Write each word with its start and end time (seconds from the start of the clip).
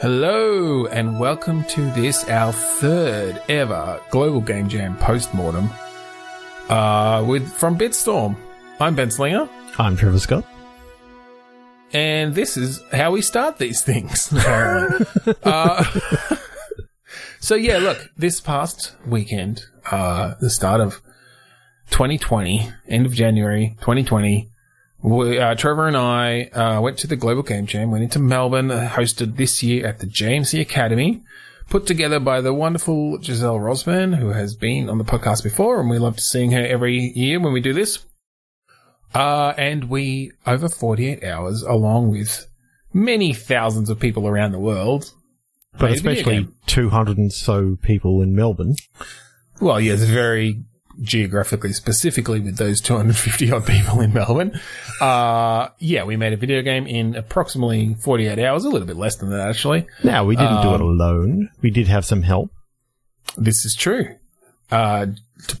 Hello, 0.00 0.86
and 0.86 1.18
welcome 1.18 1.64
to 1.64 1.90
this, 1.90 2.22
our 2.28 2.52
third 2.52 3.42
ever 3.48 4.00
Global 4.10 4.40
Game 4.40 4.68
Jam 4.68 4.96
postmortem 4.96 5.68
uh, 6.68 7.24
with 7.26 7.50
from 7.52 7.76
Bitstorm. 7.76 8.36
I'm 8.78 8.94
Ben 8.94 9.10
Slinger, 9.10 9.48
I'm 9.76 9.96
Trevor 9.96 10.20
Scott. 10.20 10.46
and 11.92 12.32
this 12.32 12.56
is 12.56 12.80
how 12.92 13.10
we 13.10 13.22
start 13.22 13.58
these 13.58 13.82
things, 13.82 14.32
uh, 15.42 15.84
so, 17.40 17.56
yeah, 17.56 17.78
look, 17.78 18.08
this 18.16 18.40
past 18.40 18.94
weekend, 19.04 19.64
uh, 19.90 20.34
the 20.40 20.48
start 20.48 20.80
of 20.80 21.02
2020, 21.90 22.70
end 22.86 23.04
of 23.04 23.12
January 23.14 23.74
2020, 23.80 24.48
we, 25.02 25.38
uh, 25.38 25.54
Trevor 25.54 25.86
and 25.86 25.96
I 25.96 26.44
uh, 26.44 26.80
went 26.80 26.98
to 26.98 27.06
the 27.06 27.16
Global 27.16 27.42
Game 27.42 27.66
Jam, 27.66 27.90
went 27.90 28.04
into 28.04 28.18
Melbourne, 28.18 28.70
uh, 28.70 28.88
hosted 28.92 29.36
this 29.36 29.62
year 29.62 29.86
at 29.86 30.00
the 30.00 30.06
JMC 30.06 30.60
Academy, 30.60 31.22
put 31.68 31.86
together 31.86 32.18
by 32.18 32.40
the 32.40 32.52
wonderful 32.52 33.20
Giselle 33.22 33.58
Rosman, 33.58 34.16
who 34.16 34.30
has 34.30 34.56
been 34.56 34.88
on 34.88 34.98
the 34.98 35.04
podcast 35.04 35.42
before, 35.42 35.80
and 35.80 35.88
we 35.88 35.98
love 35.98 36.18
seeing 36.18 36.50
her 36.52 36.64
every 36.66 37.12
year 37.14 37.38
when 37.40 37.52
we 37.52 37.60
do 37.60 37.72
this. 37.72 38.04
Uh, 39.14 39.54
and 39.56 39.84
we, 39.88 40.32
over 40.46 40.68
48 40.68 41.24
hours, 41.24 41.62
along 41.62 42.10
with 42.10 42.46
many 42.92 43.32
thousands 43.32 43.90
of 43.90 44.00
people 44.00 44.26
around 44.26 44.52
the 44.52 44.58
world, 44.58 45.12
But 45.78 45.90
a 45.90 45.94
especially 45.94 46.48
200 46.66 47.16
and 47.16 47.32
so 47.32 47.76
people 47.80 48.20
in 48.20 48.34
Melbourne. 48.34 48.74
Well, 49.60 49.80
yes, 49.80 50.02
very 50.02 50.64
geographically, 51.00 51.72
specifically 51.72 52.40
with 52.40 52.56
those 52.56 52.80
250 52.80 53.52
odd 53.52 53.66
people 53.66 54.00
in 54.00 54.12
Melbourne. 54.12 54.58
Uh, 55.00 55.68
yeah, 55.78 56.04
we 56.04 56.16
made 56.16 56.32
a 56.32 56.36
video 56.36 56.62
game 56.62 56.86
in 56.86 57.14
approximately 57.14 57.94
48 57.94 58.38
hours, 58.38 58.64
a 58.64 58.68
little 58.68 58.86
bit 58.86 58.96
less 58.96 59.16
than 59.16 59.30
that, 59.30 59.48
actually. 59.48 59.86
Now, 60.02 60.24
we 60.24 60.36
didn't 60.36 60.62
do 60.62 60.70
it 60.70 60.80
Um, 60.80 60.82
alone. 60.82 61.50
We 61.62 61.70
did 61.70 61.88
have 61.88 62.04
some 62.04 62.22
help. 62.22 62.50
This 63.36 63.64
is 63.64 63.74
true. 63.74 64.16
Uh, 64.70 65.06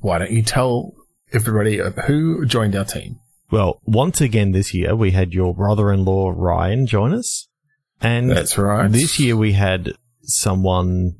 why 0.00 0.18
don't 0.18 0.30
you 0.32 0.42
tell 0.42 0.92
everybody 1.32 1.80
uh, 1.80 1.90
who 2.06 2.44
joined 2.46 2.74
our 2.76 2.84
team? 2.84 3.20
Well, 3.50 3.80
once 3.84 4.20
again 4.20 4.52
this 4.52 4.74
year, 4.74 4.94
we 4.94 5.12
had 5.12 5.32
your 5.32 5.54
brother-in-law 5.54 6.32
Ryan 6.36 6.86
join 6.86 7.14
us. 7.14 7.48
And 8.00 8.30
That's 8.30 8.58
right. 8.58 8.90
this 8.92 9.18
year 9.18 9.36
we 9.36 9.52
had 9.52 9.92
someone 10.22 11.14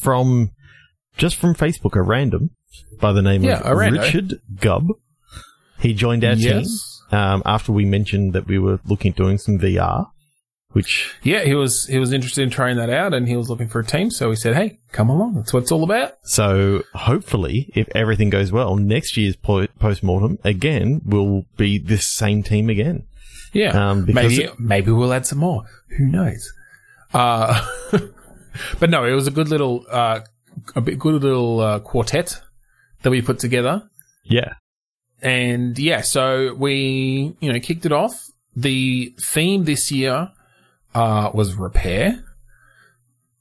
from, 0.00 0.50
just 1.16 1.36
from 1.36 1.54
Facebook, 1.54 1.94
a 1.94 2.02
random, 2.02 2.50
by 3.00 3.12
the 3.12 3.22
name 3.22 3.42
Yeah, 3.42 3.60
of 3.60 3.66
a 3.66 3.70
rando. 3.80 4.02
Richard 4.02 4.40
Gubb. 4.60 4.88
He 5.80 5.92
joined 5.94 6.24
our 6.24 6.34
team 6.36 6.64
um, 7.12 7.42
after 7.44 7.70
we 7.72 7.84
mentioned 7.84 8.32
that 8.32 8.46
we 8.46 8.58
were 8.58 8.80
looking 8.86 9.10
at 9.12 9.16
doing 9.16 9.36
some 9.38 9.58
VR, 9.58 10.06
which 10.72 11.14
Yeah, 11.22 11.44
he 11.44 11.54
was 11.54 11.84
he 11.86 11.98
was 11.98 12.12
interested 12.12 12.42
in 12.42 12.50
trying 12.50 12.76
that 12.78 12.88
out, 12.90 13.12
and 13.14 13.28
he 13.28 13.36
was 13.36 13.48
looking 13.50 13.68
for 13.68 13.80
a 13.80 13.84
team. 13.84 14.10
So 14.10 14.30
he 14.30 14.36
said, 14.36 14.54
"Hey, 14.56 14.78
come 14.92 15.10
along. 15.10 15.34
That's 15.34 15.52
what 15.52 15.62
it's 15.64 15.72
all 15.72 15.84
about." 15.84 16.14
So 16.24 16.82
hopefully, 16.94 17.70
if 17.74 17.88
everything 17.94 18.30
goes 18.30 18.50
well, 18.52 18.76
next 18.76 19.16
year's 19.16 19.36
po- 19.36 19.66
postmortem 19.78 20.38
again 20.44 21.02
will 21.04 21.44
be 21.58 21.78
this 21.78 22.08
same 22.08 22.42
team 22.42 22.70
again. 22.70 23.04
Yeah, 23.52 23.90
Um, 23.90 24.06
maybe 24.12 24.42
it- 24.44 24.58
maybe 24.58 24.90
we'll 24.90 25.12
add 25.12 25.26
some 25.26 25.38
more. 25.38 25.64
Who 25.98 26.06
knows? 26.06 26.52
Uh, 27.14 27.64
but 28.80 28.90
no, 28.90 29.04
it 29.04 29.12
was 29.12 29.26
a 29.26 29.30
good 29.30 29.48
little 29.48 29.84
uh, 29.90 30.20
a 30.74 30.80
bit 30.80 30.98
good 30.98 31.22
little 31.22 31.60
uh, 31.60 31.78
quartet 31.80 32.40
that 33.02 33.10
we 33.10 33.22
put 33.22 33.38
together, 33.38 33.88
Yeah, 34.24 34.54
and 35.22 35.78
yeah, 35.78 36.00
so 36.02 36.54
we 36.54 37.36
you 37.40 37.52
know 37.52 37.60
kicked 37.60 37.86
it 37.86 37.92
off. 37.92 38.28
The 38.54 39.14
theme 39.20 39.64
this 39.64 39.92
year 39.92 40.30
uh, 40.94 41.30
was 41.34 41.54
repair, 41.54 42.24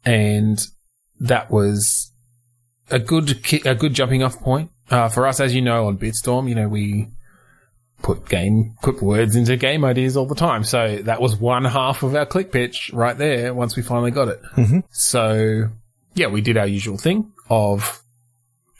and 0.05 0.59
that 1.19 1.49
was 1.49 2.11
a 2.91 2.99
good 2.99 3.43
ki- 3.43 3.61
a 3.65 3.75
good 3.75 3.93
jumping 3.93 4.23
off 4.23 4.39
point 4.39 4.71
uh, 4.89 5.09
for 5.09 5.25
us. 5.27 5.39
As 5.39 5.55
you 5.55 5.61
know, 5.61 5.87
on 5.87 5.97
Bitstorm, 5.97 6.47
you 6.49 6.55
know 6.55 6.67
we 6.67 7.07
put 8.01 8.27
game 8.27 8.75
put 8.83 9.01
words 9.01 9.35
into 9.35 9.55
game 9.57 9.83
ideas 9.85 10.15
all 10.17 10.25
the 10.27 10.35
time. 10.35 10.63
So 10.63 10.97
that 11.03 11.21
was 11.21 11.35
one 11.37 11.65
half 11.65 12.03
of 12.03 12.13
our 12.13 12.25
click 12.25 12.51
pitch 12.51 12.91
right 12.93 13.17
there. 13.17 13.53
Once 13.53 13.75
we 13.75 13.81
finally 13.83 14.11
got 14.11 14.27
it, 14.27 14.41
Mhm. 14.55 14.83
so 14.91 15.69
yeah, 16.13 16.27
we 16.27 16.41
did 16.41 16.57
our 16.57 16.67
usual 16.67 16.97
thing 16.97 17.31
of 17.49 18.03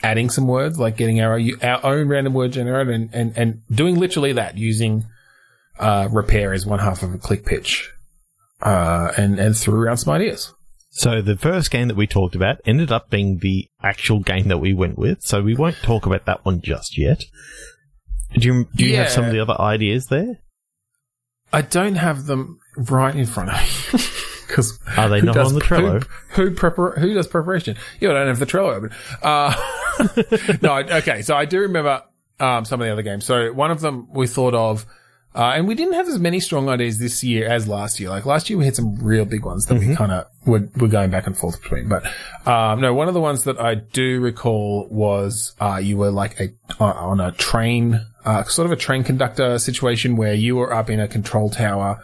adding 0.02 0.30
some 0.30 0.46
words, 0.46 0.78
like 0.78 0.96
getting 0.96 1.20
our 1.20 1.40
our 1.62 1.84
own 1.84 2.08
random 2.08 2.34
word 2.34 2.52
generator, 2.52 2.90
and 2.90 3.10
and, 3.12 3.36
and 3.36 3.62
doing 3.70 3.96
literally 3.96 4.32
that 4.32 4.56
using 4.56 5.06
uh, 5.78 6.08
repair 6.10 6.52
as 6.52 6.66
one 6.66 6.78
half 6.78 7.02
of 7.02 7.14
a 7.14 7.18
click 7.18 7.44
pitch, 7.44 7.90
uh, 8.62 9.12
and 9.16 9.38
and 9.38 9.56
threw 9.56 9.80
around 9.80 9.98
some 9.98 10.12
ideas. 10.14 10.52
So 10.90 11.20
the 11.20 11.36
first 11.36 11.70
game 11.70 11.88
that 11.88 11.96
we 11.96 12.06
talked 12.06 12.34
about 12.34 12.56
ended 12.64 12.90
up 12.90 13.10
being 13.10 13.38
the 13.42 13.68
actual 13.82 14.20
game 14.20 14.48
that 14.48 14.58
we 14.58 14.72
went 14.72 14.96
with. 14.96 15.20
So 15.20 15.42
we 15.42 15.54
won't 15.54 15.76
talk 15.82 16.06
about 16.06 16.24
that 16.24 16.44
one 16.46 16.62
just 16.62 16.96
yet. 16.96 17.22
Do 18.32 18.46
you 18.46 18.68
do 18.74 18.86
you 18.86 18.96
have 18.96 19.10
some 19.10 19.26
of 19.26 19.32
the 19.32 19.40
other 19.40 19.60
ideas 19.60 20.06
there? 20.06 20.40
I 21.52 21.62
don't 21.62 21.94
have 21.96 22.26
them 22.26 22.58
right 22.76 23.14
in 23.14 23.26
front 23.26 23.50
of 23.50 23.92
me 23.92 24.00
because 24.46 24.78
Are 24.96 25.08
they 25.08 25.20
not 25.20 25.36
on 25.36 25.54
the 25.54 25.60
Trello? 25.60 26.06
Who, 26.30 26.48
who, 26.48 26.54
prepar- 26.54 26.98
who 26.98 27.14
does 27.14 27.26
preparation? 27.26 27.76
Yeah, 28.00 28.10
I 28.10 28.12
don't 28.14 28.28
have 28.28 28.38
the 28.38 28.46
Trello 28.46 28.74
open. 28.74 28.90
Uh, 29.22 29.54
no, 30.62 30.72
I- 30.72 30.98
okay. 30.98 31.22
So 31.22 31.34
I 31.36 31.44
do 31.44 31.60
remember 31.60 32.02
um, 32.40 32.64
some 32.64 32.80
of 32.80 32.86
the 32.86 32.92
other 32.92 33.02
games. 33.02 33.24
So 33.24 33.52
one 33.52 33.70
of 33.70 33.80
them 33.80 34.08
we 34.12 34.26
thought 34.26 34.54
of, 34.54 34.86
uh, 35.34 35.52
and 35.54 35.68
we 35.68 35.74
didn't 35.74 35.92
have 35.92 36.08
as 36.08 36.18
many 36.18 36.40
strong 36.40 36.66
ideas 36.70 36.98
this 36.98 37.22
year 37.22 37.46
as 37.46 37.68
last 37.68 38.00
year. 38.00 38.08
Like 38.08 38.24
last 38.24 38.48
year, 38.48 38.58
we 38.58 38.64
had 38.64 38.74
some 38.74 38.96
real 38.96 39.26
big 39.26 39.44
ones 39.44 39.66
that 39.66 39.78
we 39.78 39.94
kind 39.94 40.10
of 40.10 40.26
were, 40.46 40.66
were 40.78 40.88
going 40.88 41.10
back 41.10 41.26
and 41.26 41.36
forth 41.36 41.60
between. 41.60 41.90
But 41.90 42.06
um, 42.48 42.80
no, 42.80 42.94
one 42.94 43.06
of 43.08 43.12
the 43.12 43.20
ones 43.20 43.44
that 43.44 43.60
I 43.60 43.74
do 43.74 44.20
recall 44.20 44.88
was 44.90 45.54
uh, 45.60 45.76
you 45.76 45.98
were 45.98 46.10
like 46.10 46.40
a 46.40 46.54
uh, 46.80 46.84
on 46.84 47.20
a 47.20 47.32
train, 47.32 48.00
uh, 48.24 48.44
sort 48.44 48.64
of 48.64 48.72
a 48.72 48.76
train 48.76 49.04
conductor 49.04 49.58
situation 49.58 50.16
where 50.16 50.32
you 50.32 50.56
were 50.56 50.72
up 50.72 50.88
in 50.88 51.00
a 51.00 51.08
control 51.08 51.50
tower 51.50 52.02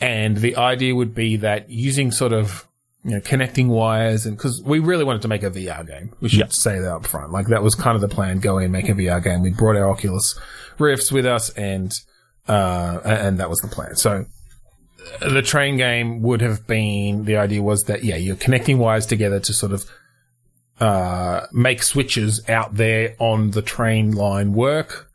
and 0.00 0.36
the 0.36 0.56
idea 0.56 0.94
would 0.94 1.14
be 1.14 1.36
that 1.36 1.68
using 1.70 2.10
sort 2.10 2.32
of 2.32 2.66
you 3.04 3.12
know 3.12 3.20
connecting 3.20 3.68
wires 3.68 4.26
and 4.26 4.36
because 4.36 4.62
we 4.62 4.78
really 4.78 5.04
wanted 5.04 5.22
to 5.22 5.28
make 5.28 5.42
a 5.42 5.50
VR 5.50 5.86
game, 5.86 6.12
we 6.20 6.28
should 6.28 6.40
Yep. 6.40 6.52
say 6.52 6.78
that 6.78 6.92
up 6.92 7.06
front. 7.06 7.32
Like 7.32 7.46
that 7.48 7.62
was 7.62 7.74
kind 7.74 7.94
of 7.94 8.00
the 8.00 8.08
plan: 8.08 8.40
go 8.40 8.58
in, 8.58 8.70
make 8.72 8.88
a 8.88 8.92
VR 8.94 9.22
game. 9.22 9.42
We 9.42 9.50
brought 9.50 9.76
our 9.76 9.88
Oculus 9.90 10.38
Rifts 10.78 11.10
with 11.12 11.26
us, 11.26 11.50
and 11.50 11.92
uh, 12.48 13.00
and 13.04 13.38
that 13.40 13.48
was 13.50 13.58
the 13.60 13.68
plan. 13.68 13.96
So 13.96 14.24
uh, 15.22 15.28
the 15.28 15.42
train 15.42 15.76
game 15.76 16.22
would 16.22 16.40
have 16.40 16.66
been 16.66 17.24
the 17.24 17.36
idea 17.36 17.62
was 17.62 17.84
that 17.84 18.04
yeah, 18.04 18.16
you're 18.16 18.36
connecting 18.36 18.78
wires 18.78 19.06
together 19.06 19.40
to 19.40 19.52
sort 19.52 19.72
of 19.72 19.84
uh, 20.80 21.46
make 21.52 21.82
switches 21.82 22.42
out 22.48 22.74
there 22.74 23.14
on 23.18 23.50
the 23.50 23.60
train 23.62 24.12
line 24.12 24.52
work 24.54 25.09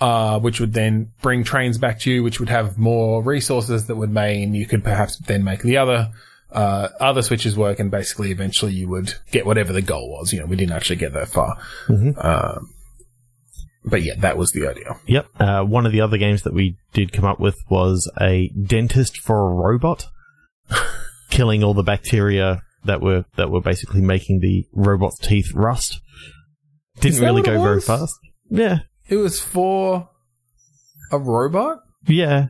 uh, 0.00 0.38
which 0.40 0.60
would 0.60 0.72
then 0.72 1.12
bring 1.22 1.44
trains 1.44 1.78
back 1.78 1.98
to 2.00 2.10
you, 2.10 2.22
which 2.22 2.40
would 2.40 2.48
have 2.48 2.78
more 2.78 3.22
resources 3.22 3.86
that 3.86 3.96
would 3.96 4.12
mean 4.12 4.54
you 4.54 4.66
could 4.66 4.82
perhaps 4.84 5.18
then 5.18 5.44
make 5.44 5.62
the 5.62 5.76
other 5.76 6.12
uh, 6.52 6.88
other 7.00 7.22
switches 7.22 7.56
work, 7.56 7.80
and 7.80 7.90
basically 7.90 8.30
eventually 8.30 8.72
you 8.72 8.88
would 8.88 9.14
get 9.32 9.44
whatever 9.46 9.72
the 9.72 9.82
goal 9.82 10.10
was. 10.10 10.32
You 10.32 10.40
know, 10.40 10.46
we 10.46 10.56
didn't 10.56 10.74
actually 10.74 10.96
get 10.96 11.12
that 11.14 11.28
far, 11.28 11.58
Mhm. 11.88 12.24
um, 12.24 12.68
but 13.84 14.02
yeah, 14.02 14.14
that 14.18 14.36
was 14.38 14.52
the 14.52 14.68
idea. 14.68 14.96
Yep. 15.06 15.26
Uh, 15.38 15.62
one 15.64 15.84
of 15.86 15.92
the 15.92 16.00
other 16.00 16.16
games 16.16 16.42
that 16.42 16.54
we 16.54 16.76
did 16.92 17.12
come 17.12 17.24
up 17.24 17.40
with 17.40 17.56
was 17.68 18.10
a 18.20 18.50
dentist 18.50 19.18
for 19.18 19.50
a 19.50 19.54
robot, 19.54 20.06
killing 21.30 21.62
all 21.64 21.74
the 21.74 21.82
bacteria 21.82 22.62
that 22.84 23.00
were 23.00 23.24
that 23.36 23.50
were 23.50 23.60
basically 23.60 24.00
making 24.00 24.40
the 24.40 24.64
robot's 24.72 25.18
teeth 25.18 25.52
rust. 25.54 26.00
Didn't 27.00 27.20
really 27.20 27.42
go 27.42 27.60
very 27.62 27.80
fast. 27.80 28.14
Yeah. 28.48 28.80
It 29.08 29.16
was 29.16 29.40
for 29.40 30.08
a 31.12 31.18
robot. 31.18 31.80
Yeah. 32.06 32.46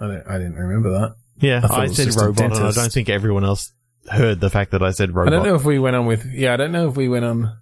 I 0.00 0.06
don't, 0.06 0.28
I 0.28 0.38
didn't 0.38 0.56
remember 0.56 0.90
that. 0.90 1.14
Yeah. 1.40 1.66
I 1.68 1.82
I, 1.82 1.86
said 1.88 2.14
robot, 2.14 2.44
and 2.44 2.54
I 2.54 2.70
don't 2.72 2.92
think 2.92 3.08
everyone 3.08 3.44
else 3.44 3.72
heard 4.10 4.40
the 4.40 4.50
fact 4.50 4.70
that 4.72 4.82
I 4.82 4.90
said 4.90 5.14
robot. 5.14 5.32
I 5.32 5.36
don't 5.36 5.46
know 5.46 5.54
if 5.54 5.64
we 5.64 5.78
went 5.78 5.96
on 5.96 6.06
with 6.06 6.26
yeah, 6.32 6.54
I 6.54 6.56
don't 6.56 6.72
know 6.72 6.88
if 6.88 6.96
we 6.96 7.08
went 7.08 7.24
on 7.24 7.56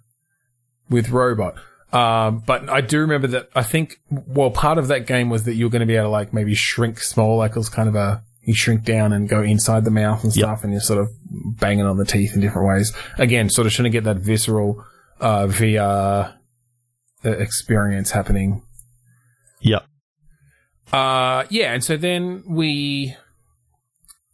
with 0.89 1.09
robot. 1.09 1.55
Um, 1.93 2.43
but 2.45 2.69
I 2.69 2.81
do 2.81 2.99
remember 2.99 3.27
that 3.27 3.49
I 3.55 3.63
think 3.63 3.99
well 4.09 4.51
part 4.51 4.77
of 4.77 4.89
that 4.89 5.07
game 5.07 5.29
was 5.29 5.43
that 5.43 5.55
you 5.55 5.65
were 5.65 5.69
going 5.69 5.79
to 5.81 5.85
be 5.85 5.95
able 5.95 6.07
to 6.07 6.09
like 6.09 6.33
maybe 6.33 6.53
shrink 6.53 6.99
small, 6.99 7.37
like 7.37 7.51
it 7.51 7.57
was 7.57 7.69
kind 7.69 7.87
of 7.87 7.95
a 7.95 8.23
you 8.43 8.53
shrink 8.53 8.83
down 8.83 9.11
and 9.13 9.27
go 9.27 9.41
inside 9.41 9.83
the 9.83 9.91
mouth 9.91 10.23
and 10.23 10.35
Yep. 10.35 10.43
stuff, 10.45 10.63
and 10.63 10.71
you're 10.71 10.81
sort 10.81 10.99
of 10.99 11.09
banging 11.59 11.85
on 11.85 11.97
the 11.97 12.05
teeth 12.05 12.33
in 12.33 12.41
different 12.41 12.67
ways. 12.67 12.93
Again, 13.17 13.49
sort 13.49 13.67
of 13.67 13.73
trying 13.73 13.85
to 13.85 13.89
get 13.89 14.05
that 14.05 14.17
visceral 14.17 14.85
uh, 15.19 15.47
VR 15.47 16.36
experience 17.23 18.11
happening. 18.11 18.61
Yep. 19.61 19.85
Uh, 20.93 21.43
yeah, 21.49 21.73
and 21.73 21.83
so 21.83 21.97
then 21.97 22.43
we, 22.47 23.15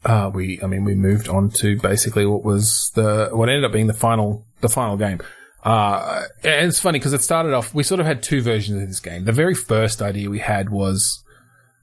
uh, 0.05 0.29
we, 0.33 0.59
I 0.61 0.67
mean, 0.67 0.83
we 0.83 0.93
moved 0.95 1.27
on 1.27 1.49
to 1.51 1.77
basically 1.79 2.25
what 2.25 2.43
was 2.43 2.91
the, 2.95 3.29
what 3.31 3.49
ended 3.49 3.65
up 3.65 3.71
being 3.71 3.87
the 3.87 3.93
final, 3.93 4.45
the 4.61 4.69
final 4.69 4.97
game. 4.97 5.21
Uh, 5.63 6.23
and 6.43 6.67
it's 6.67 6.79
funny 6.79 6.99
because 6.99 7.13
it 7.13 7.21
started 7.21 7.53
off, 7.53 7.73
we 7.73 7.83
sort 7.83 7.99
of 7.99 8.05
had 8.05 8.21
two 8.21 8.41
versions 8.41 8.81
of 8.81 8.87
this 8.87 8.99
game. 8.99 9.23
The 9.25 9.31
very 9.31 9.55
first 9.55 10.01
idea 10.01 10.29
we 10.29 10.39
had 10.39 10.69
was, 10.69 11.23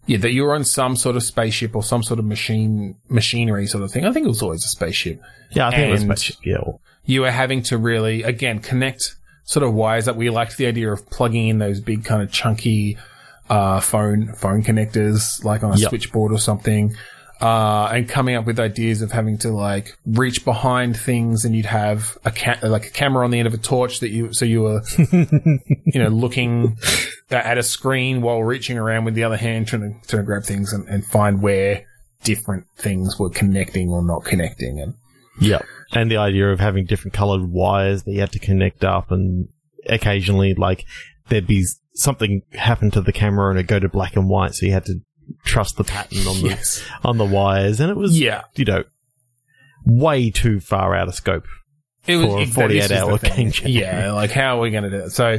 Yeah, 0.07 0.19
that 0.19 0.33
you 0.33 0.43
were 0.45 0.55
on 0.55 0.65
some 0.65 0.97
sort 0.97 1.17
of 1.17 1.23
spaceship 1.23 1.75
or 1.75 1.83
some 1.83 2.03
sort 2.03 2.19
of 2.19 2.27
machine 2.27 2.97
machinery 3.09 3.67
sort 3.67 3.83
of 3.83 3.91
thing. 3.91 4.05
I 4.05 4.13
think 4.13 4.27
it 4.27 4.29
was 4.29 4.43
always 4.43 4.65
a 4.65 4.69
spaceship. 4.69 5.21
Yeah, 5.51 5.69
I 5.69 5.71
think 5.71 5.89
it 5.89 5.93
was 5.93 6.03
spaceship. 6.03 6.37
Yeah, 6.45 6.59
You 7.05 7.23
were 7.23 7.31
having 7.31 7.63
to 7.65 7.79
really 7.79 8.23
again 8.23 8.59
connect 8.59 9.17
sort 9.51 9.65
of 9.65 9.75
wires 9.75 10.05
that 10.05 10.15
We 10.17 10.31
liked 10.31 10.57
the 10.59 10.67
idea 10.67 10.93
of 10.93 11.11
plugging 11.11 11.49
in 11.49 11.59
those 11.59 11.81
big 11.81 12.05
kind 12.05 12.23
of 12.23 12.31
chunky 12.31 12.97
uh, 13.49 13.81
phone 13.81 14.33
phone 14.35 14.63
connectors, 14.63 15.45
like 15.45 15.65
on 15.65 15.73
a 15.73 15.77
Yep. 15.77 15.89
switchboard 15.89 16.31
or 16.33 16.39
something. 16.39 16.95
Uh, 17.41 17.87
and 17.95 18.07
coming 18.09 18.37
up 18.37 18.45
with 18.45 18.61
ideas 18.61 19.01
of 19.03 19.11
having 19.11 19.39
to 19.39 19.49
like 19.51 19.97
reach 20.07 20.45
behind 20.45 20.95
things 20.97 21.45
and 21.47 21.57
you'd 21.57 21.65
have 21.67 22.17
a 22.25 22.31
ca- 22.31 22.59
like 22.63 22.87
a 22.87 22.91
camera 22.91 23.25
on 23.25 23.31
the 23.31 23.39
end 23.39 23.49
of 23.49 23.55
a 23.55 23.59
torch 23.59 24.01
that 24.01 24.11
you, 24.11 24.31
so 24.33 24.45
you 24.45 24.61
were, 24.63 24.83
you 25.13 26.01
know, 26.03 26.09
looking 26.09 26.77
at 27.31 27.57
a 27.59 27.63
screen 27.63 28.21
while 28.23 28.43
reaching 28.45 28.77
around 28.79 29.05
with 29.07 29.15
the 29.15 29.25
other 29.25 29.39
hand 29.39 29.67
trying 29.67 29.83
to, 29.83 30.07
trying 30.09 30.23
to 30.23 30.27
grab 30.27 30.45
things 30.45 30.73
and, 30.75 30.87
and 30.89 31.05
find 31.07 31.41
where 31.43 31.85
different 32.25 32.67
things 32.77 33.19
were 33.19 33.31
connecting 33.31 33.89
or 33.89 34.03
not 34.05 34.23
connecting. 34.25 34.79
And 34.79 34.95
yeah. 35.39 35.61
And 35.93 36.11
the 36.11 36.17
idea 36.19 36.49
of 36.51 36.61
having 36.61 36.87
different 36.87 37.15
colored 37.15 37.51
wires 37.51 38.05
that 38.05 38.13
you 38.13 38.21
had 38.21 38.33
to 38.33 38.39
connect 38.39 38.85
up, 38.85 39.11
and 39.11 39.49
occasionally, 39.89 40.55
like 40.55 40.85
there'd 41.29 41.47
be 41.47 41.65
something 41.95 42.43
happen 42.53 42.91
to 42.93 43.01
the 43.01 43.13
camera 43.13 43.51
and 43.51 43.59
it 43.59 43.67
go 43.67 43.79
to 43.79 43.89
black 43.89 44.17
and 44.17 44.29
white, 44.29 44.55
so 44.55 44.67
you 44.67 44.73
had 44.73 44.85
to 44.87 45.01
trust 45.45 45.77
the 45.77 45.85
pattern 45.85 46.27
on 46.27 46.41
the 46.43 46.49
yes. 46.49 46.85
on 47.05 47.19
the 47.19 47.25
wires, 47.25 47.81
and 47.81 47.91
it 47.91 47.97
was 47.97 48.19
Yeah. 48.19 48.43
you 48.57 48.65
know 48.65 48.85
way 49.85 50.31
too 50.31 50.61
far 50.61 50.95
out 50.95 51.09
of 51.09 51.15
scope. 51.15 51.45
It 52.07 52.17
was 52.17 52.27
for 52.27 52.41
a 52.41 52.47
48 52.47 52.91
hour 52.93 53.19
thing. 53.19 53.51
game. 53.51 53.69
Yeah, 53.69 54.13
like 54.13 54.31
how 54.31 54.59
are 54.59 54.61
we 54.61 54.71
going 54.71 54.85
to 54.85 54.91
do 54.91 54.97
it? 55.05 55.11
So 55.11 55.39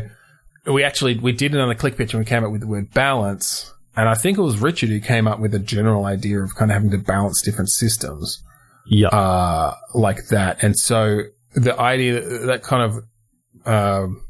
we 0.68 0.84
actually 0.84 1.18
we 1.18 1.32
did 1.32 1.56
it 1.56 1.60
on 1.60 1.70
a 1.70 1.76
click 1.76 1.98
pitch 1.98 2.14
and 2.14 2.20
we 2.20 2.26
came 2.26 2.44
up 2.44 2.52
with 2.52 2.62
the 2.62 2.68
word 2.68 2.94
balance. 2.94 3.74
And 3.96 4.08
I 4.08 4.14
think 4.16 4.38
it 4.38 4.42
was 4.42 4.60
Richard 4.60 4.90
who 4.90 5.02
came 5.02 5.28
up 5.28 5.40
with 5.40 5.54
a 5.54 5.60
general 5.60 6.06
idea 6.06 6.42
of 6.42 6.56
kind 6.56 6.72
of 6.72 6.76
having 6.76 6.92
to 6.92 6.98
balance 6.98 7.42
different 7.42 7.70
systems, 7.70 8.42
Yeah, 8.88 9.08
uh, 9.10 9.76
like 9.94 10.28
that. 10.30 10.64
And 10.64 10.78
so 10.78 11.22
the 11.54 11.80
idea 11.80 12.22
that 12.48 12.64
kind 12.64 12.84
of, 12.84 13.04
um 13.66 14.22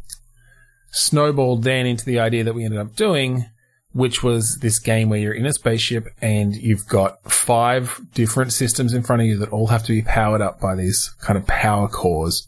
snowballed 0.94 1.64
then 1.64 1.86
into 1.86 2.04
the 2.06 2.20
idea 2.20 2.44
that 2.44 2.54
we 2.54 2.66
ended 2.66 2.80
up 2.80 2.96
doing, 2.96 3.46
which 3.94 4.22
was 4.24 4.58
this 4.62 4.78
game 4.80 5.10
where 5.10 5.20
you're 5.20 5.34
in 5.34 5.46
a 5.46 5.54
spaceship 5.54 6.06
and 6.22 6.54
you've 6.56 6.86
got 6.88 7.24
five 7.32 8.00
different 8.14 8.52
systems 8.52 8.94
in 8.94 9.02
front 9.04 9.22
of 9.22 9.28
you 9.28 9.38
that 9.38 9.50
all 9.50 9.68
have 9.68 9.84
to 9.84 9.94
be 9.94 10.02
powered 10.02 10.42
up 10.42 10.60
by 10.60 10.76
these 10.76 11.10
kind 11.22 11.38
of 11.38 11.48
power 11.48 11.88
cores, 11.88 12.48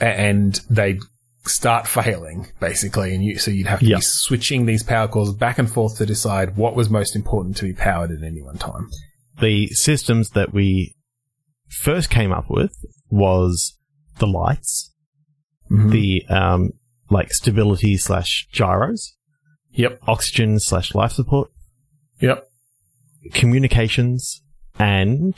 and 0.00 0.60
they 0.70 0.98
start 1.44 1.88
failing 1.88 2.46
basically, 2.60 3.14
and 3.14 3.24
you 3.24 3.36
so 3.36 3.50
you'd 3.50 3.66
have 3.66 3.80
to 3.80 3.86
Yeah. 3.86 3.96
be 3.96 4.02
switching 4.02 4.66
these 4.66 4.84
power 4.84 5.08
cores 5.08 5.32
back 5.32 5.58
and 5.58 5.68
forth 5.68 5.98
to 5.98 6.06
decide 6.06 6.56
what 6.56 6.76
was 6.76 6.88
most 6.88 7.16
important 7.16 7.56
to 7.56 7.64
be 7.64 7.72
powered 7.72 8.12
at 8.12 8.22
any 8.22 8.42
one 8.42 8.58
time. 8.58 8.88
the 9.40 9.66
systems 9.70 10.28
that 10.30 10.52
we 10.52 10.94
first 11.80 12.10
came 12.10 12.32
up 12.32 12.48
with 12.50 12.72
was 13.10 13.78
the 14.18 14.26
lights, 14.26 14.92
Mhm. 15.70 15.90
the 15.90 16.24
um 16.28 16.70
like 17.10 17.32
stability 17.32 17.96
slash 17.96 18.46
gyros, 18.52 19.14
yep, 19.72 19.98
oxygen 20.06 20.58
slash 20.60 20.94
life 20.94 21.12
support, 21.12 21.50
yep, 22.20 22.46
communications, 23.34 24.42
and 24.78 25.34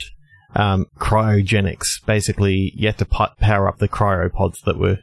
um, 0.55 0.85
cryogenics. 0.97 2.05
Basically, 2.05 2.71
you 2.75 2.87
had 2.87 2.97
to 2.99 3.05
pu- 3.05 3.35
power 3.39 3.67
up 3.67 3.77
the 3.79 3.89
cryopods 3.89 4.55
that 4.65 4.77
were 4.77 4.99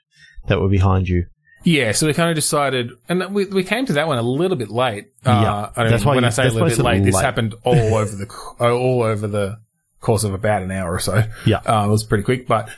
that 0.49 0.61
were 0.61 0.69
behind 0.69 1.09
you. 1.09 1.27
Yeah, 1.65 1.93
so 1.93 2.07
we 2.09 2.15
kind 2.15 2.29
of 2.29 2.35
decided, 2.35 2.91
and 3.09 3.33
we, 3.33 3.45
we 3.47 3.63
came 3.63 3.87
to 3.87 3.93
that 3.93 4.09
one 4.09 4.19
a 4.19 4.23
little 4.23 4.57
bit 4.57 4.69
late. 4.71 5.07
Yeah, 5.25 5.53
uh, 5.53 5.73
I 5.77 5.89
that's 5.89 6.05
why 6.05 6.15
when 6.17 6.25
you- 6.25 6.29
I 6.29 6.31
say 6.31 6.49
a 6.49 6.51
little 6.51 6.69
bit 6.69 6.79
a 6.79 6.83
late, 6.83 7.05
this 7.05 7.21
happened 7.21 7.55
all 7.65 7.95
over 7.95 8.17
the 8.17 8.27
all 8.61 9.03
over 9.03 9.27
the 9.29 9.59
course 10.03 10.25
of 10.25 10.35
about 10.35 10.63
an 10.63 10.71
hour 10.71 10.93
or 10.93 10.99
so. 11.01 11.23
Yeah. 11.47 11.59
uh, 11.65 11.87
it 11.87 11.91
was 11.91 12.05
pretty 12.05 12.25
quick, 12.25 12.47
but 12.47 12.69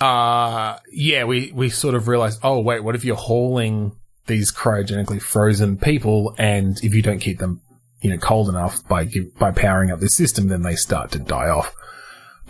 uh, 0.00 0.78
yeah, 0.92 1.24
we 1.24 1.52
we 1.52 1.70
sort 1.70 1.94
of 1.94 2.08
realized, 2.08 2.40
oh 2.42 2.60
wait, 2.60 2.80
what 2.82 2.94
if 2.94 3.04
you're 3.04 3.16
hauling 3.16 3.92
these 4.26 4.50
cryogenically 4.52 5.22
frozen 5.22 5.78
people, 5.78 6.34
and 6.38 6.76
if 6.82 6.94
you 6.94 7.00
don't 7.02 7.20
keep 7.20 7.38
them, 7.38 7.60
you 8.02 8.10
know, 8.10 8.18
cold 8.18 8.48
enough 8.48 8.86
by 8.88 9.04
give, 9.04 9.34
by 9.38 9.52
powering 9.52 9.90
up 9.92 10.00
the 10.00 10.08
system, 10.08 10.48
then 10.48 10.62
they 10.62 10.74
start 10.74 11.12
to 11.12 11.18
die 11.18 11.48
off. 11.48 11.72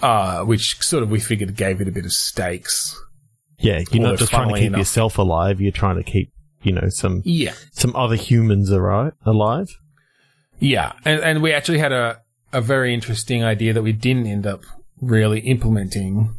Uh, 0.02 0.42
which 0.44 0.80
sort 0.82 1.02
of 1.02 1.10
we 1.10 1.20
figured 1.20 1.54
gave 1.56 1.80
it 1.80 1.88
a 1.88 1.92
bit 1.92 2.04
of 2.04 2.12
stakes. 2.12 2.98
Yeah, 3.58 3.82
you're 3.90 4.02
not 4.02 4.18
just 4.18 4.30
trying 4.30 4.48
to 4.48 4.54
keep 4.54 4.66
enough- 4.68 4.78
yourself 4.78 5.18
alive; 5.18 5.60
you're 5.60 5.72
trying 5.72 5.96
to 5.96 6.02
keep 6.02 6.32
you 6.62 6.72
know 6.72 6.88
some 6.88 7.22
Yeah, 7.24 7.54
some 7.72 7.94
other 7.96 8.16
humans 8.16 8.70
ari- 8.72 9.12
alive. 9.24 9.68
Yeah, 10.58 10.92
and 11.04 11.20
and 11.20 11.42
we 11.42 11.52
actually 11.52 11.78
had 11.78 11.92
a 11.92 12.20
a 12.56 12.60
very 12.62 12.94
interesting 12.94 13.44
idea 13.44 13.74
that 13.74 13.82
we 13.82 13.92
didn't 13.92 14.26
end 14.26 14.46
up 14.46 14.62
really 15.00 15.40
implementing, 15.40 16.34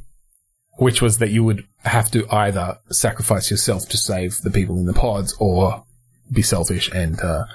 which 0.78 1.00
was 1.00 1.20
that 1.20 1.30
you 1.30 1.44
would 1.44 1.64
have 1.84 2.10
to 2.12 2.28
either 2.34 2.80
sacrifice 2.90 3.52
yourself 3.52 3.88
to 3.90 3.98
save 3.98 4.38
the 4.40 4.50
people 4.50 4.80
in 4.80 4.86
the 4.86 4.94
pods, 4.94 5.36
or 5.40 5.86
be 6.32 6.42
selfish 6.42 6.90
and 6.92 7.22
uh, 7.22 7.46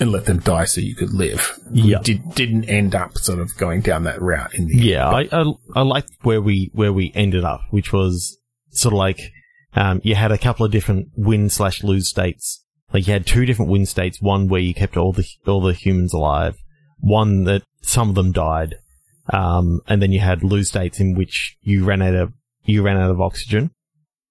and 0.00 0.10
let 0.10 0.24
them 0.24 0.40
die 0.40 0.64
so 0.64 0.80
you 0.80 0.96
could 0.96 1.12
live. 1.12 1.56
Yeah. 1.70 2.00
did, 2.02 2.34
didn't 2.34 2.64
end 2.64 2.96
up 2.96 3.16
sort 3.18 3.38
of 3.38 3.56
going 3.56 3.82
down 3.82 4.02
that 4.02 4.20
route 4.20 4.52
in 4.54 4.66
the 4.66 4.76
Yeah, 4.76 5.08
I, 5.08 5.28
I 5.30 5.52
I 5.76 5.82
liked 5.82 6.10
where 6.22 6.42
we 6.42 6.70
where 6.74 6.92
we 6.92 7.12
ended 7.14 7.44
up, 7.44 7.60
which 7.70 7.92
was 7.92 8.36
sort 8.70 8.94
of 8.94 8.98
like 8.98 9.20
um, 9.74 10.00
you 10.02 10.16
had 10.16 10.32
a 10.32 10.38
couple 10.38 10.66
of 10.66 10.72
different 10.72 11.08
win 11.16 11.48
slash 11.50 11.84
lose 11.84 12.08
states. 12.08 12.64
Like 12.92 13.06
you 13.06 13.12
had 13.12 13.26
two 13.26 13.46
different 13.46 13.70
win 13.70 13.86
states. 13.86 14.20
One 14.20 14.48
where 14.48 14.60
you 14.60 14.74
kept 14.74 14.96
all 14.96 15.12
the 15.12 15.24
all 15.46 15.60
the 15.60 15.72
humans 15.72 16.12
alive. 16.12 16.56
One 17.04 17.44
that 17.44 17.62
some 17.82 18.08
of 18.08 18.14
them 18.14 18.32
died, 18.32 18.76
um, 19.32 19.80
and 19.86 20.00
then 20.00 20.10
you 20.10 20.20
had 20.20 20.42
lose 20.42 20.68
states 20.68 21.00
in 21.00 21.14
which 21.14 21.56
you 21.62 21.84
ran 21.84 22.00
out 22.02 22.14
of 22.14 22.32
you 22.64 22.82
ran 22.82 22.96
out 22.96 23.10
of 23.10 23.20
oxygen, 23.20 23.70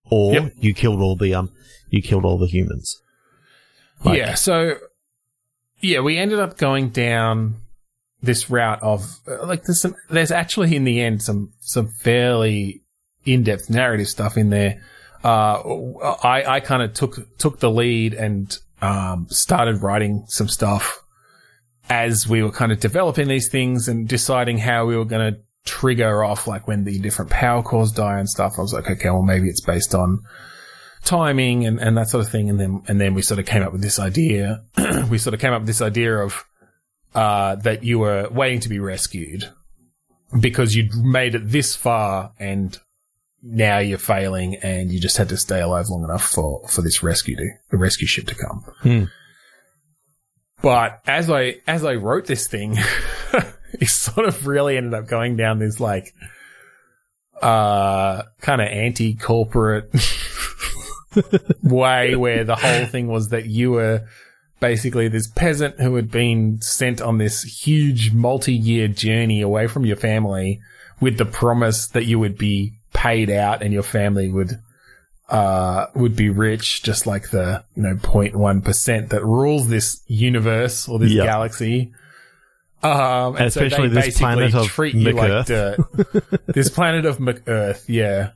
or 0.09 0.33
Yep. 0.33 0.53
you 0.57 0.73
killed 0.73 0.99
all 1.01 1.15
the 1.15 1.35
um 1.35 1.49
you 1.89 2.01
killed 2.01 2.25
all 2.25 2.39
the 2.39 2.47
humans. 2.47 2.99
Like- 4.03 4.17
yeah, 4.17 4.33
so 4.33 4.75
yeah, 5.81 5.99
we 5.99 6.17
ended 6.17 6.39
up 6.39 6.57
going 6.57 6.89
down 6.89 7.55
this 8.23 8.49
route 8.49 8.81
of 8.81 9.19
uh, 9.27 9.45
like 9.45 9.63
there's 9.65 9.81
some 9.81 9.95
there's 10.09 10.31
actually 10.31 10.75
in 10.75 10.83
the 10.83 10.99
end 11.01 11.21
some 11.21 11.51
some 11.59 11.87
fairly 12.01 12.81
in-depth 13.25 13.69
narrative 13.69 14.07
stuff 14.07 14.35
in 14.37 14.49
there. 14.49 14.81
Uh, 15.23 15.61
I 16.23 16.55
I 16.55 16.59
kind 16.59 16.81
of 16.81 16.93
took 16.93 17.37
took 17.37 17.59
the 17.59 17.69
lead 17.69 18.13
and 18.13 18.57
um, 18.81 19.27
started 19.29 19.81
writing 19.83 20.25
some 20.27 20.47
stuff 20.49 21.02
as 21.89 22.27
we 22.27 22.41
were 22.43 22.51
kind 22.51 22.71
of 22.71 22.79
developing 22.79 23.27
these 23.27 23.49
things 23.49 23.87
and 23.87 24.07
deciding 24.07 24.57
how 24.57 24.85
we 24.85 24.95
were 24.95 25.05
going 25.05 25.33
to 25.33 25.39
trigger 25.65 26.23
off 26.23 26.47
like 26.47 26.67
when 26.67 26.83
the 26.83 26.99
different 26.99 27.31
power 27.31 27.61
cores 27.61 27.91
die 27.91 28.19
and 28.19 28.29
stuff. 28.29 28.53
I 28.57 28.61
was 28.61 28.73
like, 28.73 28.89
okay, 28.89 29.09
well 29.09 29.21
maybe 29.21 29.47
it's 29.47 29.61
based 29.61 29.95
on 29.95 30.21
timing 31.03 31.65
and, 31.65 31.79
and 31.79 31.97
that 31.97 32.09
sort 32.09 32.25
of 32.25 32.31
thing. 32.31 32.49
And 32.49 32.59
then, 32.59 32.83
and 32.87 32.99
then 32.99 33.13
we 33.13 33.21
sort 33.21 33.39
of 33.39 33.45
came 33.45 33.63
up 33.63 33.71
with 33.71 33.81
this 33.81 33.99
idea. 33.99 34.63
we 35.09 35.17
sort 35.17 35.33
of 35.33 35.39
came 35.39 35.53
up 35.53 35.61
with 35.61 35.67
this 35.67 35.81
idea 35.81 36.17
of, 36.17 36.43
uh, 37.15 37.55
that 37.57 37.83
you 37.83 37.99
were 37.99 38.27
waiting 38.31 38.59
to 38.61 38.69
be 38.69 38.79
rescued 38.79 39.49
because 40.39 40.75
you'd 40.75 40.95
made 40.95 41.35
it 41.35 41.43
this 41.45 41.75
far 41.75 42.31
and 42.39 42.79
now 43.43 43.77
you're 43.77 43.97
failing 43.97 44.55
and 44.63 44.91
you 44.91 44.99
just 44.99 45.17
had 45.17 45.29
to 45.29 45.37
stay 45.37 45.61
alive 45.61 45.89
long 45.89 46.03
enough 46.03 46.25
for, 46.25 46.67
for 46.69 46.81
this 46.81 47.03
rescue 47.03 47.35
to, 47.35 47.49
the 47.69 47.77
rescue 47.77 48.07
ship 48.07 48.25
to 48.27 48.35
come. 48.35 48.65
Hmm. 48.81 49.03
But 50.63 51.01
as 51.05 51.29
I, 51.29 51.57
as 51.67 51.83
I 51.83 51.95
wrote 51.95 52.25
this 52.25 52.47
thing, 52.47 52.77
it 53.73 53.89
sort 53.89 54.25
of 54.25 54.47
really 54.47 54.77
ended 54.77 54.93
up 54.93 55.07
going 55.07 55.35
down 55.35 55.59
this 55.59 55.81
like, 55.81 56.15
uh, 57.41 58.23
kind 58.39 58.61
of 58.61 58.69
anti-corporate 58.69 59.93
way 61.63 62.15
where 62.15 62.45
the 62.45 62.55
whole 62.55 62.85
thing 62.85 63.07
was 63.07 63.29
that 63.29 63.45
you 63.45 63.71
were 63.71 64.07
basically 64.61 65.09
this 65.09 65.27
peasant 65.27 65.81
who 65.81 65.95
had 65.95 66.09
been 66.09 66.61
sent 66.61 67.01
on 67.01 67.17
this 67.17 67.43
huge 67.43 68.13
multi-year 68.13 68.87
journey 68.87 69.41
away 69.41 69.67
from 69.67 69.85
your 69.85 69.97
family 69.97 70.61
with 71.01 71.17
the 71.17 71.25
promise 71.25 71.87
that 71.87 72.05
you 72.05 72.17
would 72.17 72.37
be 72.37 72.71
paid 72.93 73.29
out 73.29 73.61
and 73.61 73.73
your 73.73 73.83
family 73.83 74.29
would 74.29 74.53
uh 75.33 75.87
would 75.95 76.15
be 76.15 76.29
rich 76.29 76.81
just 76.83 77.05
like 77.07 77.29
the 77.31 77.63
you 77.75 77.81
know 77.83 77.95
0.1% 77.95 79.09
that 79.09 79.25
rules 79.25 79.67
this 79.67 80.01
universe 80.07 80.87
or 80.87 80.99
this 80.99 81.11
Yeah. 81.11 81.25
galaxy 81.25 81.91
um 82.83 83.35
and 83.37 83.51
so 83.51 83.61
Especially 83.63 83.87
they 83.89 84.01
this 84.01 84.17
planet 84.19 84.53
of 84.53 84.67
treat 84.67 84.93
you 84.95 85.11
like 85.11 85.31
McEarth. 85.31 85.45
dirt 85.47 86.45
this 86.53 86.69
planet 86.69 87.05
of 87.05 87.17
McEarth, 87.17 87.83
yeah. 87.87 88.31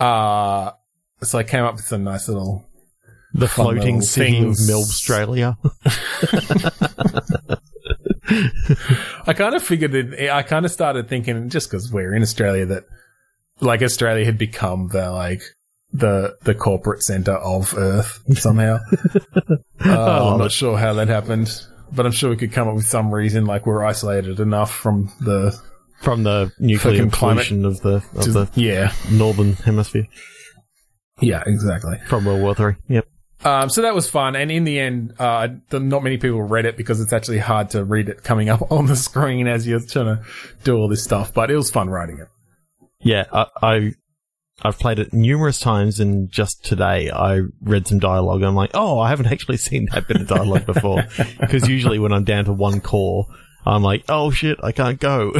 Uh, 0.00 0.72
so 1.22 1.38
I 1.38 1.42
came 1.44 1.64
up 1.64 1.76
with 1.76 1.84
some 1.86 2.04
nice 2.04 2.28
little. 2.28 2.64
The 3.34 3.48
floating 3.48 4.02
city 4.02 4.38
of. 4.38 4.54
Milbstralia. 4.56 5.56
I 9.26 9.32
kind 9.34 9.54
of 9.54 9.62
figured 9.62 9.94
it. 9.94 10.30
I 10.30 10.42
kind 10.42 10.64
of 10.66 10.72
started 10.72 11.08
thinking 11.08 11.48
just 11.48 11.70
because 11.70 11.92
we're 11.92 12.14
in 12.14 12.22
Australia 12.22 12.66
that, 12.66 12.84
like, 13.60 13.82
Australia 13.82 14.24
had 14.24 14.38
become 14.38 14.88
the 14.88 15.10
like 15.10 15.42
the 15.98 16.36
the 16.42 16.54
corporate 16.54 17.02
center 17.02 17.34
of 17.34 17.74
Earth 17.76 18.22
somehow. 18.34 18.78
Uh, 19.84 20.32
I'm 20.32 20.38
not 20.38 20.50
sure 20.50 20.78
how 20.78 20.94
that 20.94 21.06
happened. 21.06 21.48
but 21.92 22.06
I'm 22.06 22.12
sure 22.12 22.30
we 22.30 22.36
could 22.36 22.50
come 22.50 22.66
up 22.66 22.74
with 22.74 22.86
some 22.86 23.14
reason, 23.14 23.44
like 23.44 23.66
we're 23.66 23.84
isolated 23.84 24.40
enough 24.40 24.74
from 24.74 25.12
the 25.20 25.56
From 26.00 26.22
the 26.22 26.50
nuclear 26.58 27.06
pollution 27.08 27.66
of 27.66 27.82
the 27.82 28.02
of 28.16 28.32
the 28.32 28.50
yeah, 28.54 28.92
northern 29.12 29.52
hemisphere 29.52 30.08
yeah, 31.20 31.42
exactly. 31.46 31.98
from 32.06 32.24
World 32.24 32.42
War 32.42 32.54
Three. 32.54 32.74
Yep. 32.88 33.06
Um, 33.44 33.68
so 33.68 33.82
that 33.82 33.94
was 33.94 34.08
fun, 34.08 34.34
and 34.34 34.50
in 34.50 34.64
the 34.64 34.78
end, 34.78 35.14
uh, 35.18 35.48
the, 35.68 35.78
not 35.78 36.02
many 36.02 36.16
people 36.16 36.42
read 36.42 36.64
it 36.64 36.76
because 36.76 37.00
it's 37.00 37.12
actually 37.12 37.38
hard 37.38 37.70
to 37.70 37.84
read 37.84 38.08
it 38.08 38.22
coming 38.22 38.48
up 38.48 38.62
on 38.72 38.86
the 38.86 38.96
screen 38.96 39.46
as 39.46 39.66
you're 39.66 39.80
trying 39.80 40.16
to 40.16 40.24
do 40.64 40.76
all 40.76 40.88
this 40.88 41.04
stuff. 41.04 41.32
But 41.32 41.50
it 41.50 41.56
was 41.56 41.70
fun 41.70 41.90
writing 41.90 42.18
it. 42.18 42.28
Yeah, 43.00 43.24
I, 43.32 43.46
I 43.62 43.92
I've 44.62 44.78
played 44.78 44.98
it 44.98 45.12
numerous 45.12 45.58
times, 45.58 46.00
and 46.00 46.30
just 46.30 46.64
today 46.64 47.10
I 47.10 47.42
read 47.60 47.86
some 47.86 47.98
dialogue. 47.98 48.38
And 48.38 48.46
I'm 48.46 48.54
like, 48.54 48.70
oh, 48.74 48.98
I 48.98 49.10
haven't 49.10 49.26
actually 49.32 49.58
seen 49.58 49.88
that 49.92 50.08
bit 50.08 50.20
of 50.20 50.26
dialogue 50.28 50.66
before. 50.66 51.04
Because 51.40 51.68
usually 51.68 51.98
when 51.98 52.12
I'm 52.12 52.24
down 52.24 52.46
to 52.46 52.52
one 52.52 52.80
core, 52.80 53.26
I'm 53.64 53.82
like, 53.82 54.04
oh 54.08 54.30
shit, 54.30 54.58
I 54.62 54.72
can't 54.72 54.98
go. 54.98 55.32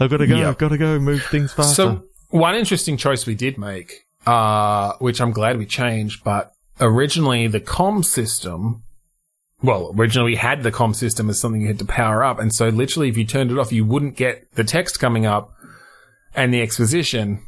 I've 0.00 0.10
got 0.10 0.16
to 0.18 0.26
go. 0.26 0.36
Yep. 0.36 0.46
I've 0.48 0.58
got 0.58 0.68
to 0.68 0.78
go. 0.78 0.98
Move 0.98 1.22
things 1.24 1.52
faster. 1.52 1.74
So 1.74 2.04
one 2.30 2.54
interesting 2.54 2.96
choice 2.96 3.26
we 3.26 3.34
did 3.34 3.58
make, 3.58 4.06
uh, 4.26 4.92
which 4.98 5.20
I'm 5.20 5.32
glad 5.32 5.58
we 5.58 5.66
changed, 5.66 6.24
but 6.24 6.52
originally 6.80 7.46
the 7.46 7.60
com 7.60 8.02
system, 8.02 8.82
well, 9.62 9.94
originally 9.96 10.32
we 10.32 10.36
had 10.36 10.62
the 10.62 10.72
com 10.72 10.94
system 10.94 11.28
as 11.28 11.38
something 11.38 11.60
you 11.60 11.68
had 11.68 11.78
to 11.80 11.84
power 11.84 12.24
up. 12.24 12.38
And 12.38 12.54
so 12.54 12.68
literally 12.68 13.08
if 13.08 13.16
you 13.16 13.24
turned 13.24 13.50
it 13.50 13.58
off, 13.58 13.72
you 13.72 13.84
wouldn't 13.84 14.16
get 14.16 14.50
the 14.54 14.64
text 14.64 14.98
coming 14.98 15.26
up 15.26 15.52
and 16.34 16.52
the 16.54 16.62
exposition. 16.62 17.42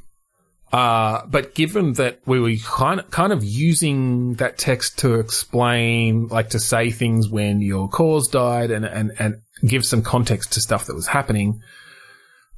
Uh, 0.74 1.24
but 1.26 1.54
given 1.54 1.92
that 1.92 2.18
we 2.26 2.40
were 2.40 2.52
kind 2.64 2.98
of, 2.98 3.08
kind 3.08 3.32
of 3.32 3.44
using 3.44 4.34
that 4.34 4.58
text 4.58 4.98
to 4.98 5.20
explain, 5.20 6.26
like 6.26 6.50
to 6.50 6.58
say 6.58 6.90
things 6.90 7.28
when 7.28 7.60
your 7.60 7.88
cores 7.88 8.26
died 8.26 8.72
and, 8.72 8.84
and, 8.84 9.12
and 9.20 9.40
give 9.64 9.84
some 9.84 10.02
context 10.02 10.54
to 10.54 10.60
stuff 10.60 10.86
that 10.86 10.94
was 10.96 11.06
happening, 11.06 11.62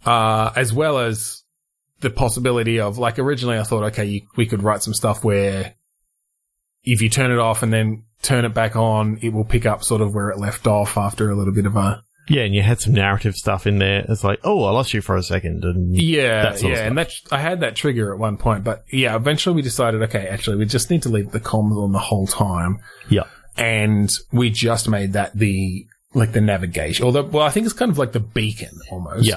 uh, 0.06 0.50
as 0.56 0.73
well 0.73 0.99
as 0.99 1.42
the 2.00 2.08
possibility 2.08 2.80
of 2.80 2.96
like 2.96 3.18
originally 3.18 3.58
I 3.58 3.64
thought, 3.64 3.85
okay, 3.88 4.06
you, 4.06 4.23
we 4.35 4.46
could 4.46 4.62
write 4.62 4.82
some 4.82 4.94
stuff 4.94 5.23
where 5.23 5.75
if 6.85 7.02
you 7.02 7.11
turn 7.11 7.32
it 7.32 7.38
off 7.38 7.62
and 7.62 7.70
then 7.70 8.04
turn 8.23 8.46
it 8.46 8.54
back 8.54 8.76
on, 8.76 9.18
it 9.20 9.35
will 9.35 9.44
pick 9.44 9.66
up 9.66 9.85
sort 9.85 10.00
of 10.00 10.14
where 10.14 10.30
it 10.30 10.38
left 10.38 10.66
off 10.66 10.96
after 10.96 11.30
a 11.30 11.37
little 11.37 11.52
bit 11.52 11.66
of 11.66 11.76
a 11.76 12.02
yeah, 12.28 12.42
and 12.42 12.54
you 12.54 12.62
had 12.62 12.80
some 12.80 12.92
narrative 12.92 13.35
stuff 13.37 13.66
in 13.66 13.78
there. 13.78 14.04
It's 14.09 14.25
like, 14.25 14.40
oh, 14.45 14.64
I 14.64 14.71
lost 14.71 14.95
you 14.95 15.00
for 15.00 15.16
a 15.16 15.23
second, 15.23 15.64
and 15.64 15.95
yeah, 15.97 16.42
that 16.42 16.59
sort 16.59 16.73
of 16.73 16.78
yeah, 16.78 16.85
and 16.87 16.99
that 16.99 17.12
I 17.30 17.38
had 17.38 17.61
that 17.61 17.76
trigger 17.76 18.12
at 18.12 18.18
one 18.18 18.37
point, 18.37 18.64
but 18.64 18.85
yeah, 18.92 19.14
eventually 19.16 19.54
we 19.56 19.62
decided, 19.62 20.02
okay, 20.02 20.26
actually, 20.28 20.56
we 20.56 20.66
just 20.66 20.90
need 20.90 21.02
to 21.02 21.09
leave 21.09 21.30
the 21.33 21.40
comms 21.40 21.76
on 21.83 21.92
the 21.92 21.99
whole 21.99 22.26
time, 22.26 22.78
yeah, 23.09 23.25
and 23.56 24.11
we 24.33 24.50
just 24.50 24.88
made 24.88 25.12
that 25.14 25.37
the 25.37 25.87
like 26.14 26.33
the 26.33 26.40
navigation, 26.40 27.04
although 27.04 27.23
well, 27.25 27.45
I 27.47 27.50
think 27.50 27.66
it's 27.66 27.73
kind 27.75 27.90
of 27.90 27.99
like 27.99 28.12
the 28.12 28.21
beacon 28.21 28.71
almost. 28.90 29.26
Yeah. 29.26 29.37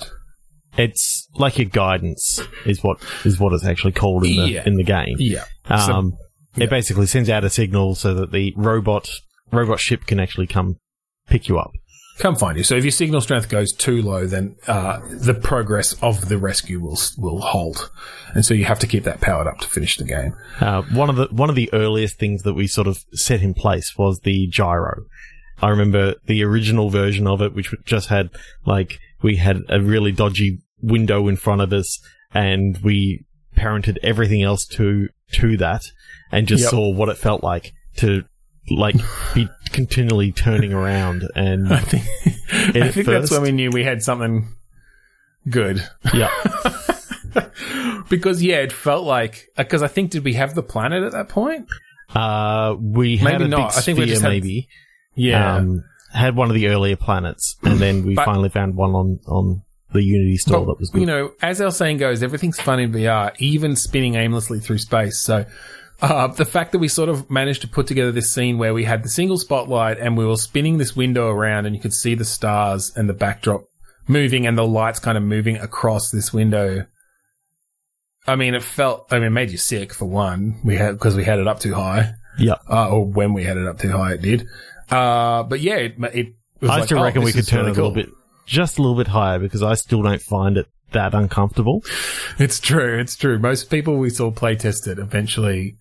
it's 0.78 1.28
like 1.36 1.58
your 1.58 1.68
guidance 1.70 2.42
is 2.66 2.84
what 2.84 3.00
is 3.26 3.40
what 3.40 3.54
it's 3.54 3.66
actually 3.66 3.92
called 3.92 4.24
in 4.26 4.36
the 4.38 4.50
Yeah. 4.50 4.64
in 4.66 4.76
the 4.76 4.84
game. 4.84 5.16
yeah. 5.18 5.46
So- 5.68 5.94
Um, 5.94 6.14
yeah. 6.56 6.64
It 6.66 6.70
basically 6.70 7.06
sends 7.06 7.30
out 7.30 7.44
a 7.44 7.50
signal 7.50 7.96
so 7.96 8.14
that 8.16 8.32
the 8.32 8.54
robot 8.58 9.10
robot 9.52 9.80
ship 9.80 10.06
can 10.06 10.20
actually 10.20 10.48
come 10.48 10.78
pick 11.28 11.48
you 11.48 11.60
up. 11.60 11.72
Come 12.20 12.36
find 12.36 12.58
you. 12.58 12.64
So 12.64 12.76
if 12.76 12.84
your 12.84 12.92
signal 12.92 13.22
strength 13.22 13.50
goes 13.50 13.74
too 13.74 14.02
low, 14.02 14.28
then 14.28 14.56
uh, 14.68 15.00
the 15.10 15.34
progress 15.34 15.94
of 16.02 16.30
the 16.30 16.38
rescue 16.38 16.80
will 16.80 16.98
will 17.18 17.40
halt, 17.42 17.90
and 18.36 18.46
so 18.46 18.54
you 18.54 18.66
have 18.66 18.80
to 18.80 18.88
keep 18.88 19.04
that 19.06 19.22
powered 19.22 19.48
up 19.48 19.60
to 19.60 19.68
finish 19.68 19.98
the 19.98 20.04
game. 20.04 20.36
Uh, 20.60 20.82
one 20.94 21.10
of 21.10 21.16
the 21.16 21.28
one 21.32 21.50
of 21.50 21.56
the 21.56 21.70
earliest 21.74 22.20
things 22.20 22.44
that 22.44 22.54
we 22.54 22.68
sort 22.68 22.88
of 22.88 23.00
set 23.14 23.42
in 23.42 23.54
place 23.54 23.98
was 23.98 24.20
the 24.20 24.48
gyro. 24.48 25.06
I 25.62 25.70
remember 25.70 26.16
the 26.26 26.44
original 26.44 26.90
version 26.90 27.28
of 27.28 27.42
it, 27.42 27.54
which 27.54 27.74
just 27.86 28.10
had 28.10 28.30
like 28.66 29.00
we 29.22 29.38
had 29.38 29.58
a 29.70 29.82
really 29.82 30.12
dodgy 30.12 30.60
window 30.82 31.28
in 31.28 31.36
front 31.36 31.62
of 31.62 31.74
us, 31.74 32.00
and 32.34 32.78
we 32.84 33.26
parented 33.58 33.98
everything 34.04 34.42
else 34.44 34.66
to 34.68 35.10
to 35.34 35.58
that, 35.58 35.84
and 36.32 36.48
just 36.48 36.64
Yep. 36.64 36.72
saw 36.72 36.94
what 36.94 37.10
it 37.10 37.18
felt 37.18 37.44
like 37.44 37.74
to 37.98 38.24
like 38.72 38.96
be 39.34 39.48
continually 39.72 40.32
turning 40.32 40.74
around 40.74 41.24
and 41.36 41.72
I 41.74 41.80
think 41.80 42.04
I 42.76 42.92
think 42.92 43.06
that's 43.08 43.32
when 43.32 43.42
we 43.42 43.52
knew 43.52 43.70
we 43.72 43.84
had 43.84 44.02
something 44.04 44.48
good. 45.50 45.88
yeah 46.14 46.30
because 48.10 48.42
yeah, 48.42 48.58
it 48.58 48.72
felt 48.72 49.06
like 49.06 49.50
because 49.58 49.82
I 49.84 49.88
think 49.88 50.12
did 50.12 50.24
we 50.24 50.34
have 50.34 50.56
the 50.56 50.64
planet 50.64 51.04
at 51.04 51.12
that 51.14 51.30
point? 51.30 51.68
uh 52.16 52.76
we 52.80 53.18
had 53.18 53.34
Maybe 53.34 53.44
a 53.46 53.48
not. 53.50 53.70
big 53.72 53.78
I 53.78 53.82
think 53.82 53.98
we 54.00 54.04
sphere 54.06 54.14
just 54.14 54.22
had- 54.24 54.30
maybe 54.30 54.68
Yeah, 55.16 55.58
um, 55.58 55.84
had 56.14 56.36
one 56.36 56.50
of 56.50 56.56
the 56.56 56.68
earlier 56.68 56.96
planets, 56.96 57.56
and 57.64 57.78
then 57.80 58.06
we 58.06 58.16
But- 58.16 58.26
finally 58.26 58.50
found 58.50 58.76
one 58.76 58.92
on 58.96 59.20
on 59.28 59.62
the 59.92 60.04
Unity 60.04 60.38
store 60.38 60.62
But, 60.62 60.74
that 60.74 60.80
was 60.80 60.90
good. 60.92 61.02
you 61.02 61.06
know, 61.08 61.32
as 61.42 61.60
our 61.62 61.72
saying 61.72 61.98
goes, 61.98 62.22
everything's 62.24 62.60
fun 62.60 62.80
in 62.80 62.92
VR, 62.92 63.32
even 63.40 63.76
spinning 63.76 64.16
aimlessly 64.16 64.60
through 64.60 64.78
space. 64.80 65.18
So. 65.20 65.46
Uh, 66.02 66.28
the 66.28 66.46
fact 66.46 66.72
that 66.72 66.80
we 66.80 66.88
sort 66.88 67.10
of 67.10 67.30
managed 67.30 67.62
to 67.62 67.68
put 67.68 67.86
together 67.88 68.12
this 68.12 68.32
scene 68.32 68.58
where 68.58 68.74
we 68.74 68.86
had 68.86 69.04
the 69.04 69.10
single 69.10 69.38
spotlight 69.38 69.98
and 70.00 70.18
we 70.18 70.26
were 70.26 70.38
spinning 70.38 70.78
this 70.78 70.96
window 70.96 71.28
around 71.28 71.66
and 71.66 71.76
you 71.76 71.82
could 71.82 71.94
see 71.94 72.16
the 72.16 72.24
stars 72.24 72.92
and 72.96 73.10
the 73.10 73.14
backdrop 73.14 73.66
moving 74.08 74.48
and 74.48 74.58
the 74.58 74.66
lights 74.66 75.00
kind 75.00 75.18
of 75.18 75.24
moving 75.24 75.58
across 75.58 76.10
this 76.10 76.32
window. 76.32 76.86
I 78.26 78.36
mean, 78.36 78.54
it 78.54 78.64
felt, 78.64 79.08
I 79.12 79.16
mean, 79.16 79.28
it 79.28 79.32
made 79.32 79.52
you 79.52 79.58
sick 79.58 79.94
for 79.94 80.06
one. 80.06 80.60
We 80.64 80.78
had, 80.78 80.94
because 80.94 81.16
we 81.16 81.24
had 81.24 81.40
it 81.40 81.48
up 81.48 81.60
too 81.60 81.74
high. 81.74 82.14
yeah, 82.38 82.56
uh, 82.70 82.90
or 82.90 83.06
when 83.06 83.34
we 83.34 83.44
had 83.44 83.58
it 83.58 83.68
up 83.68 83.80
too 83.80 83.92
high, 83.92 84.14
it 84.14 84.22
did. 84.22 84.48
Uh, 84.90 85.44
but 85.44 85.60
yeah, 85.60 85.76
it, 85.76 85.96
it 86.14 86.34
was 86.62 86.72
I 86.72 86.78
like, 86.78 86.86
still 86.86 87.00
oh, 87.00 87.04
reckon 87.04 87.24
we 87.24 87.34
could 87.34 87.48
turn 87.48 87.66
it 87.66 87.72
a 87.72 87.74
little 87.74 87.92
bit, 87.92 88.10
just 88.46 88.78
a 88.78 88.82
little 88.82 88.98
bit 88.98 89.08
higher, 89.08 89.40
because 89.40 89.64
I 89.64 89.74
still 89.76 90.02
don't 90.02 90.22
find 90.22 90.58
it 90.58 90.68
that 90.92 91.14
uncomfortable. 91.14 91.84
It's 92.40 92.60
true. 92.60 93.00
It's 93.00 93.16
true. 93.16 93.38
Most 93.38 93.70
people 93.70 93.98
we 93.98 94.10
saw 94.10 94.32
play 94.32 94.56
test 94.56 94.88
it 94.88 94.98
eventually. 94.98 95.78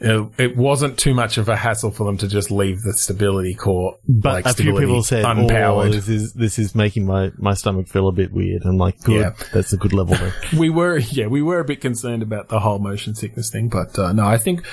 It, 0.00 0.30
it 0.38 0.56
wasn't 0.56 0.96
too 0.96 1.12
much 1.12 1.38
of 1.38 1.48
a 1.48 1.56
hassle 1.56 1.90
for 1.90 2.04
them 2.04 2.16
to 2.18 2.28
just 2.28 2.52
leave 2.52 2.82
the 2.82 2.92
stability 2.92 3.54
core, 3.54 3.96
But 4.08 4.44
like 4.44 4.46
a 4.46 4.54
few 4.54 4.76
people 4.78 5.02
said, 5.02 5.24
unpowered. 5.24 5.88
"Oh, 5.88 5.90
this 5.90 6.08
is 6.08 6.32
this 6.34 6.58
is 6.58 6.74
making 6.76 7.04
my, 7.04 7.32
my 7.36 7.54
stomach 7.54 7.88
feel 7.88 8.06
a 8.06 8.12
bit 8.12 8.32
weird." 8.32 8.62
I'm 8.64 8.76
like, 8.78 9.00
"Good, 9.02 9.20
Yeah. 9.22 9.32
that's 9.52 9.72
a 9.72 9.76
good 9.76 9.92
level." 9.92 10.14
There. 10.14 10.32
we 10.58 10.70
were, 10.70 10.98
yeah, 10.98 11.26
we 11.26 11.42
were 11.42 11.58
a 11.58 11.64
bit 11.64 11.80
concerned 11.80 12.22
about 12.22 12.48
the 12.48 12.60
whole 12.60 12.78
motion 12.78 13.16
sickness 13.16 13.50
thing, 13.50 13.68
but 13.68 13.98
uh, 13.98 14.12
no, 14.12 14.24
I 14.24 14.38
think 14.38 14.64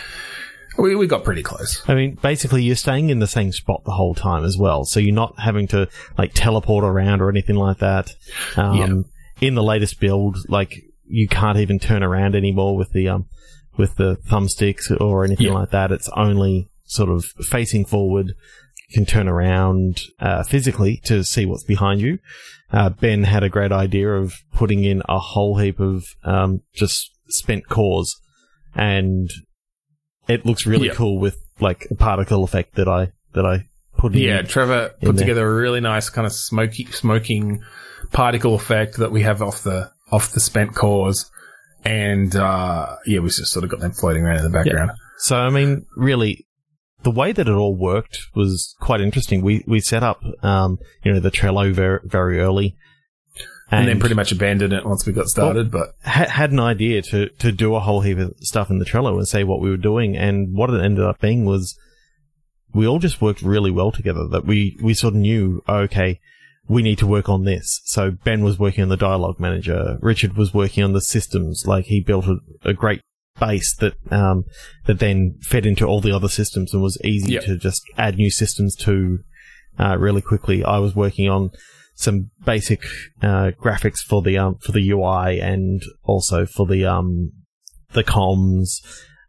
we 0.78 0.96
we 0.96 1.08
got 1.08 1.24
pretty 1.24 1.42
close. 1.42 1.82
I 1.88 1.96
mean, 1.96 2.20
basically, 2.22 2.64
you're 2.64 2.76
staying 2.76 3.10
in 3.10 3.18
the 3.18 3.28
same 3.28 3.52
spot 3.52 3.84
the 3.84 3.94
whole 3.94 4.14
time 4.14 4.44
as 4.44 4.58
well, 4.60 4.86
so 4.86 5.00
you're 5.00 5.16
not 5.16 5.40
having 5.40 5.68
to 5.70 5.88
like 6.20 6.34
teleport 6.36 6.84
around 6.84 7.22
or 7.22 7.30
anything 7.30 7.56
like 7.56 7.80
that. 7.80 8.14
Um, 8.58 9.06
In 9.42 9.56
the 9.56 9.64
latest 9.64 10.00
build, 10.00 10.38
like 10.50 10.84
you 11.08 11.28
can't 11.28 11.58
even 11.58 11.80
turn 11.80 12.04
around 12.04 12.36
anymore 12.36 12.78
with 12.78 12.92
the 12.92 13.10
um 13.10 13.26
with 13.78 13.96
the 13.96 14.18
thumbsticks 14.28 14.90
or 15.02 15.24
anything 15.26 15.48
Yeah. 15.48 15.54
like 15.54 15.72
that. 15.72 15.92
It's 15.92 16.10
only 16.16 16.70
sort 16.86 17.10
of 17.10 17.26
facing 17.50 17.86
forward. 17.86 18.28
You 18.90 18.94
can 18.94 19.06
turn 19.06 19.28
around 19.28 20.02
uh, 20.20 20.44
physically 20.44 21.02
to 21.06 21.24
see 21.24 21.46
what's 21.46 21.64
behind 21.64 22.02
you. 22.02 22.20
Uh, 22.72 22.90
ben 22.90 23.24
had 23.24 23.44
a 23.44 23.50
great 23.50 23.72
idea 23.72 24.10
of 24.14 24.34
putting 24.54 24.84
in 24.84 25.02
a 25.10 25.20
whole 25.20 25.58
heap 25.58 25.80
of 25.80 26.06
um, 26.24 26.62
just 26.74 27.10
spent 27.30 27.68
cores, 27.70 28.16
and 28.76 29.30
it 30.28 30.46
looks 30.46 30.66
really 30.66 30.90
cool 30.90 31.20
with 31.20 31.38
like 31.60 31.88
a 31.92 31.96
particle 31.96 32.44
effect 32.44 32.76
that 32.76 32.88
I 32.88 33.12
that 33.34 33.46
I 33.46 33.68
put 33.98 34.14
in. 34.14 34.20
Yeah, 34.22 34.42
Trevor 34.42 34.92
in 35.02 35.08
put 35.08 35.16
there. 35.18 35.26
together 35.26 35.48
a 35.50 35.56
really 35.56 35.80
nice 35.82 36.10
kind 36.10 36.26
of 36.26 36.34
smoky, 36.34 36.86
smoking 36.86 37.62
particle 38.12 38.56
effect 38.56 38.98
that 38.98 39.12
we 39.12 39.22
have 39.22 39.42
off 39.42 39.64
the 39.64 39.92
off 40.12 40.32
the 40.34 40.40
spent 40.40 40.76
cores, 40.76 41.30
and 41.86 42.36
uh, 42.36 42.96
yeah, 43.06 43.20
we 43.20 43.28
just 43.30 43.52
sort 43.54 43.64
of 43.64 43.70
got 43.70 43.80
them 43.80 43.92
floating 43.92 44.24
around 44.24 44.38
in 44.38 44.44
the 44.44 44.50
background. 44.50 44.92
So 45.20 45.38
I 45.38 45.50
mean, 45.50 45.86
really, 45.96 46.46
the 47.04 47.12
way 47.12 47.32
that 47.32 47.48
it 47.48 47.52
all 47.52 47.76
worked 47.76 48.20
was 48.36 48.76
quite 48.82 49.00
interesting. 49.02 49.42
We 49.42 49.64
we 49.68 49.80
set 49.80 50.04
up, 50.04 50.22
um, 50.44 50.80
you 51.04 51.14
know, 51.14 51.20
the 51.20 51.32
Trello 51.32 51.72
very 51.72 52.00
very 52.04 52.40
early, 52.40 52.76
And, 53.72 53.88
then 53.88 54.00
pretty 54.00 54.16
much 54.16 54.32
abandoned 54.32 54.74
it 54.74 54.86
once 54.86 55.06
we 55.06 55.14
got 55.14 55.28
started. 55.28 55.72
but 55.72 55.94
ha- 56.04 56.30
had 56.30 56.52
an 56.52 56.60
idea 56.60 57.02
to 57.04 57.30
to 57.30 57.52
do 57.52 57.76
a 57.76 57.80
whole 57.80 58.02
heap 58.02 58.18
of 58.18 58.34
stuff 58.40 58.70
in 58.70 58.80
the 58.80 58.86
Trello 58.86 59.16
and 59.18 59.28
say 59.28 59.44
what 59.44 59.62
we 59.62 59.70
were 59.70 59.78
doing, 59.78 60.18
and 60.18 60.56
what 60.56 60.70
it 60.70 60.84
ended 60.84 61.06
up 61.06 61.22
being 61.22 61.46
was 61.46 61.78
we 62.74 62.86
all 62.88 63.00
just 63.00 63.22
worked 63.22 63.42
really 63.42 63.72
well 63.72 63.92
together. 63.92 64.28
That 64.28 64.46
we 64.46 64.78
we 64.82 64.94
sort 64.94 65.14
of 65.14 65.20
knew, 65.20 65.62
oh, 65.68 65.78
okay, 65.82 66.20
we 66.68 66.82
need 66.82 66.98
to 67.00 67.08
work 67.08 67.30
on 67.30 67.44
this. 67.44 67.82
So 67.86 68.12
Ben 68.12 68.44
was 68.44 68.58
working 68.60 68.84
on 68.84 68.90
the 68.90 68.98
dialogue 68.98 69.40
manager, 69.40 69.98
Richard 70.02 70.36
was 70.36 70.54
working 70.54 70.84
on 70.84 70.94
the 70.94 71.02
systems. 71.02 71.64
Like 71.66 71.86
he 71.86 72.02
built 72.02 72.26
a, 72.26 72.38
a 72.64 72.74
great 72.74 73.02
base 73.38 73.76
that 73.76 73.94
um 74.12 74.46
that 74.86 75.00
then 75.00 75.38
fed 75.42 75.66
into 75.66 75.86
all 75.86 76.00
the 76.00 76.12
other 76.16 76.30
systems 76.30 76.74
and 76.74 76.82
was 76.82 76.98
easy 77.04 77.34
Yep. 77.34 77.44
to 77.44 77.58
just 77.58 77.82
add 77.98 78.16
new 78.16 78.32
systems 78.32 78.76
to 78.78 79.20
uh, 79.78 79.98
really 79.98 80.22
quickly. 80.22 80.64
I 80.64 80.78
was 80.80 80.96
working 80.96 81.30
on 81.30 81.52
some 81.96 82.32
basic 82.46 82.82
uh, 83.22 83.52
graphics 83.62 84.00
for 84.00 84.22
the 84.22 84.38
um, 84.38 84.56
for 84.56 84.72
the 84.72 84.90
UI 84.90 85.40
and 85.42 85.82
also 86.04 86.46
for 86.46 86.66
the 86.66 86.86
um 86.86 87.32
the 87.94 88.04
comms. 88.04 88.82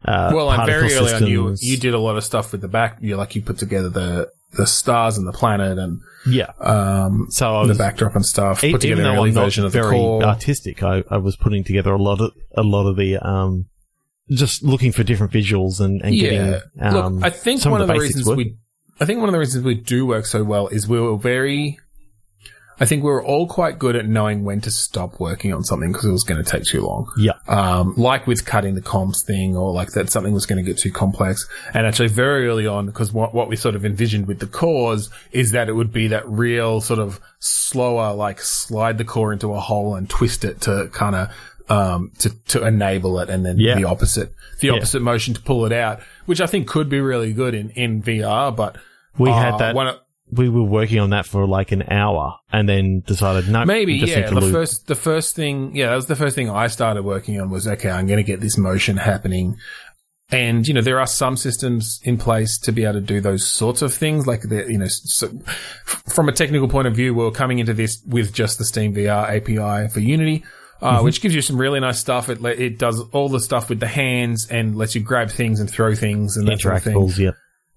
Uh, 0.05 0.31
well, 0.33 0.51
and 0.51 0.65
very 0.65 0.93
early 0.93 1.13
on, 1.13 1.27
you 1.27 1.55
you 1.59 1.75
did 1.77 1.93
a 1.93 1.99
lot 1.99 2.17
of 2.17 2.23
stuff 2.23 2.51
with 2.51 2.61
the 2.61 2.67
back. 2.67 2.97
You 3.01 3.17
like 3.17 3.35
you 3.35 3.41
put 3.41 3.57
together 3.57 3.89
the 3.89 4.29
the 4.53 4.65
stars 4.65 5.17
and 5.17 5.27
the 5.27 5.33
planet 5.33 5.77
and 5.77 5.99
Yeah. 6.25 6.51
um, 6.59 7.27
So 7.29 7.57
I 7.57 7.67
the 7.67 7.75
backdrop 7.75 8.15
and 8.15 8.25
stuff. 8.25 8.61
put 8.61 8.81
together 8.81 9.01
an 9.01 9.07
though 9.15 9.21
early 9.21 9.31
version 9.31 9.65
of 9.65 9.71
the 9.71 9.81
core. 9.81 10.23
artistic, 10.23 10.81
I, 10.83 11.03
I 11.09 11.17
was 11.17 11.35
putting 11.35 11.63
together 11.63 11.91
a 11.91 12.01
lot 12.01 12.21
of 12.21 12.31
a 12.55 12.63
lot 12.63 12.87
of 12.89 12.95
the 12.97 13.17
um, 13.17 13.65
just 14.29 14.63
looking 14.63 14.91
for 14.91 15.03
different 15.03 15.31
visuals 15.31 15.79
and, 15.79 16.01
and 16.01 16.15
yeah. 16.15 16.29
getting 16.29 16.61
um, 16.79 17.15
Look, 17.17 17.25
I 17.25 17.29
think 17.29 17.63
one 17.65 17.81
of 17.81 17.87
the 17.87 17.93
the 17.93 17.99
reasons 17.99 18.27
we, 18.27 18.55
I 18.99 19.05
think 19.05 19.19
one 19.19 19.29
of 19.29 19.33
the 19.33 19.39
reasons 19.39 19.63
we 19.63 19.75
do 19.75 20.05
work 20.05 20.25
so 20.25 20.43
well 20.43 20.67
is 20.67 20.87
we 20.87 20.99
were 20.99 21.17
very. 21.17 21.77
I 22.79 22.85
think 22.85 23.03
we 23.03 23.09
were 23.09 23.23
all 23.23 23.47
quite 23.47 23.79
good 23.79 23.95
at 23.95 24.07
knowing 24.07 24.43
when 24.43 24.61
to 24.61 24.69
stop 24.71 25.19
working 25.19 25.51
on 25.53 25.63
something 25.63 25.91
because 25.91 26.05
it 26.05 26.11
was 26.11 26.23
going 26.23 26.43
to 26.43 26.49
take 26.49 26.63
too 26.63 26.81
long. 26.81 27.11
yeah, 27.17 27.33
um, 27.47 27.95
like 27.97 28.27
with 28.27 28.45
cutting 28.45 28.75
the 28.75 28.81
comms 28.81 29.25
thing 29.25 29.57
or 29.57 29.73
like 29.73 29.89
that 29.93 30.11
something 30.11 30.31
was 30.33 30.45
going 30.45 30.63
to 30.63 30.69
get 30.71 30.77
too 30.79 30.91
complex. 30.91 31.47
And 31.73 31.87
actually 31.87 32.09
very 32.09 32.47
early 32.47 32.67
on, 32.67 32.85
because 32.85 33.11
what, 33.11 33.33
what 33.33 33.49
we 33.49 33.55
sort 33.55 33.75
of 33.75 33.83
envisioned 33.83 34.27
with 34.27 34.39
the 34.39 34.45
cores 34.47 35.09
is 35.31 35.51
that 35.51 35.69
it 35.69 35.73
would 35.73 35.91
be 35.91 36.07
that 36.09 36.27
real 36.29 36.79
sort 36.79 36.99
of 36.99 37.19
slower, 37.39 38.13
like 38.13 38.39
slide 38.41 38.97
the 38.99 39.05
core 39.05 39.33
into 39.33 39.53
a 39.53 39.59
hole 39.59 39.95
and 39.95 40.09
twist 40.09 40.45
it 40.45 40.61
to 40.61 40.89
kind 40.93 41.15
of, 41.15 41.29
um, 41.69 42.11
to, 42.19 42.29
to 42.45 42.65
enable 42.65 43.19
it 43.19 43.29
and 43.29 43.45
then 43.45 43.55
Yeah. 43.59 43.75
the 43.75 43.85
opposite, 43.85 44.33
the 44.61 44.67
Yeah. 44.67 44.73
opposite 44.73 45.01
motion 45.01 45.33
to 45.33 45.41
pull 45.41 45.65
it 45.65 45.73
out, 45.73 46.01
which 46.27 46.41
I 46.41 46.45
think 46.45 46.67
could 46.67 46.89
be 46.89 46.99
really 47.01 47.33
good 47.33 47.53
in, 47.55 47.71
in 47.71 48.01
VR, 48.03 48.55
but 48.55 48.77
we 49.17 49.29
uh, 49.31 49.33
had 49.33 49.57
that. 49.57 49.75
one 49.75 49.87
of- 49.87 49.97
we 50.31 50.49
were 50.49 50.63
working 50.63 50.99
on 50.99 51.11
that 51.11 51.25
for 51.25 51.47
like 51.47 51.71
an 51.71 51.83
hour, 51.89 52.37
and 52.51 52.67
then 52.67 53.01
decided 53.05 53.49
no, 53.49 53.65
Maybe, 53.65 53.93
yeah. 53.95 54.29
The 54.29 54.41
loop. 54.41 54.51
first, 54.51 54.87
the 54.87 54.95
first 54.95 55.35
thing, 55.35 55.75
yeah, 55.75 55.89
that 55.89 55.95
was 55.95 56.07
the 56.07 56.15
first 56.15 56.35
thing 56.35 56.49
I 56.49 56.67
started 56.67 57.03
working 57.03 57.39
on 57.39 57.49
was 57.49 57.67
okay. 57.67 57.89
I'm 57.89 58.07
going 58.07 58.17
to 58.17 58.23
get 58.23 58.41
this 58.41 58.57
motion 58.57 58.97
happening, 58.97 59.57
and 60.29 60.67
you 60.67 60.73
know 60.73 60.81
there 60.81 60.99
are 60.99 61.07
some 61.07 61.37
systems 61.37 62.01
in 62.03 62.17
place 62.17 62.59
to 62.59 62.73
be 62.73 62.83
able 62.83 62.95
to 62.95 63.01
do 63.01 63.21
those 63.21 63.47
sorts 63.47 63.81
of 63.81 63.93
things. 63.93 64.27
Like 64.27 64.41
the, 64.41 64.65
you 64.69 64.77
know, 64.77 64.87
so 64.87 65.31
from 65.85 66.27
a 66.27 66.33
technical 66.33 66.67
point 66.67 66.87
of 66.87 66.95
view, 66.95 67.13
we're 67.13 67.31
coming 67.31 67.59
into 67.59 67.73
this 67.73 68.01
with 68.05 68.33
just 68.33 68.57
the 68.57 68.65
Steam 68.65 68.93
VR 68.93 69.29
API 69.29 69.91
for 69.93 69.99
Unity. 69.99 70.43
Uh, 70.79 71.01
Which 71.01 71.21
gives 71.21 71.33
you 71.33 71.41
some 71.41 71.57
really 71.57 71.79
nice 71.79 71.99
stuff. 71.99 72.29
It 72.29 72.43
it 72.45 72.77
does 72.77 72.99
all 73.11 73.29
the 73.29 73.39
stuff 73.39 73.67
with 73.69 73.79
the 73.79 73.87
hands 73.87 74.47
and 74.47 74.75
lets 74.75 74.93
you 74.93 75.01
grab 75.01 75.31
things 75.31 75.59
and 75.59 75.67
throw 75.67 75.95
things 75.95 76.37
and 76.37 76.47
that 76.47 76.59
sort 76.59 76.75
of 76.75 76.83
thing. 76.83 77.07
Yeah, 77.15 77.31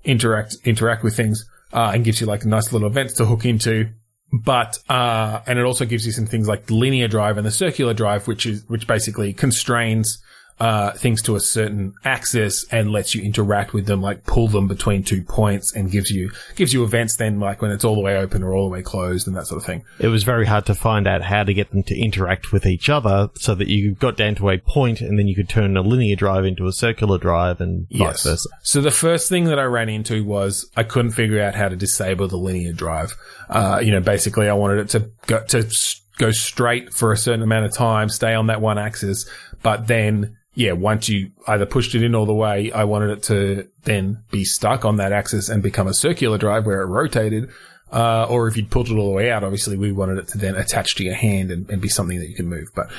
interact 0.04 0.56
interact 0.64 1.02
with 1.02 1.16
things 1.16 1.48
uh, 1.72 1.92
and 1.94 2.04
gives 2.04 2.20
you 2.20 2.26
like 2.26 2.44
nice 2.44 2.72
little 2.72 2.88
events 2.88 3.14
to 3.14 3.24
hook 3.24 3.44
into. 3.44 3.90
But 4.32 4.78
uh, 4.88 5.40
and 5.46 5.58
it 5.58 5.64
also 5.64 5.84
gives 5.84 6.06
you 6.06 6.12
some 6.12 6.26
things 6.26 6.46
like 6.46 6.70
linear 6.70 7.08
drive 7.08 7.36
and 7.36 7.46
the 7.46 7.50
circular 7.50 7.94
drive, 7.94 8.28
which 8.28 8.46
is 8.46 8.64
which 8.68 8.86
basically 8.86 9.32
constrains 9.32 10.22
uh, 10.60 10.92
things 10.92 11.22
to 11.22 11.36
a 11.36 11.40
certain 11.40 11.94
axis 12.04 12.66
and 12.70 12.92
lets 12.92 13.14
you 13.14 13.22
interact 13.22 13.72
with 13.72 13.86
them, 13.86 14.02
like 14.02 14.24
pull 14.24 14.46
them 14.46 14.68
between 14.68 15.02
two 15.02 15.22
points, 15.22 15.74
and 15.74 15.90
gives 15.90 16.10
you 16.10 16.30
gives 16.54 16.72
you 16.74 16.84
events 16.84 17.16
then 17.16 17.40
like 17.40 17.62
when 17.62 17.70
it's 17.70 17.84
all 17.84 17.94
the 17.94 18.02
way 18.02 18.16
open 18.16 18.42
or 18.42 18.54
all 18.54 18.64
the 18.64 18.70
way 18.70 18.82
closed 18.82 19.26
and 19.26 19.34
that 19.36 19.46
sort 19.46 19.60
of 19.60 19.66
thing. 19.66 19.82
it 19.98 20.08
was 20.08 20.22
very 20.22 20.44
hard 20.44 20.66
to 20.66 20.74
find 20.74 21.06
out 21.06 21.22
how 21.22 21.42
to 21.42 21.54
get 21.54 21.70
them 21.70 21.82
to 21.82 21.98
interact 21.98 22.52
with 22.52 22.66
each 22.66 22.90
other, 22.90 23.30
so 23.36 23.54
that 23.54 23.68
you 23.68 23.94
got 23.94 24.16
down 24.16 24.34
to 24.34 24.50
a 24.50 24.58
point, 24.58 25.00
and 25.00 25.18
then 25.18 25.26
you 25.26 25.34
could 25.34 25.48
turn 25.48 25.76
a 25.76 25.82
linear 25.82 26.14
drive 26.16 26.44
into 26.44 26.66
a 26.66 26.72
circular 26.72 27.16
drive, 27.16 27.60
and 27.60 27.86
vice 27.90 28.22
versa. 28.24 28.48
So 28.62 28.82
the 28.82 28.90
first 28.90 29.28
thing 29.28 29.44
that 29.44 29.58
I 29.58 29.64
ran 29.64 29.88
into 29.88 30.24
was 30.24 30.70
I 30.76 30.82
couldn't 30.82 31.12
figure 31.12 31.40
out 31.40 31.54
how 31.54 31.68
to 31.68 31.76
disable 31.76 32.28
the 32.28 32.36
linear 32.36 32.72
drive. 32.72 33.16
Uh, 33.48 33.80
you 33.82 33.92
know, 33.92 34.00
basically 34.00 34.48
I 34.48 34.52
wanted 34.52 34.80
it 34.80 34.88
to 34.90 35.10
go 35.26 35.42
to 35.46 35.70
go 36.18 36.30
straight 36.30 36.92
for 36.92 37.12
a 37.12 37.16
certain 37.16 37.42
amount 37.42 37.64
of 37.64 37.72
time, 37.74 38.10
stay 38.10 38.34
on 38.34 38.48
that 38.48 38.60
one 38.60 38.78
axis, 38.78 39.28
but 39.62 39.86
then 39.86 40.36
yeah, 40.54 40.72
once 40.72 41.08
you 41.08 41.30
either 41.46 41.66
pushed 41.66 41.94
it 41.94 42.02
in 42.02 42.14
all 42.14 42.26
the 42.26 42.34
way, 42.34 42.72
I 42.72 42.84
wanted 42.84 43.10
it 43.10 43.22
to 43.24 43.68
then 43.84 44.22
be 44.30 44.44
stuck 44.44 44.84
on 44.84 44.96
that 44.96 45.12
axis 45.12 45.48
and 45.48 45.62
become 45.62 45.86
a 45.86 45.94
circular 45.94 46.38
drive 46.38 46.66
where 46.66 46.82
it 46.82 46.86
rotated. 46.86 47.50
Uh, 47.92 48.24
or 48.24 48.46
if 48.46 48.56
you'd 48.56 48.70
pulled 48.70 48.88
it 48.88 48.94
all 48.94 49.08
the 49.08 49.14
way 49.14 49.30
out, 49.30 49.42
obviously 49.42 49.76
we 49.76 49.90
wanted 49.90 50.18
it 50.18 50.28
to 50.28 50.38
then 50.38 50.54
attach 50.54 50.94
to 50.94 51.04
your 51.04 51.14
hand 51.14 51.50
and, 51.50 51.68
and 51.70 51.80
be 51.80 51.88
something 51.88 52.18
that 52.20 52.28
you 52.28 52.36
can 52.36 52.46
move. 52.46 52.68
But, 52.74 52.90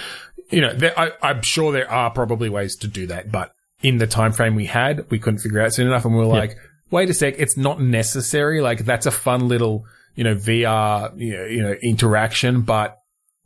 you 0.50 0.60
know, 0.60 0.74
there, 0.74 0.98
I, 1.00 1.12
I'm 1.22 1.42
sure 1.42 1.72
there 1.72 1.90
are 1.90 2.10
probably 2.10 2.50
ways 2.50 2.76
to 2.78 2.88
do 2.88 3.08
that, 3.08 3.32
but 3.32 3.54
in 3.82 3.98
the 3.98 4.08
time 4.08 4.34
frame 4.34 4.56
we 4.56 4.66
had, 4.66 5.10
we 5.10 5.20
couldn't 5.20 5.40
figure 5.40 5.62
out 5.62 5.74
soon 5.74 5.88
enough. 5.88 6.04
And 6.06 6.14
we 6.14 6.20
were 6.20 6.26
like, 6.26 6.58
wait 6.90 7.10
a 7.10 7.14
sec, 7.14 7.36
it's 7.38 7.58
not 7.58 7.82
necessary. 7.82 8.62
Like 8.62 8.86
that's 8.86 9.06
a 9.06 9.12
fun 9.12 9.48
little, 9.48 9.86
you 10.16 10.24
know, 10.24 10.36
VR, 10.36 11.18
you 11.18 11.38
know, 11.38 11.46
you 11.46 11.62
know 11.62 11.74
interaction, 11.82 12.62
but 12.62 13.01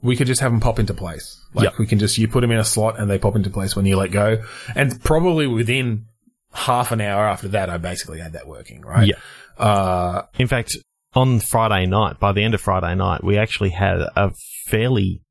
we 0.06 0.16
could 0.16 0.28
just 0.28 0.42
have 0.42 0.52
them 0.52 0.60
pop 0.62 0.80
into 0.80 0.94
place. 0.94 1.42
Like 1.54 1.66
Yep. 1.66 1.74
we 1.80 1.88
can 1.88 2.00
just, 2.00 2.18
you 2.18 2.28
put 2.28 2.42
them 2.42 2.52
in 2.52 2.58
a 2.60 2.64
slot 2.64 3.00
and 3.00 3.10
they 3.10 3.18
pop 3.18 3.36
into 3.36 3.50
place 3.50 3.76
when 3.76 3.86
you 3.86 3.98
let 3.98 4.12
go. 4.12 4.44
And 4.76 5.02
probably 5.04 5.48
within 5.48 6.06
half 6.54 6.92
an 6.92 7.02
hour 7.02 7.26
after 7.28 7.48
that, 7.50 7.70
I 7.70 7.78
basically 7.78 8.20
had 8.20 8.34
that 8.34 8.48
working, 8.48 8.82
right? 8.82 9.08
Yeah. 9.08 9.16
Uh, 9.64 10.24
In 10.38 10.48
fact, 10.48 10.76
on 11.14 11.40
Friday 11.40 11.86
night, 11.86 12.20
by 12.20 12.32
the 12.34 12.44
end 12.44 12.54
of 12.54 12.62
Friday 12.62 12.94
night, 12.96 13.24
we 13.24 13.38
actually 13.38 13.70
had 13.70 14.00
a 14.16 14.32
fairly, 14.68 15.22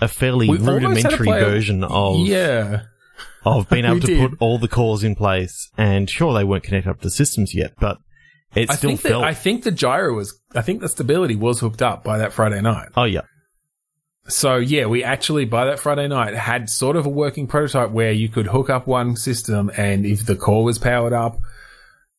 a 0.00 0.08
fairly 0.08 0.48
We 0.48 0.58
almost 0.58 0.70
had 1.02 1.10
to 1.10 1.16
rudimentary 1.16 1.28
a- 1.30 1.44
version 1.44 1.84
of 1.84 2.18
yeah. 2.26 2.82
of 3.44 3.68
being 3.70 3.84
able 3.86 4.00
to 4.00 4.06
did. 4.06 4.30
put 4.30 4.38
all 4.40 4.58
the 4.58 4.68
cores 4.68 5.02
in 5.04 5.14
place. 5.14 5.70
And 5.78 6.08
sure, 6.10 6.34
they 6.34 6.44
weren't 6.44 6.64
connected 6.64 6.90
up 6.90 7.00
to 7.00 7.10
systems 7.10 7.54
yet, 7.54 7.72
but 7.80 7.98
it 8.54 8.70
I 8.70 8.74
still 8.74 8.90
think 8.90 9.02
that, 9.02 9.08
felt. 9.08 9.24
I 9.24 9.34
think 9.34 9.64
the 9.64 9.70
gyro 9.70 10.14
was, 10.14 10.38
I 10.54 10.60
think 10.62 10.80
the 10.80 10.88
stability 10.88 11.34
was 11.36 11.60
hooked 11.60 11.80
up 11.82 12.04
by 12.04 12.18
that 12.18 12.32
Friday 12.32 12.60
night. 12.60 12.88
oh 12.96 13.04
yeah, 13.04 13.22
So 14.28 14.56
yeah, 14.56 14.86
we 14.86 15.04
actually 15.04 15.44
by 15.44 15.66
that 15.66 15.78
Friday 15.78 16.08
night 16.08 16.34
had 16.34 16.68
sort 16.68 16.96
of 16.96 17.06
a 17.06 17.08
working 17.08 17.46
prototype 17.46 17.90
where 17.90 18.12
you 18.12 18.28
could 18.28 18.46
hook 18.46 18.70
up 18.70 18.86
one 18.86 19.16
system 19.16 19.70
and 19.76 20.04
if 20.04 20.26
the 20.26 20.36
core 20.36 20.64
was 20.64 20.78
powered 20.78 21.12
up, 21.12 21.38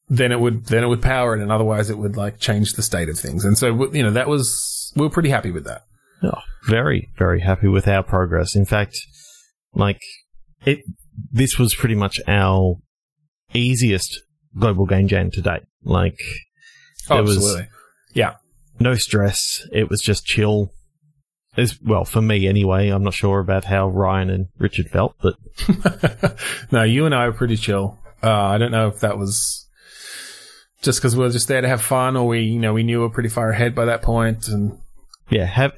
then 0.10 0.32
it 0.32 0.40
would 0.40 0.66
then 0.68 0.84
it 0.84 0.88
would 0.88 1.02
power 1.02 1.36
it, 1.36 1.42
and 1.42 1.52
otherwise 1.52 1.90
it 1.90 1.98
would 1.98 2.16
like 2.16 2.40
change 2.40 2.74
the 2.74 2.84
state 2.84 3.10
of 3.10 3.20
things. 3.20 3.44
And 3.44 3.58
so 3.58 3.92
you 3.92 4.04
know 4.04 4.12
that 4.12 4.28
was 4.28 4.94
we 4.96 5.02
were 5.02 5.10
pretty 5.10 5.30
happy 5.30 5.52
with 5.52 5.66
that. 5.66 5.84
Oh, 6.24 6.42
very, 6.68 7.10
very 7.18 7.42
happy 7.42 7.68
with 7.68 7.88
our 7.88 8.04
progress. 8.04 8.56
In 8.56 8.66
fact, 8.66 8.98
like 9.74 10.02
it, 10.66 10.80
this 11.32 11.60
was 11.60 11.76
pretty 11.76 11.96
much 11.96 12.20
our 12.28 12.78
easiest 13.54 14.22
global 14.58 14.86
game 14.86 15.08
jam 15.08 15.30
to 15.32 15.42
date. 15.42 15.64
Like 15.84 16.20
oh, 17.10 17.16
there 17.16 17.24
was 17.24 17.38
Absolutely. 17.38 17.68
Yeah. 18.14 18.36
no 18.80 18.96
stress. 18.96 19.68
It 19.72 19.90
was 19.90 20.02
just 20.02 20.26
chill. 20.26 20.72
Well 21.84 22.06
for 22.06 22.22
me 22.22 22.48
anyway. 22.48 22.90
I'm 22.90 23.04
not 23.04 23.14
sure 23.14 23.40
about 23.40 23.64
how 23.66 23.90
Ryan 23.90 24.30
and 24.30 24.48
Richard 24.60 24.90
felt, 24.90 25.16
but 25.22 25.36
no, 26.72 26.84
you 26.84 27.06
and 27.06 27.16
I 27.16 27.28
were 27.28 27.34
pretty 27.34 27.58
chill. 27.58 27.98
Uh, 28.22 28.32
I 28.32 28.58
don't 28.58 28.72
know 28.72 28.88
if 28.88 29.00
that 29.02 29.18
was 29.18 29.68
just 30.82 31.00
because 31.00 31.16
we 31.16 31.24
were 31.24 31.32
just 31.32 31.48
there 31.48 31.62
to 31.62 31.68
have 31.68 31.82
fun, 31.82 32.16
or 32.16 32.28
we, 32.28 32.42
you 32.42 32.60
know, 32.60 32.74
we 32.74 32.84
knew 32.84 33.00
we 33.00 33.06
were 33.06 33.12
pretty 33.14 33.30
far 33.30 33.50
ahead 33.50 33.74
by 33.76 33.86
that 33.86 34.02
point, 34.02 34.48
and 34.48 34.78
yeah, 35.30 35.46
have, 35.46 35.74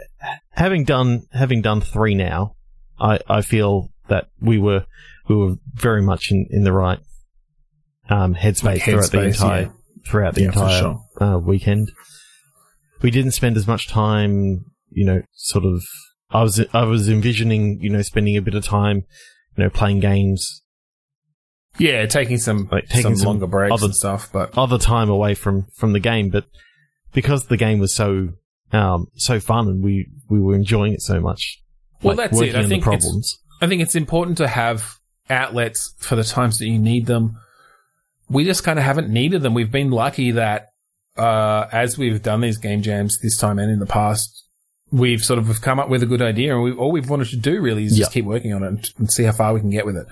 having 0.51 0.83
done 0.83 1.23
having 1.31 1.61
done 1.61 1.81
three 1.81 2.15
now, 2.15 2.55
I, 2.99 3.19
I 3.27 3.41
feel 3.41 3.89
that 4.09 4.29
we 4.41 4.57
were 4.57 4.85
we 5.27 5.35
were 5.35 5.55
very 5.73 6.01
much 6.01 6.31
in, 6.31 6.47
in 6.49 6.63
the 6.63 6.73
right 6.73 6.99
um, 8.09 8.35
headspace 8.35 8.63
Like 8.63 8.83
throughout 8.83 9.11
the 9.11 9.23
entire 9.23 9.61
yeah. 9.61 9.69
throughout 10.09 10.35
the 10.35 10.41
Yeah, 10.41 10.47
entire 10.47 10.79
sure. 10.79 11.01
uh, 11.21 11.37
weekend. 11.39 11.91
We 13.01 13.11
didn't 13.11 13.31
spend 13.31 13.55
as 13.55 13.65
much 13.67 13.87
time, 13.87 14.65
you 14.91 15.05
know, 15.05 15.21
sort 15.33 15.65
of. 15.65 15.83
I 16.31 16.43
was 16.43 16.63
I 16.73 16.83
was 16.83 17.09
envisioning, 17.09 17.79
you 17.81 17.89
know, 17.89 18.03
spending 18.03 18.37
a 18.37 18.41
bit 18.41 18.53
of 18.53 18.63
time, 18.63 18.97
you 19.57 19.63
know, 19.63 19.69
playing 19.71 19.99
games, 19.99 20.61
yeah, 21.79 22.05
taking 22.05 22.37
some 22.37 22.67
Like, 22.71 22.87
taking 22.87 23.01
some, 23.01 23.15
some 23.15 23.25
longer 23.27 23.47
breaks 23.47 23.73
other- 23.73 23.85
and 23.85 23.95
stuff. 23.95 24.29
But 24.31 24.57
other 24.57 24.77
time 24.77 25.09
away 25.09 25.33
from 25.33 25.65
from 25.75 25.93
the 25.93 25.99
game, 25.99 26.29
but 26.29 26.45
because 27.13 27.47
the 27.47 27.57
game 27.57 27.79
was 27.79 27.93
so 27.93 28.29
um 28.71 29.07
so 29.15 29.39
fun 29.39 29.67
and 29.67 29.83
we 29.83 30.07
we 30.29 30.39
were 30.39 30.55
enjoying 30.55 30.93
it 30.93 31.01
so 31.01 31.19
much. 31.19 31.61
Well, 32.03 32.15
like, 32.15 32.31
that's 32.31 32.41
it. 32.41 32.55
I 32.55 32.65
think 32.65 32.83
problems. 32.83 33.39
I 33.61 33.67
think 33.67 33.81
it's 33.81 33.95
important 33.95 34.37
to 34.37 34.47
have 34.47 34.95
outlets 35.29 35.93
for 35.97 36.15
the 36.15 36.23
times 36.23 36.59
that 36.59 36.67
you 36.67 36.79
need 36.79 37.07
them. 37.07 37.37
We 38.29 38.45
just 38.45 38.63
kind 38.63 38.77
of 38.77 38.85
haven't 38.85 39.09
needed 39.09 39.41
them. 39.41 39.53
We've 39.53 39.71
been 39.71 39.89
lucky 39.89 40.31
that 40.31 40.67
uh, 41.17 41.65
as 41.71 41.97
we've 41.97 42.21
done 42.21 42.41
these 42.41 42.57
game 42.57 42.81
jams 42.81 43.19
this 43.19 43.37
time 43.37 43.59
and 43.59 43.71
in 43.71 43.79
the 43.79 43.85
past, 43.85 44.45
we've 44.91 45.23
sort 45.23 45.39
of 45.39 45.61
come 45.61 45.79
up 45.79 45.89
with 45.89 46.03
a 46.03 46.05
good 46.05 46.21
idea, 46.21 46.53
and 46.55 46.63
we, 46.63 46.71
all 46.73 46.91
we've 46.91 47.09
wanted 47.09 47.29
to 47.29 47.37
do 47.37 47.59
really 47.61 47.85
is 47.85 47.97
just 47.97 48.11
keep 48.11 48.25
working 48.25 48.53
on 48.53 48.63
it 48.63 48.67
and, 48.67 48.89
and 48.97 49.11
see 49.11 49.23
how 49.23 49.31
far 49.31 49.53
we 49.53 49.59
can 49.59 49.69
get 49.69 49.85
with 49.85 49.97
it. 49.97 50.07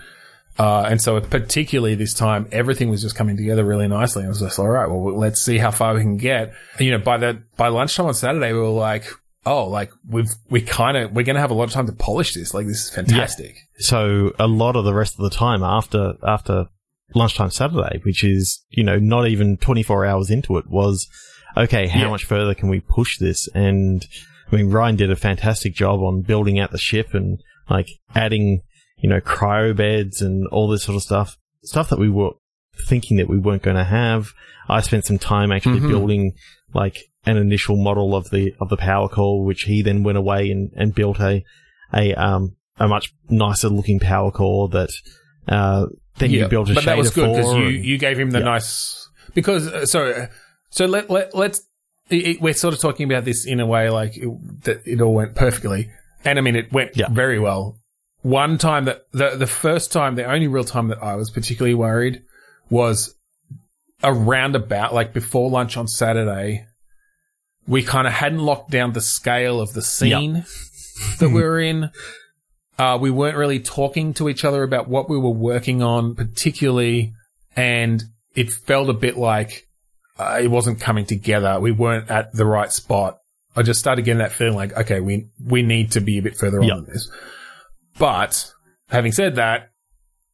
Uh, 0.59 0.81
and 0.89 0.99
so, 1.01 1.19
particularly 1.21 1.93
this 1.95 2.13
time, 2.15 2.47
everything 2.51 2.89
was 2.89 3.01
just 3.01 3.15
coming 3.15 3.37
together 3.37 3.63
really 3.63 3.87
nicely. 3.87 4.23
I 4.25 4.27
was 4.27 4.39
just 4.39 4.57
all 4.57 4.67
right. 4.67 4.87
Well, 4.89 5.15
let's 5.17 5.39
see 5.41 5.59
how 5.59 5.69
far 5.71 5.93
we 5.93 6.01
can 6.01 6.17
get. 6.17 6.53
You 6.79 6.91
know, 6.91 6.97
by 6.97 7.17
the 7.17 7.43
by 7.57 7.67
lunchtime 7.67 8.07
on 8.07 8.15
Saturday, 8.15 8.53
we 8.53 8.59
were 8.59 8.69
like, 8.69 9.05
oh, 9.45 9.67
like 9.67 9.91
we've 10.09 10.29
we 10.49 10.61
kind 10.61 10.97
of 10.97 11.11
we're 11.11 11.23
going 11.25 11.35
to 11.35 11.41
have 11.41 11.51
a 11.51 11.53
lot 11.53 11.65
of 11.65 11.71
time 11.71 11.85
to 11.85 11.93
polish 11.93 12.33
this. 12.33 12.55
Like 12.55 12.65
this 12.65 12.85
is 12.85 12.89
fantastic. 12.89 13.55
So 13.77 14.33
a 14.39 14.47
lot 14.47 14.75
of 14.75 14.83
the 14.83 14.95
rest 14.95 15.13
of 15.19 15.23
the 15.29 15.29
time 15.35 15.61
after 15.61 16.13
after 16.23 16.65
lunchtime 17.13 17.51
Saturday, 17.51 17.99
which 18.03 18.23
is 18.23 18.65
you 18.69 18.83
know 18.83 18.97
not 18.97 19.27
even 19.27 19.57
twenty 19.57 19.83
four 19.83 20.07
hours 20.07 20.31
into 20.31 20.57
it, 20.57 20.65
was 20.67 21.07
okay. 21.55 21.85
How 21.85 21.99
Yeah. 21.99 22.09
much 22.09 22.25
further 22.25 22.55
can 22.55 22.67
we 22.69 22.79
push 22.79 23.19
this? 23.19 23.47
And 23.53 24.03
I 24.51 24.55
mean, 24.55 24.69
Ryan 24.71 24.95
did 24.95 25.11
a 25.11 25.15
fantastic 25.15 25.73
job 25.73 25.99
on 26.01 26.21
building 26.21 26.59
out 26.59 26.71
the 26.71 26.77
ship 26.77 27.13
and 27.13 27.41
like 27.69 27.87
adding 28.15 28.61
you 28.99 29.09
know 29.09 29.19
cryo 29.19 29.75
beds 29.75 30.21
and 30.21 30.47
all 30.47 30.67
this 30.67 30.83
sort 30.83 30.95
of 30.95 31.03
stuff, 31.03 31.37
stuff 31.63 31.89
that 31.89 31.99
we 31.99 32.09
were 32.09 32.31
thinking 32.87 33.17
that 33.17 33.27
we 33.27 33.37
weren't 33.37 33.63
going 33.63 33.77
to 33.77 33.83
have. 33.83 34.29
I 34.69 34.81
spent 34.81 35.05
some 35.05 35.17
time 35.19 35.51
actually 35.51 35.79
Mhm. 35.81 35.87
building 35.87 36.33
like 36.73 36.97
an 37.25 37.37
initial 37.37 37.75
model 37.75 38.15
of 38.15 38.29
the 38.29 38.53
of 38.61 38.69
the 38.69 38.77
power 38.77 39.09
core, 39.09 39.43
which 39.43 39.63
he 39.63 39.81
then 39.81 40.03
went 40.03 40.17
away 40.17 40.49
and, 40.51 40.71
and 40.75 40.93
built 40.95 41.19
a 41.19 41.43
a 41.93 42.13
um 42.13 42.55
a 42.79 42.87
much 42.87 43.13
nicer 43.29 43.69
looking 43.69 43.99
power 43.99 44.31
core 44.31 44.69
that 44.69 44.89
uh 45.47 45.87
then 46.19 46.31
you 46.31 46.47
built 46.47 46.69
a 46.69 46.73
but 46.73 46.85
that 46.85 46.97
was 46.97 47.09
good 47.11 47.29
because 47.35 47.53
you, 47.55 47.67
you 47.67 47.97
gave 47.97 48.17
him 48.19 48.31
the 48.31 48.39
Yeah. 48.39 48.45
nice 48.45 49.07
because 49.33 49.67
uh, 49.67 49.85
so 49.85 50.27
so 50.69 50.85
let 50.85 51.09
let 51.09 51.35
let's 51.35 51.61
it, 52.09 52.15
it- 52.15 52.41
we're 52.41 52.53
sort 52.53 52.73
of 52.73 52.79
talking 52.79 53.05
about 53.11 53.25
this 53.25 53.45
in 53.45 53.59
a 53.59 53.65
way 53.65 53.89
like 53.89 54.17
it, 54.17 54.63
that 54.63 54.81
it 54.85 55.01
all 55.01 55.13
went 55.13 55.35
perfectly, 55.35 55.89
and 56.25 56.37
I 56.37 56.41
mean 56.41 56.55
it 56.55 56.71
went 56.71 56.95
Yeah. 56.95 57.09
very 57.09 57.39
well. 57.39 57.77
One 58.21 58.57
time 58.57 58.85
that 58.85 59.03
the 59.11 59.35
the 59.35 59.47
first 59.47 59.91
time, 59.91 60.15
the 60.15 60.25
only 60.25 60.47
real 60.47 60.63
time 60.63 60.87
that 60.89 61.01
I 61.03 61.15
was 61.15 61.29
particularly 61.31 61.75
worried 61.75 62.23
was 62.69 63.15
around 64.03 64.55
about 64.55 64.93
like 64.93 65.13
before 65.13 65.49
lunch 65.49 65.77
on 65.77 65.87
Saturday. 65.87 66.65
We 67.67 67.83
kind 67.83 68.07
of 68.07 68.13
hadn't 68.13 68.39
locked 68.39 68.71
down 68.71 68.93
the 68.93 69.01
scale 69.01 69.59
of 69.59 69.73
the 69.73 69.81
scene 69.81 70.45
that 71.19 71.29
we 71.29 71.41
were 71.41 71.59
in. 71.59 71.91
Uh, 72.79 72.97
we 73.01 73.11
weren't 73.11 73.35
really 73.35 73.59
talking 73.59 74.13
to 74.13 74.29
each 74.29 74.45
other 74.45 74.63
about 74.63 74.87
what 74.87 75.09
we 75.09 75.17
were 75.17 75.31
working 75.31 75.81
on, 75.81 76.15
particularly, 76.15 77.13
and 77.55 78.03
it 78.35 78.51
felt 78.53 78.89
a 78.89 78.93
bit 78.93 79.17
like 79.17 79.66
uh, 80.19 80.39
it 80.41 80.47
wasn't 80.47 80.79
coming 80.79 81.05
together. 81.05 81.59
We 81.59 81.71
weren't 81.71 82.09
at 82.09 82.33
the 82.33 82.45
right 82.45 82.71
spot. 82.71 83.19
I 83.55 83.63
just 83.63 83.79
started 83.79 84.03
getting 84.05 84.19
that 84.19 84.31
feeling 84.31 84.55
like, 84.55 84.75
okay, 84.77 84.99
we 84.99 85.27
we 85.43 85.63
need 85.63 85.91
to 85.93 86.01
be 86.01 86.17
a 86.19 86.21
bit 86.21 86.37
further 86.37 86.61
on 86.61 86.85
this. 86.85 87.09
But 87.97 88.51
having 88.89 89.11
said 89.11 89.35
that, 89.35 89.71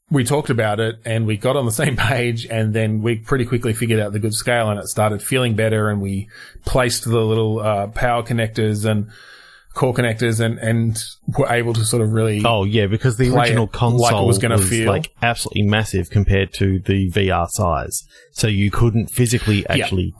we 0.10 0.24
talked 0.24 0.50
about 0.50 0.80
it 0.80 1.00
and 1.06 1.26
we 1.26 1.38
got 1.38 1.56
on 1.56 1.65
the 1.65 1.72
same 1.84 1.96
page, 1.96 2.46
and 2.46 2.74
then 2.74 3.02
we 3.02 3.17
pretty 3.17 3.46
quickly 3.46 3.74
figured 3.74 4.00
out 4.00 4.13
the 4.13 4.19
good 4.19 4.34
scale, 4.34 4.69
and 4.69 4.80
it 4.80 4.88
started 4.88 5.22
feeling 5.22 5.56
better, 5.56 5.89
and 5.89 6.02
we 6.02 6.30
placed 6.65 7.06
the 7.06 7.22
little 7.22 7.60
uh, 7.60 7.88
power 7.88 8.24
connectors 8.24 8.86
and 8.86 9.10
core 9.74 9.94
connectors, 9.94 10.40
and 10.40 10.58
and 10.60 10.98
were 11.38 11.50
able 11.52 11.74
to 11.74 11.84
sort 11.86 12.02
of 12.02 12.12
really 12.12 12.44
Oh 12.46 12.64
yeah, 12.64 12.88
because 12.88 13.18
the 13.18 13.36
original 13.36 13.68
console 13.68 14.00
like 14.02 14.14
was 14.14 14.26
was, 14.26 14.38
gonna 14.40 14.58
feel. 14.58 14.88
like 14.88 15.12
absolutely 15.22 15.64
massive 15.64 16.10
compared 16.10 16.54
to 16.56 16.80
the 16.80 17.10
VR 17.12 17.48
size, 17.50 18.04
so 18.32 18.48
you 18.48 18.70
couldn't 18.72 19.08
physically 19.08 19.60
Yeah. 19.62 19.66
actually 19.84 20.14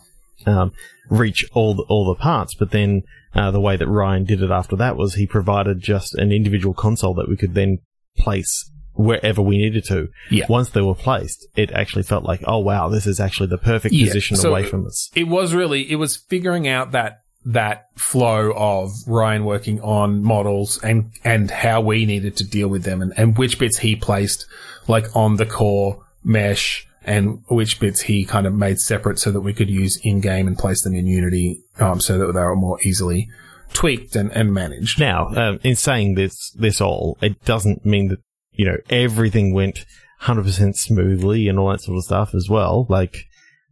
um, 0.46 0.72
reach 1.10 1.46
all 1.54 1.74
the, 1.76 1.84
all 1.84 2.06
the 2.06 2.20
parts. 2.20 2.56
But 2.56 2.72
then 2.72 3.04
uh, 3.36 3.52
the 3.52 3.62
way 3.62 3.78
that 3.78 3.88
Ryan 3.88 4.26
did 4.26 4.42
it 4.42 4.52
after 4.52 4.76
that 4.78 4.98
was 4.98 5.16
he 5.16 5.26
provided 5.28 5.80
just 5.82 6.16
an 6.16 6.32
individual 6.32 6.74
console 6.74 7.14
that 7.16 7.30
we 7.30 7.38
could 7.38 7.54
then 7.54 7.80
place 8.18 8.70
wherever 8.96 9.42
we 9.42 9.58
needed 9.58 9.84
to. 9.86 10.08
Yeah. 10.30 10.46
Once 10.50 10.70
they 10.70 10.82
were 10.82 10.94
placed, 10.94 11.48
it 11.56 11.72
actually 11.72 12.04
felt 12.04 12.24
like, 12.26 12.42
oh 12.46 12.60
wow, 12.60 12.90
this 12.90 13.08
is 13.08 13.20
actually 13.20 13.48
the 13.48 13.58
perfect 13.58 13.94
Yeah, 13.96 14.06
position 14.06 14.38
so- 14.38 14.50
away 14.50 14.66
from 14.66 14.86
us. 14.86 15.10
it 15.16 15.28
was 15.28 15.54
really 15.54 15.90
it 15.92 15.96
was 15.96 16.18
figuring 16.18 16.68
out 16.68 16.92
that 16.92 17.20
that 17.46 17.88
flow 17.98 18.54
of 18.56 18.92
Ryan 19.06 19.44
working 19.44 19.82
on 19.82 20.24
models 20.24 20.82
and 20.82 21.12
and 21.24 21.52
how 21.52 21.82
we 21.82 22.06
needed 22.06 22.38
to 22.38 22.44
deal 22.46 22.70
with 22.70 22.84
them 22.84 23.02
and, 23.02 23.14
and 23.18 23.38
which 23.38 23.60
bits 23.60 23.78
he 23.78 23.96
placed 23.96 24.46
like 24.88 25.14
on 25.16 25.36
the 25.36 25.46
core 25.46 26.06
mesh 26.24 26.88
and 27.06 27.44
which 27.48 27.80
bits 27.80 28.02
he 28.02 28.24
kind 28.24 28.48
of 28.48 28.54
made 28.54 28.80
separate 28.80 29.20
so 29.20 29.32
that 29.32 29.42
we 29.42 29.54
could 29.54 29.70
use 29.70 30.00
in 30.04 30.22
game 30.22 30.48
and 30.48 30.58
place 30.58 30.84
them 30.84 30.96
in 30.96 31.06
Unity 31.06 31.62
um, 31.80 32.00
so 32.00 32.18
that 32.18 32.32
they 32.32 32.40
were 32.40 32.56
more 32.56 32.80
easily 32.84 33.30
tweaked 33.74 34.16
and, 34.16 34.32
and 34.32 34.54
managed. 34.54 35.00
Now, 35.00 35.28
um, 35.36 35.60
in 35.64 35.76
saying 35.76 36.16
this, 36.16 36.52
this 36.52 36.80
all, 36.80 37.18
it 37.22 37.44
doesn't 37.44 37.86
mean 37.86 38.10
that 38.10 38.20
you 38.54 38.66
know 38.66 38.78
everything 38.90 39.54
went 39.54 39.86
hundred 40.20 40.44
percent 40.44 40.78
smoothly 40.78 41.48
and 41.48 41.60
all 41.60 41.72
that 41.72 41.82
sort 41.82 41.98
of 41.98 42.04
stuff 42.04 42.34
as 42.34 42.48
well. 42.50 42.86
Like, 42.88 43.26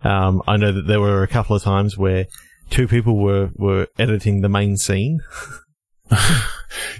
um, 0.03 0.41
I 0.47 0.57
know 0.57 0.71
that 0.73 0.88
there 0.88 0.99
were 0.99 1.23
a 1.23 1.27
couple 1.27 1.55
of 1.55 1.63
times 1.63 1.97
where 1.97 2.25
two 2.71 2.88
people 2.88 3.17
were 3.17 3.51
were 3.55 3.88
editing 3.99 4.41
the 4.41 4.49
main 4.49 4.77
scene. 4.77 5.21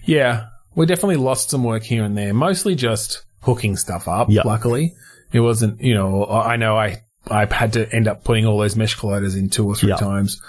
Yeah, 0.06 0.48
we 0.76 0.86
definitely 0.86 1.18
lost 1.18 1.50
some 1.52 1.64
work 1.64 1.84
here 1.84 2.04
and 2.04 2.18
there, 2.18 2.34
mostly 2.34 2.76
just 2.76 3.24
hooking 3.42 3.76
stuff 3.78 4.08
up. 4.08 4.30
Yeah. 4.30 4.42
Luckily, 4.46 4.94
it 5.32 5.40
wasn't. 5.40 5.82
You 5.82 5.94
know, 5.94 6.26
I 6.26 6.56
know 6.58 6.76
I 6.78 7.04
I 7.30 7.46
had 7.54 7.74
to 7.74 7.94
end 7.94 8.08
up 8.08 8.24
putting 8.24 8.46
all 8.46 8.58
those 8.58 8.76
mesh 8.76 8.98
colliders 8.98 9.38
in 9.38 9.50
two 9.50 9.66
or 9.68 9.76
three 9.76 9.90
Yeah. 9.90 9.98
times. 9.98 10.42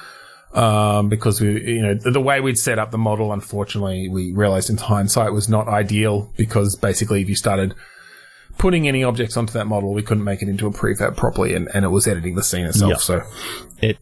Um, 0.55 1.09
because 1.09 1.41
we, 1.41 1.77
you 1.77 1.83
know, 1.83 1.95
the, 1.95 2.11
the 2.11 2.21
way 2.21 2.41
we'd 2.41 2.59
set 2.59 2.79
up 2.79 2.91
the 2.91 2.99
model, 2.99 3.33
unfortunately, 3.33 4.09
we 4.09 4.33
realized 4.33 4.69
in 4.69 4.77
hindsight 4.77 5.33
was 5.33 5.49
not 5.49 5.67
ideal 5.67 6.31
because 6.37 6.77
basically 6.77 7.23
if 7.23 7.29
you 7.31 7.35
started 7.37 7.75
putting 8.59 8.87
any 8.87 9.03
objects 9.03 9.39
onto 9.39 9.55
that 9.55 9.67
model, 9.67 9.95
we 9.95 10.03
couldn't 10.03 10.25
make 10.25 10.43
it 10.43 10.49
into 10.51 10.67
a 10.67 10.71
prefab 10.71 11.17
properly 11.17 11.55
and, 11.55 11.69
and 11.75 11.87
it 11.87 11.89
was 11.89 12.07
editing 12.07 12.35
the 12.35 12.43
scene 12.43 12.67
itself. 12.67 12.91
Yeah. 12.91 12.97
So 12.99 13.23
It 13.81 13.99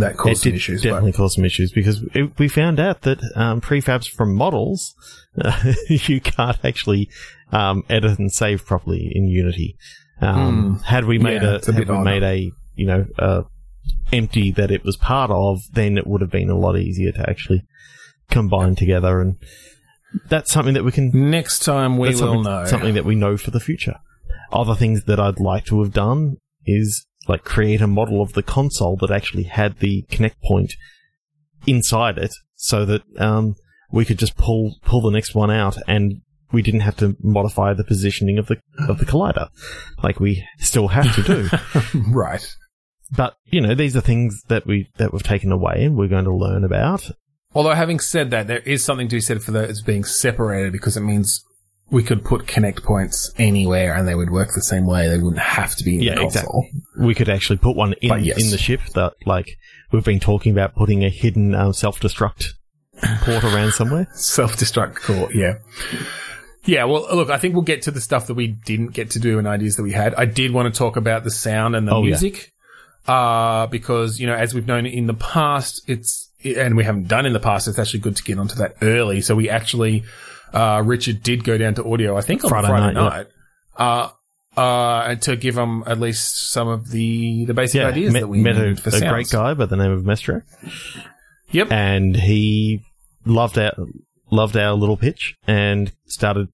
that 0.00 0.16
caused 0.16 0.42
some 0.42 0.52
issues. 0.54 0.82
but- 0.82 0.88
definitely 0.90 1.12
cause 1.12 1.34
some 1.34 1.44
issues 1.44 1.72
because 1.72 2.02
it, 2.14 2.38
we 2.38 2.48
found 2.48 2.80
out 2.80 3.02
that 3.02 3.18
um, 3.34 3.60
prefabs 3.60 4.08
from 4.08 4.34
models 4.34 4.94
you 5.88 6.20
can't 6.20 6.58
actually 6.64 7.10
um, 7.52 7.84
edit 7.88 8.18
and 8.18 8.32
save 8.32 8.64
properly 8.64 9.10
in 9.14 9.26
Unity. 9.28 9.76
Um, 10.20 10.80
Had 10.84 11.04
we 11.04 11.18
made. 11.18 11.42
Yeah, 11.42 11.58
a, 11.66 11.70
a 11.70 11.72
had 11.72 11.88
we 11.88 11.98
made 11.98 12.22
a 12.22 12.52
you 12.74 12.86
know 12.86 13.04
uh, 13.18 13.42
empty 14.12 14.50
that 14.52 14.70
it 14.70 14.82
was 14.84 14.96
part 14.96 15.30
of, 15.30 15.60
then 15.72 15.98
it 15.98 16.06
would 16.06 16.22
have 16.22 16.30
been 16.30 16.48
a 16.50 16.56
lot 16.58 16.76
easier 16.78 17.12
to 17.12 17.28
actually 17.28 17.62
combine 18.30 18.74
together, 18.76 19.20
and 19.20 19.36
that's 20.28 20.50
something 20.50 20.74
that 20.74 20.84
we 20.84 20.92
can 20.92 21.10
Next 21.30 21.60
time 21.64 21.98
we 21.98 22.08
will 22.08 22.16
something, 22.16 22.42
know. 22.42 22.64
something 22.64 22.94
that 22.94 23.04
we 23.04 23.14
know 23.14 23.36
for 23.36 23.50
the 23.50 23.60
future. 23.60 23.96
Other 24.50 24.74
things 24.74 25.04
that 25.04 25.20
I'd 25.20 25.40
like 25.40 25.64
to 25.66 25.82
have 25.82 25.92
done 25.92 26.38
is 26.64 27.06
like 27.28 27.44
create 27.44 27.80
a 27.80 27.86
model 27.86 28.22
of 28.22 28.32
the 28.32 28.42
console 28.42 28.96
that 28.96 29.10
actually 29.10 29.44
had 29.44 29.78
the 29.78 30.02
connect 30.10 30.42
point 30.42 30.74
inside 31.66 32.18
it, 32.18 32.34
so 32.54 32.84
that 32.84 33.02
um, 33.18 33.54
we 33.90 34.04
could 34.04 34.18
just 34.18 34.36
pull 34.36 34.76
pull 34.84 35.00
the 35.00 35.10
next 35.10 35.34
one 35.34 35.50
out, 35.50 35.76
and 35.86 36.22
we 36.52 36.62
didn't 36.62 36.80
have 36.80 36.96
to 36.96 37.16
modify 37.20 37.74
the 37.74 37.84
positioning 37.84 38.38
of 38.38 38.46
the 38.46 38.58
of 38.88 38.98
the 38.98 39.06
collider, 39.06 39.48
like 40.02 40.20
we 40.20 40.46
still 40.58 40.88
have 40.88 41.14
to 41.14 41.22
do. 41.22 42.00
right. 42.10 42.46
but 43.16 43.36
you 43.46 43.60
know, 43.60 43.74
these 43.74 43.96
are 43.96 44.00
things 44.00 44.42
that 44.48 44.66
we 44.66 44.88
that 44.98 45.12
we've 45.12 45.22
taken 45.22 45.52
away, 45.52 45.84
and 45.84 45.96
we're 45.96 46.08
going 46.08 46.24
to 46.24 46.34
learn 46.34 46.64
about. 46.64 47.10
Although 47.54 47.74
having 47.74 48.00
said 48.00 48.30
that, 48.32 48.48
there 48.48 48.58
is 48.58 48.84
something 48.84 49.08
to 49.08 49.16
be 49.16 49.20
said 49.20 49.42
for 49.42 49.50
those 49.50 49.80
being 49.80 50.04
separated 50.04 50.72
because 50.72 50.96
it 50.96 51.00
means 51.00 51.42
we 51.90 52.02
could 52.02 52.24
put 52.24 52.46
connect 52.46 52.82
points 52.82 53.32
anywhere 53.38 53.94
and 53.94 54.08
they 54.08 54.14
would 54.14 54.30
work 54.30 54.48
the 54.54 54.62
same 54.62 54.86
way. 54.86 55.08
They 55.08 55.18
wouldn't 55.18 55.38
have 55.38 55.76
to 55.76 55.84
be 55.84 55.96
in 55.96 56.02
Yeah, 56.02 56.14
the 56.16 56.20
console. 56.22 56.66
Exactly. 56.68 57.06
We 57.06 57.14
could 57.14 57.28
actually 57.28 57.58
put 57.58 57.76
one 57.76 57.94
in 58.02 58.24
yes. 58.24 58.42
in 58.42 58.50
the 58.50 58.58
ship 58.58 58.80
that, 58.94 59.14
like, 59.24 59.56
we've 59.92 60.04
been 60.04 60.20
talking 60.20 60.52
about 60.52 60.74
putting 60.74 61.04
a 61.04 61.08
hidden 61.10 61.54
um, 61.54 61.72
self 61.72 62.00
destruct 62.00 62.54
port 63.22 63.44
around 63.44 63.72
somewhere. 63.72 64.08
Self-destruct 64.14 65.02
port, 65.02 65.34
yeah. 65.34 65.58
Yeah, 66.64 66.84
well, 66.84 67.06
look, 67.14 67.30
I 67.30 67.38
think 67.38 67.54
we'll 67.54 67.62
get 67.62 67.82
to 67.82 67.90
the 67.90 68.00
stuff 68.00 68.26
that 68.26 68.34
we 68.34 68.48
didn't 68.48 68.88
get 68.88 69.10
to 69.10 69.20
do 69.20 69.38
and 69.38 69.46
ideas 69.46 69.76
that 69.76 69.82
we 69.84 69.92
had. 69.92 70.14
I 70.14 70.24
did 70.24 70.50
want 70.50 70.72
to 70.72 70.76
talk 70.76 70.96
about 70.96 71.22
the 71.22 71.30
sound 71.30 71.76
and 71.76 71.86
the 71.86 71.92
Oh, 71.92 72.02
yeah. 72.02 72.06
music, 72.10 72.52
uh, 73.06 73.66
because, 73.68 74.18
you 74.18 74.26
know, 74.26 74.34
as 74.34 74.54
we've 74.54 74.66
known 74.66 74.86
in 74.86 75.06
the 75.06 75.14
past, 75.14 75.82
it's, 75.86 76.30
and 76.42 76.76
we 76.76 76.84
haven't 76.84 77.06
done 77.06 77.26
in 77.26 77.32
the 77.32 77.40
past, 77.40 77.68
it's 77.68 77.78
actually 77.78 78.00
good 78.00 78.16
to 78.16 78.22
get 78.24 78.38
onto 78.38 78.56
that 78.56 78.74
early. 78.82 79.20
So 79.20 79.36
we 79.36 79.48
actually, 79.48 80.02
uh, 80.52 80.82
Richard 80.84 81.22
did 81.22 81.44
go 81.44 81.58
down 81.58 81.74
to 81.74 81.84
audio, 81.84 82.16
I 82.16 82.20
think 82.22 82.44
on 82.44 82.50
Friday 82.50 82.68
Friday, 82.68 82.94
night, 82.94 82.94
night, 82.94 83.26
uh, 83.76 84.10
uh, 84.60 85.14
to 85.16 85.36
give 85.36 85.56
him 85.56 85.84
at 85.86 86.00
least 86.00 86.50
some 86.50 86.68
of 86.68 86.90
the, 86.90 87.44
the 87.44 87.54
basic 87.54 87.80
Yeah, 87.80 87.88
ideas 87.88 88.12
met, 88.12 88.20
that 88.20 88.28
we 88.28 88.40
met 88.40 88.56
a, 88.56 88.70
a 88.70 89.00
great 89.10 89.28
guy 89.30 89.54
by 89.54 89.66
the 89.66 89.76
name 89.76 89.90
of 89.92 90.02
Mestro, 90.04 90.42
Yep. 91.50 91.70
and 91.70 92.16
he 92.16 92.82
loved 93.24 93.58
our 93.58 93.72
loved 94.30 94.56
our 94.56 94.72
little 94.72 94.96
pitch 94.96 95.36
and 95.46 95.92
started 96.06 96.48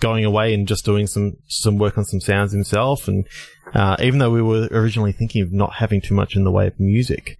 going 0.00 0.24
away 0.24 0.52
and 0.54 0.68
just 0.68 0.84
doing 0.84 1.06
some 1.06 1.36
some 1.48 1.78
work 1.78 1.96
on 1.96 2.04
some 2.04 2.20
sounds 2.20 2.52
himself. 2.52 3.08
And 3.08 3.26
uh, 3.74 3.96
even 4.00 4.18
though 4.18 4.30
we 4.30 4.42
were 4.42 4.68
originally 4.70 5.12
thinking 5.12 5.42
of 5.42 5.52
not 5.52 5.74
having 5.74 6.00
too 6.00 6.14
much 6.14 6.36
in 6.36 6.44
the 6.44 6.50
way 6.50 6.66
of 6.66 6.78
music, 6.78 7.36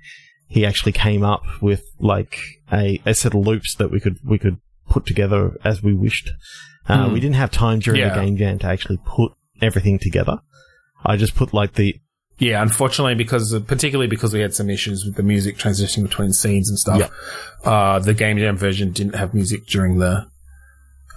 he 0.49 0.64
actually 0.64 0.92
came 0.92 1.23
up 1.23 1.42
with 1.61 1.85
like 2.01 2.38
a, 2.73 3.01
a 3.05 3.14
set 3.14 3.35
of 3.35 3.47
loops 3.47 3.75
that 3.77 3.90
we 3.90 4.01
could 4.01 4.18
we 4.25 4.38
could 4.38 4.59
put 4.92 5.07
together 5.07 5.42
as 5.64 5.83
we 5.83 5.92
wished. 6.07 6.28
Uh, 6.88 7.07
Hmm. 7.07 7.12
We 7.14 7.20
didn't 7.20 7.37
have 7.42 7.50
time 7.50 7.78
during 7.81 8.00
Yeah. 8.00 8.14
the 8.14 8.20
game 8.24 8.37
jam 8.37 8.59
to 8.61 8.66
actually 8.66 8.98
put 9.16 9.33
everything 9.61 9.98
together. 9.98 10.37
I 11.05 11.16
just 11.16 11.35
put 11.35 11.48
like 11.61 11.72
the 11.74 11.88
Yeah, 12.38 12.61
unfortunately, 12.62 13.14
because 13.24 13.46
particularly 13.74 14.09
because 14.09 14.33
we 14.37 14.40
had 14.40 14.52
some 14.55 14.68
issues 14.76 15.05
with 15.07 15.14
the 15.16 15.22
music 15.22 15.57
transitioning 15.57 16.02
between 16.11 16.33
scenes 16.33 16.68
and 16.70 16.78
stuff. 16.78 17.02
Uh, 17.64 17.98
the 18.09 18.14
game 18.14 18.37
jam 18.38 18.57
version 18.57 18.90
didn't 18.98 19.14
have 19.14 19.33
music 19.35 19.61
during 19.66 19.98
the 19.98 20.26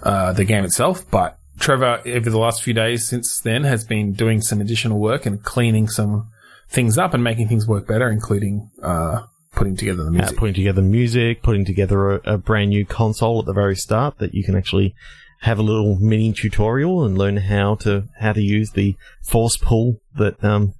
uh, 0.02 0.32
the 0.32 0.44
game 0.44 0.64
itself, 0.64 1.04
but 1.10 1.38
Trevor, 1.58 2.00
over 2.06 2.28
the 2.30 2.38
last 2.38 2.62
few 2.62 2.74
days 2.74 3.08
since 3.08 3.40
then, 3.40 3.64
has 3.64 3.82
been 3.84 4.12
doing 4.12 4.40
some 4.42 4.60
additional 4.60 4.98
work 5.00 5.26
and 5.26 5.42
cleaning 5.42 5.88
some 5.88 6.28
things 6.68 6.98
up 6.98 7.14
and 7.14 7.24
making 7.24 7.48
things 7.48 7.66
work 7.66 7.86
better, 7.88 8.08
including 8.10 8.70
uh, 8.82 9.22
putting 9.56 9.76
together 9.76 10.04
the 10.04 10.10
uh, 10.10 10.12
music. 10.12 10.36
putting 10.36 10.54
together 10.54 10.82
music, 10.82 11.42
putting 11.42 11.64
together 11.64 12.12
a, 12.12 12.34
a 12.34 12.38
brand 12.38 12.70
new 12.70 12.86
console 12.86 13.40
at 13.40 13.46
the 13.46 13.52
very 13.52 13.74
start 13.74 14.18
that 14.18 14.34
you 14.34 14.44
can 14.44 14.54
actually 14.54 14.94
have 15.40 15.58
a 15.58 15.62
little 15.62 15.96
mini 15.98 16.32
tutorial 16.32 17.04
and 17.04 17.18
learn 17.18 17.36
how 17.36 17.74
to 17.74 18.04
how 18.20 18.32
to 18.32 18.42
use 18.42 18.70
the 18.70 18.94
force 19.22 19.56
pull 19.56 19.96
that 20.14 20.42
um, 20.44 20.74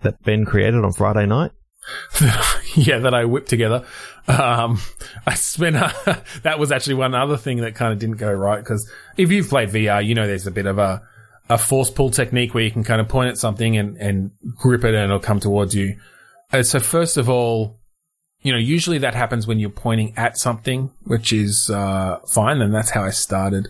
that 0.00 0.22
Ben 0.22 0.44
created 0.44 0.82
on 0.82 0.92
Friday 0.92 1.26
night. 1.26 1.50
yeah, 2.74 2.98
that 2.98 3.14
I 3.14 3.24
whipped 3.24 3.48
together. 3.48 3.84
Um, 4.28 4.78
I 5.26 5.34
spent, 5.34 5.76
uh, 5.76 5.92
that 6.42 6.58
was 6.58 6.70
actually 6.70 6.94
one 6.94 7.14
other 7.14 7.36
thing 7.36 7.58
that 7.58 7.74
kind 7.74 7.92
of 7.92 7.98
didn't 7.98 8.16
go 8.16 8.32
right 8.32 8.58
because 8.58 8.88
if 9.16 9.30
you've 9.30 9.48
played 9.48 9.70
VR, 9.70 10.04
you 10.04 10.14
know 10.14 10.26
there's 10.26 10.46
a 10.46 10.52
bit 10.52 10.66
of 10.66 10.78
a, 10.78 11.02
a 11.48 11.58
force 11.58 11.90
pull 11.90 12.10
technique 12.10 12.54
where 12.54 12.62
you 12.62 12.70
can 12.70 12.84
kind 12.84 13.00
of 13.00 13.08
point 13.08 13.30
at 13.30 13.38
something 13.38 13.76
and, 13.76 13.96
and 13.96 14.30
grip 14.56 14.84
it 14.84 14.94
and 14.94 15.04
it'll 15.04 15.18
come 15.18 15.40
towards 15.40 15.74
you. 15.74 15.98
Uh, 16.52 16.62
so 16.62 16.78
first 16.78 17.16
of 17.16 17.28
all, 17.28 17.79
you 18.42 18.52
know, 18.52 18.58
usually 18.58 18.98
that 18.98 19.14
happens 19.14 19.46
when 19.46 19.58
you're 19.58 19.70
pointing 19.70 20.14
at 20.16 20.38
something, 20.38 20.90
which 21.04 21.32
is, 21.32 21.70
uh, 21.72 22.18
fine. 22.26 22.60
And 22.60 22.74
that's 22.74 22.90
how 22.90 23.02
I 23.02 23.10
started. 23.10 23.68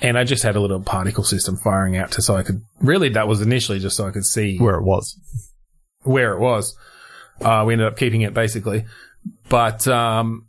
And 0.00 0.18
I 0.18 0.24
just 0.24 0.42
had 0.42 0.56
a 0.56 0.60
little 0.60 0.80
particle 0.80 1.24
system 1.24 1.56
firing 1.56 1.96
out 1.96 2.10
to 2.12 2.22
so 2.22 2.36
I 2.36 2.42
could 2.42 2.62
really, 2.80 3.08
that 3.10 3.28
was 3.28 3.40
initially 3.40 3.78
just 3.78 3.96
so 3.96 4.06
I 4.06 4.10
could 4.10 4.24
see 4.24 4.58
Where 4.58 4.74
it 4.74 4.82
was. 4.84 5.16
where 6.02 6.32
it 6.32 6.40
was. 6.40 6.76
Uh, 7.40 7.64
we 7.66 7.72
ended 7.74 7.86
up 7.88 7.96
keeping 7.96 8.20
it 8.22 8.34
basically, 8.34 8.84
but 9.48 9.86
um, 9.88 10.46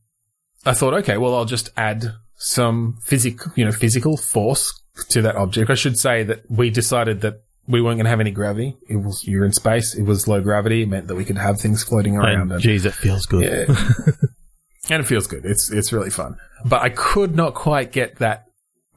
I 0.66 0.74
thought, 0.74 0.94
okay, 0.96 1.18
well, 1.18 1.36
I'll 1.36 1.46
just 1.46 1.70
add 1.78 2.14
some 2.36 2.98
physical, 3.02 3.52
you 3.56 3.64
know, 3.66 3.72
physical 3.72 4.18
force 4.18 4.74
to 5.10 5.22
that 5.22 5.36
object. 5.36 5.70
I 5.70 5.76
should 5.76 5.98
say 5.98 6.24
that 6.24 6.50
we 6.50 6.70
decided 6.70 7.22
that 7.22 7.42
we 7.68 7.82
weren't 7.82 7.98
going 7.98 8.06
to 8.06 8.10
have 8.10 8.20
any 8.20 8.32
gravity. 8.32 8.76
It 8.90 8.98
was 8.98 9.26
you're 9.28 9.46
in 9.46 9.54
space. 9.54 9.96
It 9.96 10.04
was 10.04 10.28
low 10.28 10.42
gravity. 10.42 10.82
It 10.84 10.90
meant 10.90 11.08
that 11.08 11.16
we 11.16 11.26
could 11.26 11.38
have 11.38 11.60
things 11.60 11.84
floating 11.84 12.18
around. 12.18 12.52
And 12.52 12.62
geez, 12.62 12.86
it 12.86 12.94
feels 12.94 13.26
good. 13.26 13.44
Yeah. 13.44 13.76
and 14.90 15.02
it 15.02 15.08
feels 15.08 15.28
good. 15.28 15.46
It's 15.46 15.72
it's 15.72 15.94
really 15.94 16.10
fun. 16.10 16.36
But 16.66 16.82
I 16.82 16.90
could 16.90 17.36
not 17.36 17.54
quite 17.54 17.92
get 17.92 18.18
that 18.18 18.46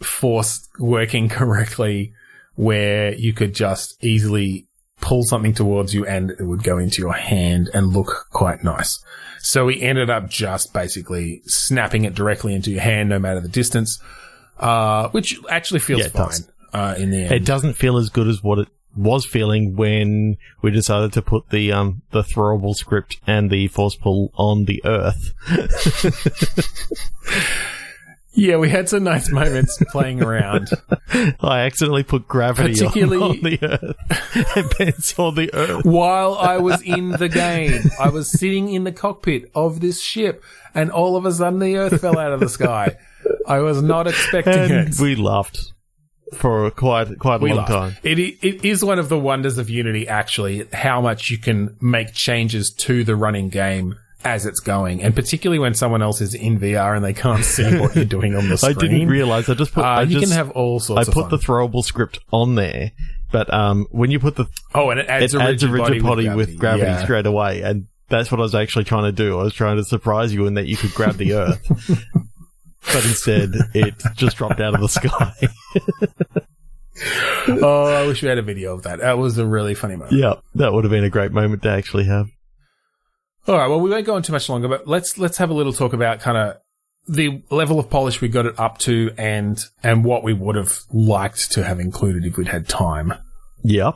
force 0.00 0.68
working 0.78 1.28
correctly 1.30 2.12
where 2.54 3.14
you 3.14 3.32
could 3.32 3.54
just 3.54 4.02
easily 4.02 4.66
pull 5.00 5.22
something 5.22 5.52
towards 5.52 5.92
you 5.94 6.06
and 6.06 6.30
it 6.30 6.42
would 6.42 6.62
go 6.62 6.78
into 6.78 7.02
your 7.02 7.12
hand 7.12 7.68
and 7.74 7.88
look 7.88 8.26
quite 8.30 8.64
nice. 8.64 8.98
So 9.40 9.66
we 9.66 9.80
ended 9.80 10.08
up 10.10 10.28
just 10.28 10.72
basically 10.72 11.42
snapping 11.44 12.04
it 12.04 12.14
directly 12.14 12.54
into 12.54 12.70
your 12.70 12.80
hand 12.80 13.10
no 13.10 13.18
matter 13.18 13.40
the 13.40 13.48
distance. 13.48 14.00
Uh, 14.58 15.10
which 15.10 15.38
actually 15.50 15.80
feels 15.80 16.00
Yeah, 16.00 16.08
fine. 16.08 16.28
does. 16.28 16.50
Uh, 16.76 16.94
in 16.98 17.10
the 17.10 17.22
end. 17.24 17.32
It 17.32 17.44
doesn't 17.44 17.74
feel 17.74 17.96
as 17.96 18.10
good 18.10 18.28
as 18.28 18.42
what 18.42 18.58
it 18.58 18.68
was 18.96 19.24
feeling 19.26 19.76
when 19.76 20.36
we 20.62 20.70
decided 20.70 21.12
to 21.14 21.22
put 21.22 21.50
the 21.50 21.70
um 21.72 22.02
the 22.12 22.22
throwable 22.22 22.74
script 22.74 23.16
and 23.26 23.50
the 23.50 23.68
force 23.68 23.94
pull 23.94 24.30
on 24.36 24.64
the 24.64 24.82
Earth. 24.84 25.32
Yeah, 28.38 28.58
we 28.58 28.68
had 28.68 28.86
some 28.90 29.02
nice 29.02 29.30
moments 29.30 29.78
playing 29.90 30.22
around. 30.22 30.68
I 31.40 31.60
accidentally 31.60 32.02
put 32.02 32.28
gravity 32.28 32.84
on- 32.84 33.22
on, 33.22 33.40
the 33.40 33.58
Earth, 33.62 34.56
and 34.56 34.70
Ben 34.76 34.92
saw 35.00 35.30
the 35.32 35.48
Earth. 35.54 35.86
While 35.86 36.34
I 36.34 36.58
was 36.58 36.82
in 36.82 37.12
the 37.12 37.30
game, 37.30 37.90
I 37.98 38.10
was 38.10 38.30
sitting 38.30 38.70
in 38.74 38.84
the 38.84 38.92
cockpit 38.92 39.50
of 39.54 39.80
this 39.80 40.02
ship, 40.02 40.44
and 40.74 40.90
all 40.90 41.16
of 41.16 41.24
a 41.24 41.32
sudden 41.32 41.60
the 41.60 41.76
Earth 41.78 41.98
fell 42.02 42.18
out 42.18 42.32
of 42.32 42.40
the 42.40 42.50
sky. 42.50 42.98
I 43.48 43.60
was 43.60 43.80
not 43.80 44.06
expecting 44.06 44.52
And 44.70 44.88
it. 44.90 45.00
we 45.00 45.14
laughed 45.16 45.72
for 46.34 46.70
quite 46.70 47.18
quite 47.18 47.36
a 47.36 47.44
We 47.44 47.52
long 47.52 47.66
time. 47.66 47.96
It, 48.02 48.18
it 48.18 48.64
is 48.64 48.84
one 48.84 48.98
of 48.98 49.08
the 49.08 49.18
wonders 49.18 49.58
of 49.58 49.70
Unity, 49.70 50.08
actually, 50.08 50.66
how 50.72 51.00
much 51.00 51.30
you 51.30 51.38
can 51.38 51.76
make 51.80 52.12
changes 52.12 52.70
to 52.78 53.04
the 53.04 53.16
running 53.16 53.48
game 53.48 53.96
as 54.24 54.44
it's 54.44 54.58
going, 54.58 55.02
and 55.02 55.14
particularly 55.14 55.60
when 55.60 55.72
someone 55.74 56.02
else 56.02 56.20
is 56.20 56.34
in 56.34 56.58
VR 56.58 56.96
and 56.96 57.04
they 57.04 57.12
can't 57.12 57.44
see 57.44 57.62
what 57.78 57.94
you're 57.94 58.04
doing 58.04 58.34
on 58.34 58.48
the 58.48 58.58
screen. 58.58 58.76
I 58.76 58.80
didn't 58.80 59.08
realize. 59.08 59.48
I 59.48 59.54
just 59.54 59.72
put. 59.72 59.84
uh, 59.84 59.88
I 59.88 60.02
you 60.02 60.18
just, 60.18 60.32
can 60.32 60.36
have 60.36 60.50
all 60.50 60.80
sorts. 60.80 61.08
I 61.08 61.12
put 61.12 61.24
of 61.26 61.30
the 61.30 61.38
throwable 61.38 61.84
script 61.84 62.18
on 62.32 62.56
there, 62.56 62.90
but 63.30 63.52
um, 63.54 63.86
when 63.90 64.10
you 64.10 64.18
put 64.18 64.34
the 64.34 64.46
oh, 64.74 64.90
and 64.90 64.98
it 64.98 65.06
adds 65.08 65.32
it 65.32 65.40
a 65.40 65.44
adds 65.44 65.62
a 65.62 65.68
rigid 65.68 65.88
rigid 65.90 66.02
body, 66.02 66.26
body 66.26 66.36
with 66.36 66.58
gravity 66.58 66.86
Yeah. 66.90 67.04
straight 67.04 67.26
away, 67.26 67.62
and 67.62 67.86
that's 68.08 68.32
what 68.32 68.40
I 68.40 68.42
was 68.42 68.54
actually 68.56 68.84
trying 68.84 69.04
to 69.04 69.12
do. 69.12 69.38
I 69.38 69.44
was 69.44 69.54
trying 69.54 69.76
to 69.76 69.84
surprise 69.84 70.34
you 70.34 70.46
in 70.46 70.54
that 70.54 70.66
you 70.66 70.76
could 70.76 70.92
grab 70.92 71.16
the 71.16 71.32
Earth, 71.34 71.70
but 72.92 73.04
instead 73.04 73.50
it 73.74 73.94
just 74.14 74.36
dropped 74.36 74.60
out 74.60 74.74
of 74.74 74.80
the 74.80 74.88
sky. 74.88 75.32
Oh, 77.48 77.84
I 77.92 78.06
wish 78.06 78.22
we 78.22 78.28
had 78.28 78.38
a 78.38 78.42
video 78.42 78.72
of 78.74 78.84
that. 78.84 79.00
That 79.00 79.18
was 79.18 79.36
a 79.38 79.46
really 79.46 79.74
funny 79.74 79.96
moment. 79.96 80.16
yeah, 80.16 80.34
that 80.54 80.72
would 80.72 80.84
have 80.84 80.90
been 80.90 81.04
a 81.04 81.10
great 81.10 81.30
moment 81.30 81.62
to 81.64 81.68
actually 81.68 82.04
have. 82.06 82.26
All 83.46 83.54
right. 83.56 83.68
Well, 83.68 83.80
we 83.80 83.90
won't 83.90 84.06
go 84.06 84.14
on 84.16 84.22
too 84.22 84.32
much 84.32 84.48
longer, 84.48 84.66
but 84.66 84.88
let's 84.88 85.18
let's 85.18 85.36
have 85.36 85.50
a 85.50 85.54
little 85.54 85.72
talk 85.74 85.92
about 85.92 86.20
kind 86.20 86.36
of 86.38 86.56
the 87.06 87.42
level 87.50 87.78
of 87.78 87.88
polish 87.90 88.20
we 88.20 88.28
got 88.28 88.46
it 88.46 88.58
up 88.58 88.78
to, 88.78 89.10
and 89.18 89.58
and 89.82 90.04
what 90.04 90.24
we 90.24 90.32
would 90.32 90.56
have 90.56 90.78
liked 90.90 91.52
to 91.52 91.62
have 91.62 91.78
included 91.78 92.24
if 92.24 92.36
we'd 92.36 92.48
had 92.48 92.66
time. 92.66 93.12
Yeah, 93.62 93.92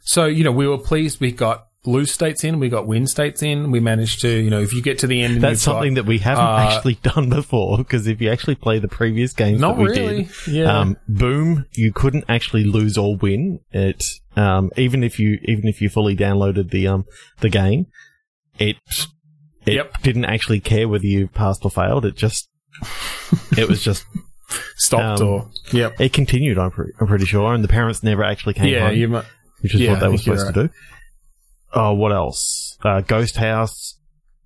So 0.00 0.26
you 0.26 0.42
know, 0.44 0.52
we 0.52 0.66
were 0.66 0.78
pleased 0.78 1.20
we 1.20 1.30
got 1.30 1.68
lose 1.86 2.12
states 2.12 2.44
in, 2.44 2.58
we 2.58 2.68
got 2.68 2.86
win 2.86 3.06
states 3.06 3.42
in. 3.42 3.70
We 3.70 3.80
managed 3.80 4.20
to, 4.22 4.28
you 4.28 4.50
know, 4.50 4.60
if 4.60 4.72
you 4.72 4.82
get 4.82 4.98
to 5.00 5.06
the 5.06 5.22
end, 5.22 5.40
that's 5.40 5.62
something 5.62 5.94
got, 5.94 6.02
that 6.02 6.08
we 6.08 6.18
haven't 6.18 6.44
uh, 6.44 6.58
actually 6.70 6.94
done 7.02 7.28
before. 7.30 7.78
Because 7.78 8.06
if 8.06 8.20
you 8.20 8.30
actually 8.30 8.56
play 8.56 8.78
the 8.78 8.88
previous 8.88 9.32
games 9.32 9.60
not 9.60 9.76
that 9.76 9.82
we 9.82 9.88
really, 9.88 10.22
did, 10.24 10.46
yeah. 10.48 10.78
um, 10.80 10.96
boom, 11.08 11.66
you 11.72 11.92
couldn't 11.92 12.24
actually 12.28 12.64
lose 12.64 12.98
or 12.98 13.16
win 13.16 13.60
it. 13.70 14.04
Um, 14.36 14.70
even 14.76 15.02
if 15.02 15.18
you 15.18 15.38
even 15.44 15.66
if 15.66 15.80
you 15.80 15.88
fully 15.88 16.14
downloaded 16.16 16.70
the 16.70 16.86
um 16.88 17.04
the 17.40 17.48
game, 17.48 17.86
it 18.58 18.76
it 19.64 19.74
Yep. 19.74 20.02
didn't 20.02 20.24
actually 20.26 20.60
care 20.60 20.88
whether 20.88 21.06
you 21.06 21.28
passed 21.28 21.64
or 21.64 21.70
failed. 21.70 22.04
It 22.04 22.16
just 22.16 22.48
it 23.56 23.68
was 23.68 23.82
just 23.82 24.04
Stopped 24.76 25.20
um, 25.22 25.26
or 25.28 25.50
yep. 25.72 25.98
it 26.00 26.12
continued. 26.12 26.58
I'm, 26.58 26.70
pre- 26.70 26.92
I'm 27.00 27.06
pretty 27.06 27.24
sure, 27.24 27.52
and 27.54 27.64
the 27.64 27.68
parents 27.68 28.02
never 28.02 28.22
actually 28.22 28.54
came 28.54 28.66
Yeah, 28.72 28.88
home, 28.88 28.96
you 28.96 29.08
might. 29.08 29.24
which 29.60 29.74
is 29.74 29.80
yeah, 29.80 29.92
what 29.92 30.00
they 30.00 30.08
were 30.08 30.18
supposed 30.18 30.46
to 30.46 30.52
do. 30.52 30.70
Oh, 31.72 31.92
what 31.94 32.12
else? 32.12 32.78
Uh, 32.84 33.00
Ghost 33.00 33.36
House, 33.36 33.98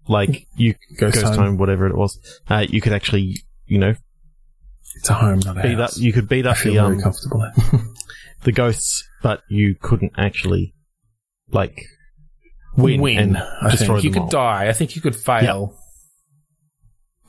like 0.09 0.46
you 0.56 0.74
Ghost 0.98 1.14
Ghost 1.16 1.26
Home. 1.35 1.44
Home, 1.44 1.56
whatever 1.59 1.87
it 1.87 1.96
was. 1.96 2.18
Uh, 2.48 2.64
you 2.68 2.80
could 2.80 2.92
actually, 2.92 3.37
you 3.66 3.78
know, 3.78 3.94
It's 4.96 5.11
a 5.11 5.14
home, 5.14 5.40
not 5.40 5.59
a 5.59 5.62
beat 5.62 5.74
up. 5.74 5.80
house. 5.90 5.98
You 5.98 6.12
could 6.12 6.28
beat 6.28 6.46
I 6.46 6.50
up 6.50 6.56
feel 6.56 6.74
the 6.74 6.80
very 6.80 6.94
um 6.96 7.00
comfortable. 7.00 7.50
the 8.44 8.52
ghosts, 8.52 9.09
but 9.22 9.42
you 9.48 9.74
couldn't 9.80 10.12
actually 10.16 10.74
like 11.50 11.85
win, 12.76 13.00
win. 13.00 13.18
and 13.18 13.37
I 13.38 13.70
destroy 13.70 13.94
think 13.96 14.04
you 14.04 14.11
could 14.12 14.22
all. 14.22 14.28
die. 14.28 14.68
I 14.68 14.72
think 14.72 14.96
you 14.96 15.02
could 15.02 15.16
fail. 15.16 15.76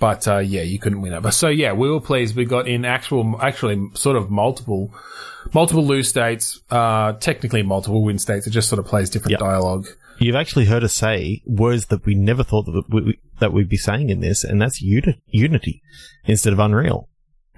But 0.01 0.27
uh, 0.27 0.39
yeah, 0.39 0.63
you 0.63 0.79
couldn't 0.79 0.99
win 1.01 1.13
it. 1.13 1.21
But 1.21 1.35
so 1.35 1.47
yeah, 1.47 1.71
we 1.73 1.89
were 1.89 2.01
pleased. 2.01 2.35
We 2.35 2.43
got 2.43 2.67
in 2.67 2.83
actual, 2.83 3.39
actually, 3.41 3.89
sort 3.93 4.17
of 4.17 4.29
multiple, 4.31 4.91
multiple 5.53 5.85
lose 5.85 6.09
states. 6.09 6.59
Uh, 6.71 7.13
technically 7.13 7.61
multiple 7.61 8.03
win 8.03 8.17
states. 8.19 8.47
It 8.47 8.49
just 8.49 8.67
sort 8.67 8.79
of 8.79 8.85
plays 8.85 9.09
different 9.11 9.33
Yeah. 9.33 9.37
dialogue. 9.47 9.87
You've 10.19 10.35
actually 10.35 10.65
heard 10.65 10.83
us 10.83 10.93
say 10.93 11.41
words 11.45 11.85
that 11.87 12.03
we 12.05 12.15
never 12.15 12.43
thought 12.43 12.63
that 12.65 12.83
we, 12.89 13.01
we- 13.01 13.19
that 13.39 13.53
we'd 13.53 13.69
be 13.69 13.77
saying 13.77 14.09
in 14.09 14.19
this, 14.21 14.43
and 14.43 14.61
that's 14.61 14.81
uni- 14.81 15.21
Unity 15.27 15.81
instead 16.25 16.51
of 16.53 16.59
Unreal. 16.59 17.07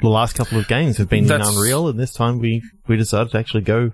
The 0.01 0.09
last 0.09 0.35
couple 0.35 0.57
of 0.59 0.67
games 0.67 0.97
have 0.97 1.07
been 1.09 1.29
Unreal, 1.31 1.87
and 1.87 1.97
this 1.99 2.11
time 2.13 2.39
we 2.39 2.61
we 2.87 2.97
decided 2.97 3.31
to 3.31 3.37
actually 3.37 3.63
go 3.63 3.91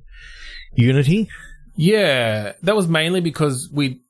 Unity. 0.73 1.29
Yeah, 1.75 2.53
that 2.63 2.75
was 2.75 2.87
mainly 2.87 3.21
because 3.21 3.69
we 3.71 4.01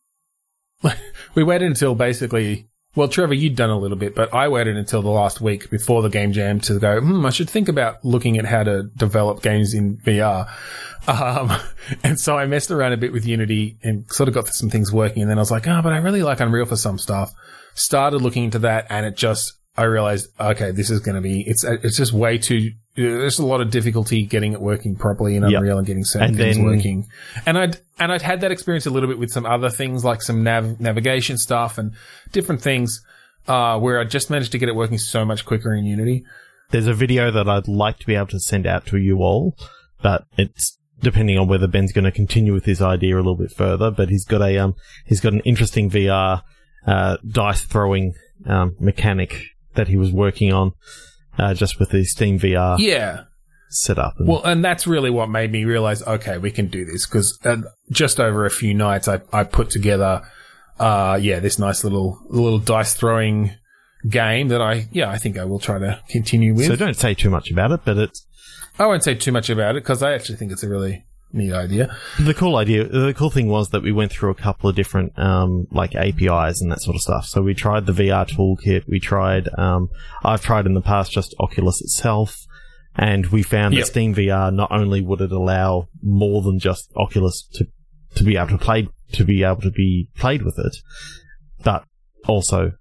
we 1.35 1.43
waited 1.43 1.67
until 1.67 1.93
basically. 1.95 2.67
Well, 2.99 3.07
Trevor, 3.07 3.33
you'd 3.33 3.55
done 3.55 3.69
a 3.69 3.79
little 3.79 3.95
bit, 3.95 4.13
but 4.13 4.33
I 4.33 4.49
waited 4.49 4.75
until 4.75 5.01
the 5.01 5.09
last 5.09 5.39
week 5.39 5.69
before 5.69 6.01
the 6.01 6.09
game 6.09 6.33
jam 6.33 6.59
to 6.59 6.79
go. 6.79 6.99
Hmm, 6.99 7.25
I 7.25 7.29
should 7.29 7.49
think 7.49 7.69
about 7.69 8.03
looking 8.03 8.37
at 8.37 8.43
how 8.43 8.63
to 8.63 8.91
develop 8.93 9.41
games 9.41 9.73
in 9.73 9.99
VR. 9.99 10.49
Um, 11.07 11.49
and 12.03 12.19
so 12.19 12.37
I 12.37 12.45
messed 12.45 12.71
around 12.71 12.91
a 12.91 12.97
bit 12.97 13.13
with 13.13 13.25
Unity 13.25 13.77
and 13.83 14.03
sort 14.11 14.27
of 14.27 14.35
got 14.35 14.49
some 14.49 14.69
things 14.69 14.91
working. 14.91 15.21
And 15.21 15.31
then 15.31 15.37
I 15.37 15.41
was 15.41 15.49
like, 15.49 15.65
oh, 15.65 15.81
but 15.81 15.93
I 15.93 15.99
really 15.99 16.23
like 16.23 16.41
Unreal 16.41 16.65
for 16.65 16.75
some 16.75 16.97
stuff. 16.97 17.31
Started 17.73 18.21
looking 18.21 18.43
into 18.43 18.59
that, 18.59 18.87
and 18.89 19.05
it 19.05 19.15
just 19.15 19.53
I 19.77 19.83
realized, 19.83 20.27
okay, 20.39 20.71
this 20.71 20.89
is 20.89 20.99
going 20.99 21.15
to 21.15 21.21
be 21.21 21.41
it's 21.47 21.63
it's 21.63 21.95
just 21.97 22.11
way 22.13 22.37
too. 22.37 22.71
There's 22.95 23.39
a 23.39 23.45
lot 23.45 23.61
of 23.61 23.71
difficulty 23.71 24.25
getting 24.25 24.51
it 24.53 24.59
working 24.61 24.95
properly 24.97 25.35
in 25.37 25.43
Yep. 25.43 25.53
Unreal 25.61 25.77
and 25.77 25.87
getting 25.87 26.03
certain 26.03 26.29
And 26.29 26.37
things 26.37 26.57
then- 26.57 26.65
working. 26.65 27.07
And 27.45 27.57
I'd 27.57 27.77
and 27.97 28.11
I'd 28.11 28.21
had 28.21 28.41
that 28.41 28.51
experience 28.51 28.85
a 28.85 28.89
little 28.89 29.07
bit 29.07 29.17
with 29.19 29.31
some 29.31 29.45
other 29.45 29.69
things 29.69 30.03
like 30.03 30.21
some 30.21 30.43
nav- 30.43 30.79
navigation 30.81 31.37
stuff 31.37 31.77
and 31.77 31.93
different 32.33 32.61
things 32.61 33.01
uh, 33.47 33.79
where 33.79 33.99
I 33.99 34.03
just 34.03 34.29
managed 34.29 34.51
to 34.51 34.57
get 34.57 34.67
it 34.69 34.75
working 34.75 34.97
so 34.97 35.23
much 35.23 35.45
quicker 35.45 35.73
in 35.73 35.85
Unity. 35.85 36.25
There's 36.71 36.87
a 36.87 36.93
video 36.93 37.31
that 37.31 37.47
I'd 37.47 37.67
like 37.67 37.99
to 37.99 38.05
be 38.05 38.15
able 38.15 38.27
to 38.27 38.39
send 38.39 38.67
out 38.67 38.85
to 38.87 38.97
you 38.97 39.19
all, 39.19 39.55
but 40.03 40.25
it's 40.37 40.77
depending 40.99 41.37
on 41.39 41.47
whether 41.47 41.67
Ben's 41.67 41.93
going 41.93 42.03
to 42.05 42.11
continue 42.11 42.53
with 42.53 42.65
his 42.65 42.81
idea 42.81 43.15
a 43.15 43.17
little 43.17 43.37
bit 43.37 43.51
further. 43.51 43.89
But 43.91 44.09
he's 44.09 44.25
got 44.25 44.41
a 44.41 44.57
um 44.57 44.75
he's 45.05 45.21
got 45.21 45.31
an 45.33 45.39
interesting 45.45 45.89
VR 45.89 46.41
uh, 46.85 47.17
dice 47.27 47.61
throwing 47.61 48.13
um, 48.45 48.75
mechanic 48.79 49.45
that 49.75 49.87
he 49.87 49.97
was 49.97 50.11
working 50.11 50.51
on 50.53 50.73
uh, 51.37 51.53
just 51.53 51.79
with 51.79 51.89
the 51.91 52.03
Steam 52.05 52.39
VR 52.39 52.77
Yeah. 52.79 53.23
setup. 53.69 54.15
And 54.19 54.27
Well, 54.27 54.43
and 54.43 54.63
that's 54.63 54.85
really 54.87 55.09
what 55.09 55.29
made 55.29 55.51
me 55.51 55.63
realize, 55.65 56.01
okay, 56.03 56.37
we 56.37 56.51
can 56.51 56.67
do 56.67 56.85
this 56.85 57.05
because 57.05 57.37
uh, 57.45 57.57
just 57.91 58.19
over 58.19 58.45
a 58.45 58.49
few 58.49 58.73
nights, 58.73 59.07
I, 59.07 59.21
I 59.31 59.43
put 59.43 59.69
together, 59.69 60.21
uh, 60.79 61.17
yeah, 61.21 61.39
this 61.39 61.59
nice 61.59 61.83
little 61.83 62.19
little 62.29 62.59
dice 62.59 62.93
throwing 62.95 63.51
game 64.09 64.47
that 64.47 64.61
I, 64.61 64.87
yeah, 64.91 65.09
I 65.09 65.17
think 65.17 65.37
I 65.37 65.45
will 65.45 65.59
try 65.59 65.77
to 65.79 65.99
continue 66.09 66.53
with. 66.53 66.67
So 66.67 66.75
don't 66.75 66.95
say 66.95 67.13
too 67.13 67.29
much 67.29 67.51
about 67.51 67.71
it, 67.71 67.81
but 67.85 67.97
it's 67.97 68.25
I 68.77 68.85
won't 68.87 69.03
say 69.03 69.13
too 69.15 69.31
much 69.33 69.49
about 69.49 69.75
it 69.75 69.83
because 69.83 70.01
I 70.01 70.13
actually 70.13 70.37
think 70.37 70.51
it's 70.53 70.63
a 70.63 70.69
really 70.69 71.05
neat 71.31 71.53
idea. 71.53 71.95
the 72.19 72.33
cool 72.33 72.55
idea. 72.55 72.85
The 72.85 73.13
cool 73.13 73.29
thing 73.29 73.47
was 73.47 73.69
that 73.69 73.83
we 73.83 73.91
went 73.91 74.11
through 74.11 74.31
a 74.31 74.35
couple 74.35 74.69
of 74.69 74.75
different 74.75 75.17
um, 75.17 75.67
like 75.71 75.95
APIs 75.95 76.61
and 76.61 76.71
that 76.71 76.81
sort 76.81 76.95
of 76.95 77.01
stuff. 77.01 77.25
So 77.25 77.41
we 77.41 77.53
tried 77.53 77.85
the 77.85 77.93
VR 77.93 78.27
toolkit. 78.27 78.87
We 78.87 78.99
tried. 78.99 79.49
Um, 79.57 79.89
I've 80.23 80.43
tried 80.43 80.65
in 80.65 80.73
the 80.73 80.81
past 80.81 81.11
just 81.11 81.35
Oculus 81.39 81.81
itself, 81.81 82.35
and 82.95 83.27
we 83.27 83.43
found 83.43 83.73
Yep. 83.73 83.83
that 83.85 83.91
Steam 83.91 84.15
VR 84.15 84.53
not 84.53 84.71
only 84.71 85.01
would 85.01 85.21
it 85.21 85.31
allow 85.31 85.87
more 86.01 86.41
than 86.41 86.59
just 86.59 86.91
Oculus 86.95 87.47
to 87.53 87.65
to 88.15 88.23
be 88.23 88.35
able 88.37 88.49
to 88.49 88.57
play 88.57 88.87
to 89.13 89.23
be 89.23 89.43
able 89.43 89.61
to 89.61 89.71
be 89.71 90.09
played 90.17 90.41
with 90.41 90.57
it, 90.57 90.75
but 91.63 91.83
also 92.27 92.73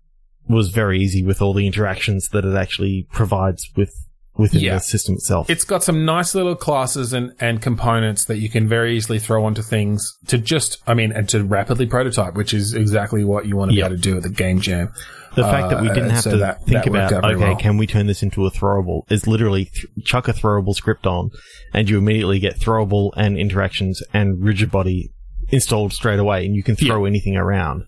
was 0.48 0.70
very 0.70 0.98
easy 0.98 1.22
with 1.22 1.42
all 1.42 1.52
the 1.52 1.66
interactions 1.66 2.28
that 2.30 2.44
it 2.44 2.54
actually 2.56 3.06
provides 3.12 3.70
with 3.76 3.92
within 4.38 4.60
Yeah. 4.60 4.74
the 4.74 4.80
system 4.80 5.14
itself. 5.16 5.50
It's 5.50 5.64
got 5.64 5.82
some 5.82 6.04
nice 6.04 6.34
little 6.34 6.54
classes 6.56 7.12
and, 7.12 7.32
and 7.40 7.60
components 7.60 8.24
that 8.26 8.38
you 8.38 8.48
can 8.48 8.68
very 8.68 8.96
easily 8.96 9.18
throw 9.18 9.44
onto 9.44 9.62
things 9.62 10.16
to 10.28 10.38
just, 10.38 10.78
I 10.86 10.94
mean, 10.94 11.12
and 11.12 11.28
to 11.30 11.42
rapidly 11.44 11.86
prototype, 11.86 12.34
which 12.34 12.54
is 12.54 12.72
exactly 12.72 13.24
what 13.24 13.46
you 13.46 13.56
want 13.56 13.72
to 13.72 13.76
Yep. 13.76 13.82
be 13.82 13.86
able 13.94 13.96
to 13.96 14.02
do 14.10 14.16
at 14.16 14.22
the 14.22 14.30
game 14.30 14.60
jam. 14.60 14.90
The 15.34 15.42
fact 15.42 15.70
that 15.70 15.82
we 15.82 15.88
Uh, 15.90 15.94
didn't 15.94 16.10
have 16.10 16.22
so 16.22 16.30
to 16.32 16.36
that- 16.38 16.64
think 16.64 16.84
that 16.84 16.88
about, 16.88 17.24
okay, 17.24 17.36
well. 17.36 17.56
can 17.56 17.76
we 17.76 17.86
turn 17.86 18.06
this 18.06 18.22
into 18.22 18.46
a 18.46 18.50
throwable? 18.50 19.02
Is 19.10 19.26
literally 19.26 19.66
th- 19.66 19.86
chuck 20.04 20.26
a 20.28 20.32
throwable 20.32 20.74
script 20.74 21.06
on, 21.06 21.30
and 21.74 21.88
you 21.90 21.98
immediately 21.98 22.38
get 22.38 22.58
throwable 22.58 23.10
and 23.16 23.36
interactions 23.36 24.02
and 24.14 24.42
rigid 24.42 24.70
body 24.70 25.10
installed 25.50 25.92
straight 25.92 26.18
away, 26.18 26.44
and 26.46 26.54
you 26.56 26.62
can 26.62 26.76
throw 26.76 27.04
anything 27.04 27.36
around 27.36 27.84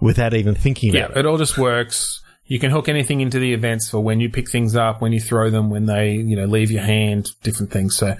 without 0.00 0.34
even 0.34 0.54
thinking 0.54 0.94
Yeah, 0.94 1.06
about 1.06 1.16
it. 1.16 1.20
it 1.20 1.26
all 1.26 1.38
just 1.38 1.56
works. 1.58 2.20
You 2.48 2.58
can 2.58 2.70
hook 2.70 2.88
anything 2.88 3.20
into 3.20 3.38
the 3.38 3.52
events 3.52 3.88
for 3.90 4.00
when 4.00 4.20
you 4.20 4.28
pick 4.30 4.50
things 4.50 4.74
up, 4.74 5.00
when 5.02 5.12
you 5.12 5.20
throw 5.20 5.50
them, 5.50 5.68
when 5.70 5.84
they, 5.86 6.12
you 6.12 6.34
know, 6.34 6.46
leave 6.46 6.70
your 6.70 6.82
hand, 6.82 7.30
different 7.42 7.70
things. 7.70 7.94
So, 7.96 8.16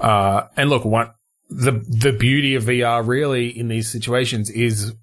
uh, 0.00 0.42
and 0.56 0.70
look, 0.70 0.84
one, 0.84 1.10
the, 1.50 1.72
the 1.86 2.12
beauty 2.12 2.54
of 2.54 2.64
VR 2.64 3.06
really 3.06 3.48
in 3.48 3.68
these 3.68 3.90
situations 3.92 4.50
is 4.50 4.94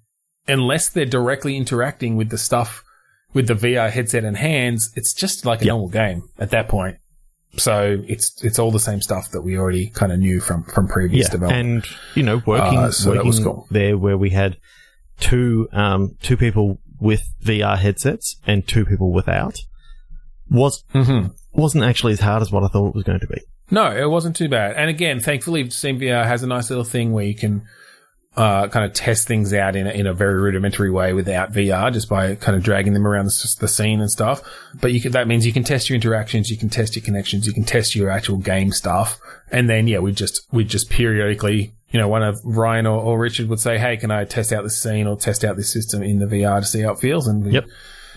unless 0.48 0.88
they're 0.90 1.04
directly 1.06 1.56
interacting 1.56 2.16
with 2.16 2.30
the 2.30 2.36
stuff 2.38 2.82
with 3.32 3.46
the 3.46 3.54
VR 3.54 3.90
headset 3.90 4.24
and 4.24 4.36
hands, 4.36 4.92
it's 4.96 5.14
just 5.14 5.46
like 5.46 5.62
a 5.62 5.64
Yep. 5.66 5.70
normal 5.72 5.88
game 5.88 6.28
at 6.38 6.50
that 6.50 6.68
point. 6.68 6.98
So 7.56 8.02
it's, 8.08 8.42
it's 8.44 8.58
all 8.58 8.72
the 8.72 8.80
same 8.80 9.00
stuff 9.00 9.30
that 9.30 9.42
we 9.42 9.56
already 9.56 9.88
kind 9.90 10.10
of 10.12 10.18
knew 10.18 10.40
from, 10.40 10.64
from 10.64 10.88
previous 10.88 11.28
Yeah, 11.28 11.32
development. 11.32 11.66
and 11.86 11.96
you 12.16 12.24
know, 12.24 12.42
working, 12.44 12.78
Uh, 12.78 12.90
so 12.90 13.10
working 13.14 13.42
cool. 13.44 13.66
there 13.70 13.96
where 13.96 14.18
we 14.18 14.30
had 14.30 14.56
two 15.20 15.68
um, 15.72 16.16
two 16.20 16.36
people 16.36 16.78
with 17.04 17.22
VR 17.44 17.78
headsets 17.78 18.36
and 18.46 18.66
two 18.66 18.86
people 18.86 19.12
without 19.12 19.58
was 20.50 20.82
hmm 20.92 21.26
wasn't 21.52 21.84
actually 21.84 22.14
as 22.14 22.20
hard 22.20 22.42
as 22.42 22.50
what 22.50 22.64
I 22.64 22.68
thought 22.68 22.88
it 22.88 22.94
was 22.94 23.04
going 23.04 23.20
to 23.20 23.26
be. 23.28 23.40
No, 23.70 23.94
it 23.94 24.10
wasn't 24.10 24.34
too 24.34 24.48
bad. 24.48 24.74
And 24.76 24.90
again, 24.90 25.20
thankfully, 25.20 25.70
Steam 25.70 26.00
VR 26.00 26.26
has 26.26 26.42
a 26.42 26.48
nice 26.48 26.68
little 26.68 26.84
thing 26.84 27.12
where 27.12 27.24
you 27.24 27.36
can 27.36 27.64
uh, 28.36 28.66
kind 28.68 28.84
of 28.84 28.92
test 28.92 29.28
things 29.28 29.54
out 29.54 29.76
in 29.76 29.86
a, 29.86 29.90
in 29.90 30.06
a 30.06 30.12
very 30.12 30.40
rudimentary 30.40 30.90
way 30.90 31.12
without 31.12 31.52
VR, 31.52 31.92
just 31.92 32.08
by 32.08 32.34
kind 32.34 32.56
of 32.56 32.64
dragging 32.64 32.92
them 32.92 33.06
around 33.06 33.26
the, 33.26 33.56
the 33.60 33.68
scene 33.68 34.00
and 34.00 34.10
stuff. 34.10 34.42
But 34.80 34.92
you 34.92 35.00
can, 35.00 35.12
that 35.12 35.28
means 35.28 35.46
you 35.46 35.52
can 35.52 35.64
test 35.64 35.88
your 35.88 35.94
interactions, 35.94 36.50
you 36.50 36.56
can 36.56 36.68
test 36.68 36.96
your 36.96 37.04
connections, 37.04 37.46
you 37.46 37.52
can 37.52 37.64
test 37.64 37.94
your 37.94 38.10
actual 38.10 38.38
game 38.38 38.72
stuff, 38.72 39.20
and 39.52 39.70
then 39.70 39.86
yeah, 39.86 40.00
we 40.00 40.12
just 40.12 40.40
we 40.50 40.64
just 40.64 40.90
periodically. 40.90 41.74
You 41.94 42.00
know, 42.00 42.08
one 42.08 42.22
of 42.24 42.40
Ryan 42.44 42.86
or, 42.86 43.00
or 43.00 43.18
Richard 43.20 43.48
would 43.48 43.60
say, 43.60 43.78
"Hey, 43.78 43.96
can 43.96 44.10
I 44.10 44.24
test 44.24 44.52
out 44.52 44.64
this 44.64 44.82
scene 44.82 45.06
or 45.06 45.16
test 45.16 45.44
out 45.44 45.56
this 45.56 45.72
system 45.72 46.02
in 46.02 46.18
the 46.18 46.26
VR 46.26 46.58
to 46.60 46.66
see 46.66 46.80
how 46.82 46.92
it 46.92 46.98
feels?" 46.98 47.28
And 47.28 47.44
we, 47.44 47.52
Yep. 47.52 47.66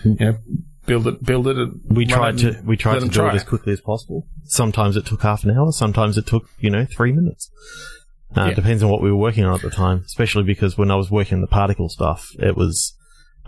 you 0.04 0.16
know, 0.18 0.38
build 0.84 1.06
it, 1.06 1.22
build 1.24 1.46
it. 1.46 1.68
We 1.88 2.04
tried 2.04 2.34
it 2.40 2.54
to 2.54 2.62
we 2.66 2.76
tried 2.76 2.94
to 3.00 3.06
do 3.06 3.08
try 3.10 3.28
it 3.30 3.36
as 3.36 3.44
quickly 3.44 3.72
as 3.72 3.80
possible. 3.80 4.26
Sometimes 4.44 4.96
it 4.96 5.06
took 5.06 5.22
half 5.22 5.44
an 5.44 5.52
hour. 5.52 5.70
Sometimes 5.70 6.18
it 6.18 6.26
took 6.26 6.48
you 6.58 6.70
know 6.70 6.84
three 6.86 7.12
minutes. 7.12 7.50
Uh, 8.36 8.46
Yeah. 8.46 8.54
Depends 8.54 8.82
on 8.82 8.90
what 8.90 9.00
we 9.00 9.10
were 9.12 9.16
working 9.16 9.44
on 9.44 9.54
at 9.54 9.62
the 9.62 9.70
time. 9.70 10.02
Especially 10.04 10.42
because 10.42 10.76
when 10.76 10.90
I 10.90 10.96
was 10.96 11.10
working 11.10 11.36
on 11.36 11.40
the 11.40 11.46
particle 11.46 11.88
stuff, 11.88 12.30
it 12.40 12.56
was 12.56 12.94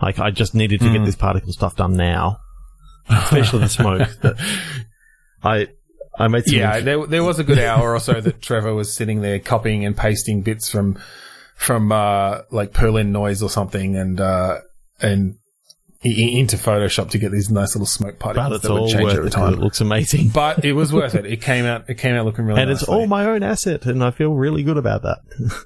like 0.01 0.17
I 0.17 0.31
just 0.31 0.55
needed 0.55 0.79
to 0.79 0.91
get 0.93 1.01
Mm. 1.01 1.05
this 1.05 1.15
particle 1.17 1.51
stuff 1.51 1.75
done 1.75 1.93
now. 1.97 2.37
Especially 3.09 3.59
the 3.59 3.67
smoke. 3.69 4.09
I 5.43 5.67
I 6.17 6.27
made 6.27 6.45
some 6.45 6.57
Yeah, 6.57 6.79
there 6.79 7.05
there 7.05 7.23
was 7.23 7.39
a 7.39 7.43
good 7.43 7.59
hour 7.59 7.93
or 7.93 7.99
so 7.99 8.19
that 8.19 8.41
Trevor 8.41 8.73
was 8.73 8.93
sitting 8.93 9.21
there 9.21 9.39
copying 9.39 9.85
and 9.85 9.95
pasting 9.95 10.41
bits 10.41 10.69
from 10.69 10.99
from 11.55 11.91
uh, 11.91 12.41
like 12.51 12.73
Perlin 12.73 13.07
noise 13.07 13.41
or 13.41 13.49
something, 13.49 13.95
and 13.95 14.19
uh, 14.19 14.59
and 15.01 15.37
into 16.03 16.57
Photoshop 16.57 17.11
to 17.11 17.19
get 17.19 17.31
these 17.31 17.51
nice 17.51 17.75
little 17.75 17.85
smoke 17.85 18.17
but 18.17 18.35
particles 18.35 18.55
it's 18.55 18.63
that 18.63 18.73
would 18.73 18.89
change 18.89 19.03
worth 19.03 19.15
every 19.17 19.27
it 19.27 19.33
time. 19.33 19.53
It 19.53 19.59
looks 19.59 19.81
amazing. 19.81 20.29
But 20.33 20.65
it 20.65 20.73
was 20.73 20.91
worth 20.91 21.13
it. 21.13 21.25
It 21.27 21.41
came 21.41 21.65
out. 21.65 21.89
It 21.89 21.99
came 21.99 22.15
out 22.15 22.25
looking 22.25 22.45
really. 22.45 22.57
Nice. 22.57 22.63
And 22.63 22.71
it's 22.71 22.83
all 22.83 23.05
my 23.05 23.25
own 23.25 23.43
asset, 23.43 23.85
and 23.85 24.03
I 24.03 24.11
feel 24.11 24.33
really 24.33 24.63
good 24.63 24.77
about 24.77 25.03
that. 25.03 25.19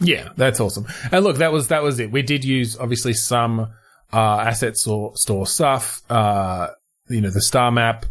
Yeah, 0.00 0.30
that's 0.36 0.60
awesome. 0.60 0.86
And 1.12 1.24
look, 1.24 1.36
that 1.36 1.52
was 1.52 1.68
that 1.68 1.82
was 1.82 2.00
it. 2.00 2.10
We 2.10 2.22
did 2.22 2.44
use 2.44 2.76
obviously 2.76 3.14
some 3.14 3.72
uh, 4.12 4.38
asset 4.38 4.76
store, 4.76 5.12
store 5.16 5.46
stuff. 5.46 6.02
Uh, 6.10 6.68
you 7.08 7.20
know, 7.20 7.30
the 7.30 7.40
star 7.40 7.70
map, 7.70 8.06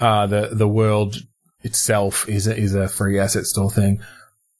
uh, 0.00 0.26
the 0.26 0.50
the 0.52 0.68
world 0.68 1.16
itself 1.62 2.28
is 2.28 2.46
a, 2.46 2.56
is 2.56 2.74
a 2.74 2.88
free 2.88 3.18
asset 3.18 3.44
store 3.44 3.70
thing, 3.70 4.00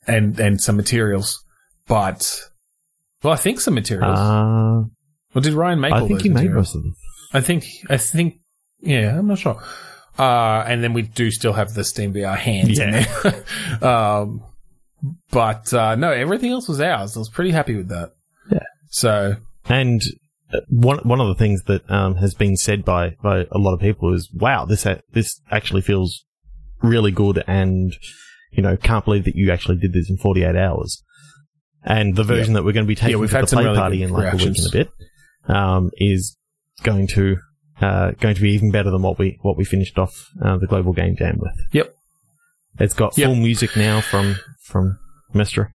and 0.07 0.39
and 0.39 0.61
some 0.61 0.77
materials. 0.77 1.45
But 1.87 2.41
well, 3.23 3.33
I 3.33 3.37
think 3.37 3.61
some 3.61 3.75
materials. 3.75 4.19
Uh, 4.19 4.85
well, 5.35 5.43
did 5.43 5.55
Ryan 5.55 5.81
make? 5.81 5.93
I 5.93 6.07
think 6.07 6.23
he 6.23 6.29
made 6.29 6.51
most 6.51 6.75
of 6.75 6.83
them. 6.83 6.95
I 7.33 7.41
think 7.41 7.65
I 7.89 7.97
think 7.97 8.41
yeah, 8.81 9.19
I'm 9.19 9.27
not 9.27 9.39
sure. 9.39 9.63
Uh, 10.19 10.63
and 10.67 10.85
then 10.85 10.93
we 10.93 11.03
do 11.03 11.31
still 11.31 11.55
have 11.55 11.73
the 11.73 11.85
Steam 11.85 12.13
VR 12.13 12.37
hands 12.37 12.79
in 12.79 12.91
there. 12.91 13.45
um, 13.83 14.45
but 15.31 15.73
uh, 15.73 15.95
no, 15.95 16.13
everything 16.13 16.51
else 16.51 16.69
was 16.69 16.81
ours. 16.81 17.17
I 17.17 17.19
was 17.19 17.31
pretty 17.31 17.51
happy 17.51 17.77
with 17.77 17.89
that. 17.89 18.13
Yeah. 18.51 18.59
So 18.91 19.37
And 19.69 20.03
one 20.69 20.99
one 20.99 21.21
of 21.21 21.29
the 21.29 21.35
things 21.35 21.63
that 21.65 21.89
um, 21.91 22.17
has 22.17 22.35
been 22.35 22.57
said 22.57 22.85
by, 22.85 23.17
by 23.23 23.47
a 23.51 23.59
lot 23.59 23.75
of 23.75 23.81
people 23.81 24.13
is, 24.15 24.31
"Wow, 24.35 24.65
this 24.65 24.85
a- 24.87 25.03
this 25.13 25.41
actually 25.51 25.83
feels 25.83 26.25
really 26.83 27.11
good," 27.13 27.43
and 27.47 27.93
you 28.53 28.63
know, 28.63 28.77
can't 28.77 29.05
believe 29.05 29.25
that 29.25 29.35
you 29.35 29.51
actually 29.51 29.77
did 29.79 29.93
this 29.95 30.11
in 30.11 30.19
48 30.19 30.55
hours. 30.57 31.03
And 31.85 32.15
the 32.17 32.23
version 32.23 32.53
that 32.55 32.65
we're 32.65 32.73
going 32.73 32.85
to 32.85 32.89
be 32.89 32.95
taking 32.95 33.19
we've 33.19 33.31
to 33.31 33.37
had 33.37 33.49
the 33.49 33.57
play 33.57 33.65
really 33.65 33.77
party 33.77 34.03
in 34.03 34.11
like 34.11 34.35
a 34.35 34.37
week 34.37 34.47
and 34.47 34.67
a 34.67 34.71
bit 34.71 34.91
um, 35.49 35.91
is 35.97 36.37
going 36.83 37.07
to 37.15 37.39
uh, 37.81 38.11
going 38.21 38.35
to 38.35 38.41
be 38.43 38.51
even 38.53 38.71
better 38.71 38.91
than 38.91 39.03
what 39.03 39.19
we 39.19 39.39
what 39.43 39.57
we 39.57 39.65
finished 39.65 39.99
off 39.99 40.13
uh, 40.45 40.59
the 40.59 40.67
global 40.67 40.93
game 40.93 41.17
jam 41.17 41.39
with. 41.41 41.55
Yep. 41.73 41.95
It's 42.79 42.95
got 42.95 43.17
Yep. 43.19 43.27
full 43.27 43.35
music 43.37 43.77
now 43.77 44.01
from 44.01 44.37
from 44.65 44.99
Mistra. 45.35 45.71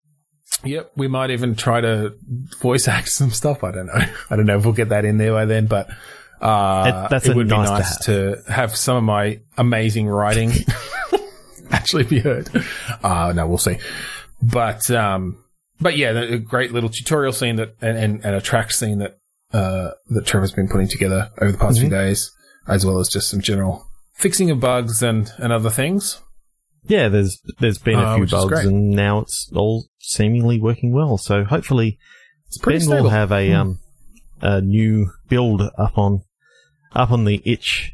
Yep, 0.65 0.91
we 0.97 1.09
might 1.09 1.31
even 1.31 1.55
try 1.55 1.81
to 1.81 2.15
voice 2.61 2.89
act 2.89 3.09
some 3.11 3.31
stuff. 3.31 3.63
I 3.65 3.71
don't 3.73 3.87
know. 3.87 3.93
I 4.31 4.37
don't 4.37 4.47
know 4.47 4.59
if 4.59 4.65
we'll 4.65 4.75
get 4.75 4.89
that 4.91 5.05
in 5.05 5.19
there 5.19 5.33
by 5.33 5.45
then, 5.45 5.67
but 5.67 5.89
uh, 6.41 7.05
It- 7.07 7.11
that's 7.11 7.27
it 7.29 7.37
would 7.37 7.49
nice 7.49 7.69
be 7.69 8.05
to 8.05 8.31
nice 8.35 8.45
to 8.47 8.53
have. 8.53 8.77
some 8.77 8.97
of 8.97 9.03
my 9.05 9.41
amazing 9.57 10.07
writing 10.09 10.53
actually 11.71 12.05
be 12.05 12.21
heard. 12.21 12.49
Uh, 13.03 13.33
no, 13.35 13.47
we'll 13.47 13.59
see. 13.59 13.79
But 14.43 14.91
um, 14.91 15.43
but 15.81 15.97
yeah, 15.97 16.13
the- 16.13 16.35
a 16.35 16.39
great 16.39 16.73
little 16.73 16.91
tutorial 16.91 17.33
scene 17.33 17.57
that 17.57 17.75
and, 17.81 17.97
and, 17.97 18.25
and 18.25 18.35
a 18.35 18.41
track 18.41 18.73
scene 18.73 18.99
that 18.99 19.19
uh, 19.53 19.91
that 20.11 20.27
Trevor's 20.27 20.53
been 20.53 20.69
putting 20.69 20.89
together 20.89 21.31
over 21.41 21.53
the 21.53 21.59
past 21.59 21.79
few 21.79 21.89
Mm-hmm. 21.89 21.97
days, 21.97 22.31
as 22.69 22.85
well 22.85 22.99
as 22.99 23.09
just 23.09 23.31
some 23.31 23.41
general 23.41 23.87
fixing 24.15 24.51
of 24.51 24.61
bugs 24.61 25.03
and, 25.03 25.31
and 25.39 25.53
other 25.53 25.71
things. 25.71 26.21
Yeah, 26.89 27.09
there's 27.09 27.41
there's 27.59 27.79
been 27.79 27.99
a 27.99 28.03
Uh, 28.03 28.17
few 28.17 28.27
bugs, 28.27 28.65
and 28.65 28.91
now 28.91 29.21
it's 29.21 29.51
all 29.55 29.87
seemingly 29.99 30.61
working 30.61 30.93
well. 30.93 31.19
So 31.19 31.45
hopefully, 31.45 31.99
It's 32.49 32.59
pretty 32.59 32.81
stable. 32.81 33.03
we'll 33.03 33.11
have 33.11 33.33
a 33.33 33.49
Hmm. 33.51 33.55
um 33.61 33.79
a 34.41 34.61
new 34.61 35.11
build 35.29 35.63
up 35.63 35.97
on 35.99 36.23
up 36.95 37.11
on 37.11 37.25
the 37.25 37.41
itch. 37.45 37.93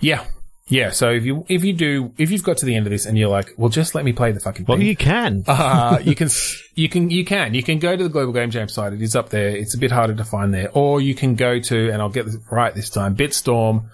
Yeah. 0.00 0.24
Yeah, 0.68 0.90
so 0.90 1.10
if 1.10 1.24
you 1.24 1.44
if 1.48 1.62
you 1.64 1.72
do 1.72 2.12
if 2.18 2.32
you've 2.32 2.42
got 2.42 2.56
to 2.58 2.66
the 2.66 2.74
end 2.74 2.86
of 2.86 2.90
this 2.90 3.06
and 3.06 3.16
you're 3.16 3.28
like, 3.28 3.54
well, 3.56 3.68
just 3.68 3.94
let 3.94 4.04
me 4.04 4.12
play 4.12 4.32
the 4.32 4.40
fucking 4.40 4.64
game. 4.64 4.66
Well, 4.68 4.78
thing. 4.78 4.86
you 4.88 4.96
can. 4.96 5.44
uh, 5.48 6.00
you 6.02 6.16
can 6.16 6.28
you 6.74 6.88
can 6.88 7.08
you 7.08 7.24
can 7.24 7.54
you 7.54 7.62
can 7.62 7.78
go 7.78 7.96
to 7.96 8.02
the 8.02 8.08
Global 8.08 8.32
Game 8.32 8.50
Jam 8.50 8.68
site. 8.68 8.92
It 8.92 9.00
is 9.00 9.14
up 9.14 9.28
there. 9.30 9.48
It's 9.48 9.74
a 9.74 9.78
bit 9.78 9.92
harder 9.92 10.14
to 10.14 10.24
find 10.24 10.52
there, 10.52 10.68
or 10.72 11.00
you 11.00 11.14
can 11.14 11.36
go 11.36 11.60
to 11.60 11.90
and 11.92 12.02
I'll 12.02 12.08
get 12.08 12.26
this 12.26 12.36
right 12.50 12.74
this 12.74 12.90
time. 12.90 13.14
Bitstorm. 13.14 13.88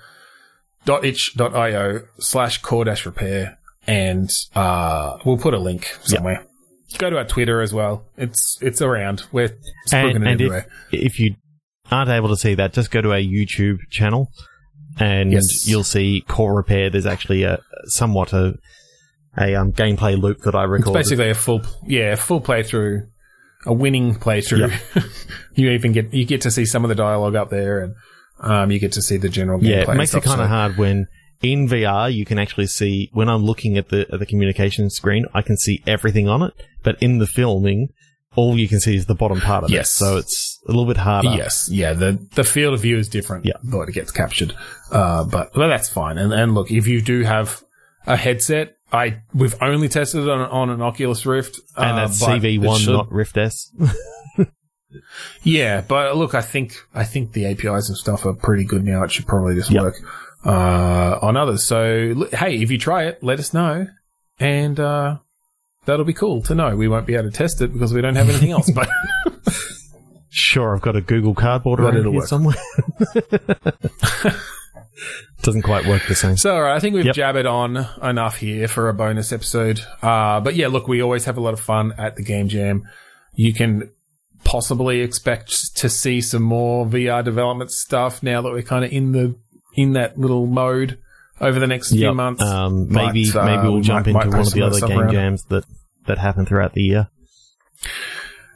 itch.io 1.02 2.00
slash 2.18 2.58
core 2.62 2.84
dash 2.86 3.06
repair, 3.06 3.58
and 3.86 4.30
uh, 4.54 5.18
we'll 5.24 5.38
put 5.38 5.54
a 5.54 5.58
link 5.58 5.96
somewhere. 6.02 6.44
Go 6.98 7.08
to 7.10 7.16
our 7.16 7.24
Twitter 7.24 7.60
as 7.62 7.72
well. 7.72 8.04
It's 8.16 8.58
it's 8.60 8.82
around. 8.82 9.24
We're 9.32 9.56
spoken 9.86 10.16
and, 10.16 10.16
it 10.16 10.16
and 10.16 10.26
if, 10.26 10.32
everywhere. 10.34 10.66
if 10.92 11.18
you 11.18 11.34
aren't 11.90 12.10
able 12.10 12.28
to 12.28 12.36
see 12.36 12.54
that, 12.54 12.72
just 12.74 12.90
go 12.90 13.00
to 13.00 13.12
our 13.12 13.18
YouTube 13.18 13.78
channel, 13.90 14.30
and 15.00 15.32
Yes. 15.32 15.66
you'll 15.66 15.84
see 15.84 16.22
Core 16.28 16.54
Repair. 16.54 16.90
There's 16.90 17.06
actually 17.06 17.44
a 17.44 17.60
somewhat 17.86 18.32
a 18.34 18.54
a 19.38 19.54
um, 19.54 19.72
gameplay 19.72 20.20
loop 20.20 20.40
that 20.42 20.54
I 20.54 20.64
It's 20.64 20.70
recorded. 20.70 20.92
basically 20.98 21.30
a 21.30 21.34
full, 21.34 21.62
yeah, 21.86 22.14
full 22.16 22.42
playthrough, 22.42 23.06
a 23.64 23.72
winning 23.72 24.14
playthrough. 24.14 24.70
you 25.54 25.70
even 25.70 25.92
get 25.92 26.12
you 26.12 26.26
get 26.26 26.42
to 26.42 26.50
see 26.50 26.66
some 26.66 26.84
of 26.84 26.90
the 26.90 26.94
dialogue 26.94 27.34
up 27.36 27.48
there, 27.48 27.80
and 27.80 27.94
Um, 28.38 28.70
you 28.70 28.78
get 28.78 28.92
to 28.92 29.02
see 29.02 29.16
the 29.16 29.30
general 29.30 29.58
gameplay. 29.60 29.86
Yeah, 29.86 29.90
it 29.92 29.96
makes 29.96 30.12
it 30.14 30.22
kind 30.24 30.40
of 30.42 30.44
so- 30.44 30.48
hard 30.48 30.76
when 30.76 31.06
in 31.42 31.68
VR 31.68 32.12
you 32.12 32.24
can 32.24 32.38
actually 32.38 32.66
see 32.68 33.10
when 33.12 33.28
I'm 33.28 33.42
looking 33.42 33.76
at 33.76 33.88
the 33.88 34.06
at 34.12 34.18
the 34.18 34.26
communication 34.26 34.88
screen, 34.90 35.26
I 35.34 35.42
can 35.42 35.56
see 35.56 35.82
everything 35.86 36.28
on 36.28 36.42
it, 36.42 36.54
but 36.82 37.02
in 37.02 37.18
the 37.18 37.26
filming, 37.26 37.88
all 38.36 38.56
you 38.58 38.68
can 38.68 38.80
see 38.80 38.96
is 38.96 39.06
the 39.06 39.14
bottom 39.14 39.40
part 39.40 39.64
of 39.64 39.70
Yes. 39.70 39.90
it. 39.90 39.94
So 40.04 40.16
it's 40.16 40.58
a 40.66 40.70
little 40.70 40.86
bit 40.86 40.96
harder. 40.96 41.34
Yes, 41.34 41.68
yeah. 41.70 41.92
The 41.92 42.12
the 42.34 42.44
field 42.44 42.74
of 42.74 42.80
view 42.80 42.96
is 42.96 43.08
different. 43.08 43.44
Yeah. 43.44 43.54
but 43.64 43.88
it 43.88 43.92
gets 43.92 44.10
captured. 44.10 44.54
Uh, 44.90 45.24
but 45.24 45.54
well, 45.56 45.68
that's 45.68 45.88
fine. 45.88 46.16
And 46.18 46.32
and 46.32 46.54
look, 46.54 46.70
if 46.70 46.86
you 46.86 47.00
do 47.02 47.22
have 47.24 47.62
a 48.06 48.16
headset, 48.16 48.76
I 48.92 49.22
we've 49.34 49.54
only 49.60 49.88
tested 49.88 50.22
it 50.22 50.28
on, 50.28 50.40
on 50.40 50.70
an 50.70 50.80
Oculus 50.82 51.26
Rift, 51.26 51.58
And 51.76 51.90
uh, 51.92 51.96
that's 51.96 52.22
CV1, 52.22 52.78
should- 52.78 52.92
not 52.92 53.10
Rift 53.12 53.36
S. 53.36 53.70
Yeah, 55.42 55.80
but 55.80 56.16
look, 56.18 56.34
I 56.34 56.42
think 56.42 56.74
I 56.94 57.04
think 57.04 57.32
the 57.32 57.46
APIs 57.46 57.88
and 57.88 57.96
stuff 57.96 58.26
are 58.26 58.34
pretty 58.34 58.64
good 58.64 58.84
now. 58.84 59.02
It 59.04 59.10
should 59.10 59.26
probably 59.26 59.54
just 59.54 59.70
Yep. 59.70 59.82
work 59.82 59.94
uh, 60.44 61.18
on 61.22 61.36
others. 61.36 61.64
So 61.64 62.26
hey, 62.32 62.56
if 62.62 62.70
you 62.70 62.78
try 62.78 63.04
it, 63.04 63.22
let 63.22 63.38
us 63.38 63.52
know, 63.54 63.86
and 64.38 64.78
uh, 64.80 65.18
that'll 65.86 66.04
be 66.04 66.12
cool 66.14 66.42
to 66.42 66.54
know. 66.54 66.76
We 66.76 66.88
won't 66.88 67.06
be 67.06 67.14
able 67.14 67.30
to 67.30 67.36
test 67.36 67.60
it 67.60 67.72
because 67.72 67.92
we 67.94 68.00
don't 68.00 68.16
have 68.16 68.28
anything 68.28 68.50
else, 68.52 68.70
but. 68.70 68.88
Sure, 70.34 70.74
I've 70.74 70.80
got 70.80 70.96
a 70.96 71.02
Google 71.02 71.34
Cardboard 71.34 71.78
around 71.78 71.96
here 71.96 72.10
work. 72.10 72.26
somewhere. 72.26 72.54
Doesn't 75.42 75.60
quite 75.62 75.86
work 75.86 76.06
the 76.08 76.14
same. 76.14 76.36
So, 76.38 76.54
all 76.54 76.62
right, 76.62 76.74
I 76.76 76.78
think 76.80 76.94
we've 76.94 77.04
Yep. 77.04 77.14
jabbered 77.16 77.46
on 77.46 77.86
enough 78.02 78.36
here 78.38 78.66
for 78.68 78.88
a 78.88 78.94
bonus 78.94 79.30
episode. 79.32 79.80
Uh, 80.00 80.40
but 80.40 80.54
yeah, 80.54 80.68
look, 80.68 80.88
we 80.88 81.02
always 81.02 81.24
have 81.24 81.36
a 81.36 81.40
lot 81.40 81.52
of 81.52 81.60
fun 81.60 81.92
at 81.98 82.16
the 82.16 82.22
Game 82.22 82.48
Jam. 82.48 82.88
You 83.34 83.52
can 83.52 83.90
possibly 84.44 85.00
expect 85.00 85.76
to 85.76 85.88
see 85.90 86.20
some 86.22 86.42
more 86.42 86.86
VR 86.86 87.22
development 87.24 87.70
stuff 87.70 88.22
now 88.22 88.40
that 88.40 88.52
we're 88.52 88.62
kind 88.62 88.84
of 88.84 88.92
in 88.92 89.12
the 89.12 89.34
in 89.74 89.92
that 89.94 90.18
little 90.18 90.46
mode 90.46 90.98
over 91.40 91.58
the 91.58 91.66
next 91.66 91.90
few 91.92 92.12
months. 92.14 92.42
Um, 92.42 92.88
maybe 92.88 93.30
uh, 93.34 93.44
maybe 93.44 93.62
we'll 93.62 93.76
we 93.76 93.80
jump 93.82 94.06
might- 94.06 94.12
might 94.12 94.24
into 94.26 94.36
one 94.38 94.46
of 94.46 94.52
the 94.52 94.62
other 94.62 94.86
game 94.86 95.10
jams 95.10 95.44
that 95.44 95.64
that 96.06 96.18
happen 96.18 96.46
throughout 96.46 96.72
the 96.74 96.82
year. 96.82 97.08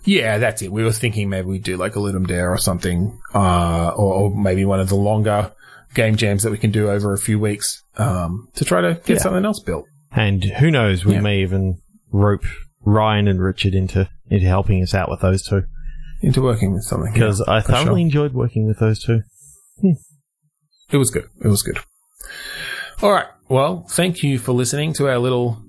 Yeah, 0.04 0.38
that's 0.38 0.62
it. 0.62 0.70
We 0.70 0.84
were 0.84 0.92
thinking 0.92 1.28
maybe 1.28 1.48
we'd 1.48 1.64
do 1.64 1.76
like 1.76 1.96
a 1.96 1.98
Ludum 1.98 2.26
Dare 2.28 2.52
or 2.52 2.58
something, 2.58 3.18
uh, 3.34 3.88
or, 3.96 4.14
or 4.14 4.36
maybe 4.36 4.64
one 4.64 4.78
of 4.78 4.88
the 4.88 4.94
longer 4.94 5.52
game 5.94 6.14
jams 6.16 6.44
that 6.44 6.52
we 6.52 6.58
can 6.58 6.70
do 6.70 6.88
over 6.90 7.12
a 7.12 7.18
few 7.18 7.40
weeks 7.40 7.82
um, 7.96 8.48
to 8.54 8.64
try 8.64 8.80
to 8.82 8.94
get 9.04 9.08
Yeah. 9.16 9.18
something 9.18 9.44
else 9.44 9.60
built. 9.60 9.86
And 10.12 10.44
who 10.44 10.70
knows, 10.70 11.04
we 11.04 11.14
Yeah. 11.14 11.20
may 11.22 11.42
even 11.42 11.78
rope 12.12 12.44
Ryan 12.84 13.26
and 13.26 13.42
Richard 13.42 13.74
into 13.74 14.08
into 14.30 14.46
helping 14.46 14.80
us 14.82 14.94
out 14.94 15.10
with 15.10 15.20
those 15.20 15.42
two 15.42 15.62
Into 16.20 16.40
working 16.42 16.72
with 16.72 16.84
something. 16.84 17.12
because 17.12 17.42
Yeah, 17.46 17.54
I 17.54 17.60
thoroughly 17.60 17.84
sure. 17.86 17.98
enjoyed 17.98 18.32
working 18.32 18.66
with 18.66 18.78
those 18.78 19.02
two. 19.02 19.22
It 20.90 20.96
was 20.98 21.10
good. 21.10 21.28
It 21.42 21.48
was 21.48 21.62
good. 21.62 21.78
All 23.02 23.12
right. 23.12 23.26
Well, 23.48 23.86
thank 23.90 24.22
you 24.22 24.38
for 24.38 24.52
listening 24.52 24.92
to 24.94 25.08
our 25.08 25.18
little 25.18 25.62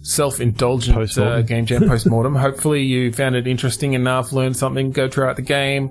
self-indulgent 0.00 1.18
uh, 1.18 1.42
game 1.42 1.66
jam 1.66 1.88
post-mortem. 1.88 2.34
Hopefully 2.36 2.82
you 2.82 3.12
found 3.12 3.34
it 3.34 3.46
interesting 3.46 3.94
enough, 3.94 4.32
learned 4.32 4.56
something, 4.56 4.90
go 4.92 5.08
try 5.08 5.30
out 5.30 5.36
the 5.36 5.42
game. 5.42 5.90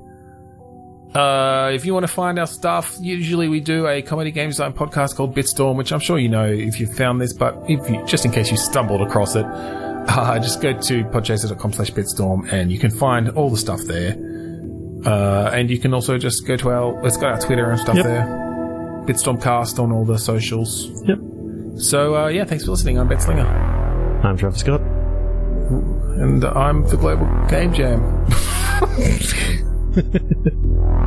Uh, 1.14 1.72
if 1.74 1.86
you 1.86 1.94
want 1.94 2.06
to 2.06 2.12
find 2.12 2.38
our 2.40 2.48
stuff, 2.48 2.96
usually 3.00 3.48
we 3.48 3.60
do 3.62 3.88
a 3.88 4.02
comedy 4.02 4.32
game 4.32 4.50
design 4.50 4.74
podcast 4.74 5.16
called 5.16 5.34
Bitstorm, 5.36 5.76
which 5.78 5.92
I'm 5.94 6.00
sure 6.02 6.20
you 6.20 6.28
know 6.30 6.46
if 6.46 6.80
you've 6.80 6.94
found 6.94 7.22
this, 7.22 7.32
but 7.34 7.58
if 7.70 7.90
you, 7.90 8.04
just 8.06 8.26
in 8.26 8.32
case 8.32 8.52
you 8.52 8.58
stumbled 8.58 9.02
across 9.02 9.36
it, 9.36 9.46
uh, 9.50 10.38
just 10.40 10.62
go 10.62 10.74
to 10.74 11.04
podchaser.com 11.06 11.74
slash 11.74 11.92
bitstorm 11.92 12.52
and 12.52 12.72
you 12.72 12.80
can 12.80 12.92
find 12.92 13.30
all 13.30 13.50
the 13.50 13.58
stuff 13.58 13.80
there. 13.88 14.12
Uh, 15.06 15.52
and 15.54 15.70
you 15.70 15.80
can 15.80 15.94
also 15.94 16.18
just 16.18 16.46
go 16.48 16.58
to 16.58 16.70
our, 16.70 17.02
let's 17.02 17.16
got 17.18 17.34
our 17.34 17.40
Twitter 17.40 17.70
and 17.70 17.80
stuff 17.80 17.96
Yep. 17.96 18.06
there. 18.06 18.45
Bitstormcast 19.06 19.80
on 19.80 19.92
all 19.92 20.06
the 20.06 20.18
socials. 20.18 20.90
Yep. 21.06 21.18
So, 21.78 22.16
uh, 22.16 22.28
yeah, 22.28 22.46
thanks 22.46 22.66
for 22.66 22.72
listening. 22.72 22.98
I'm 23.00 23.08
Ben 23.08 23.20
Slinger. 23.20 23.46
I'm 24.24 24.38
Trevor 24.38 24.58
Scott. 24.58 24.82
And 24.82 26.44
I'm 26.46 26.84
the 26.88 26.98
Global 26.98 27.28
Game 27.48 27.74
Jam. 27.74 28.26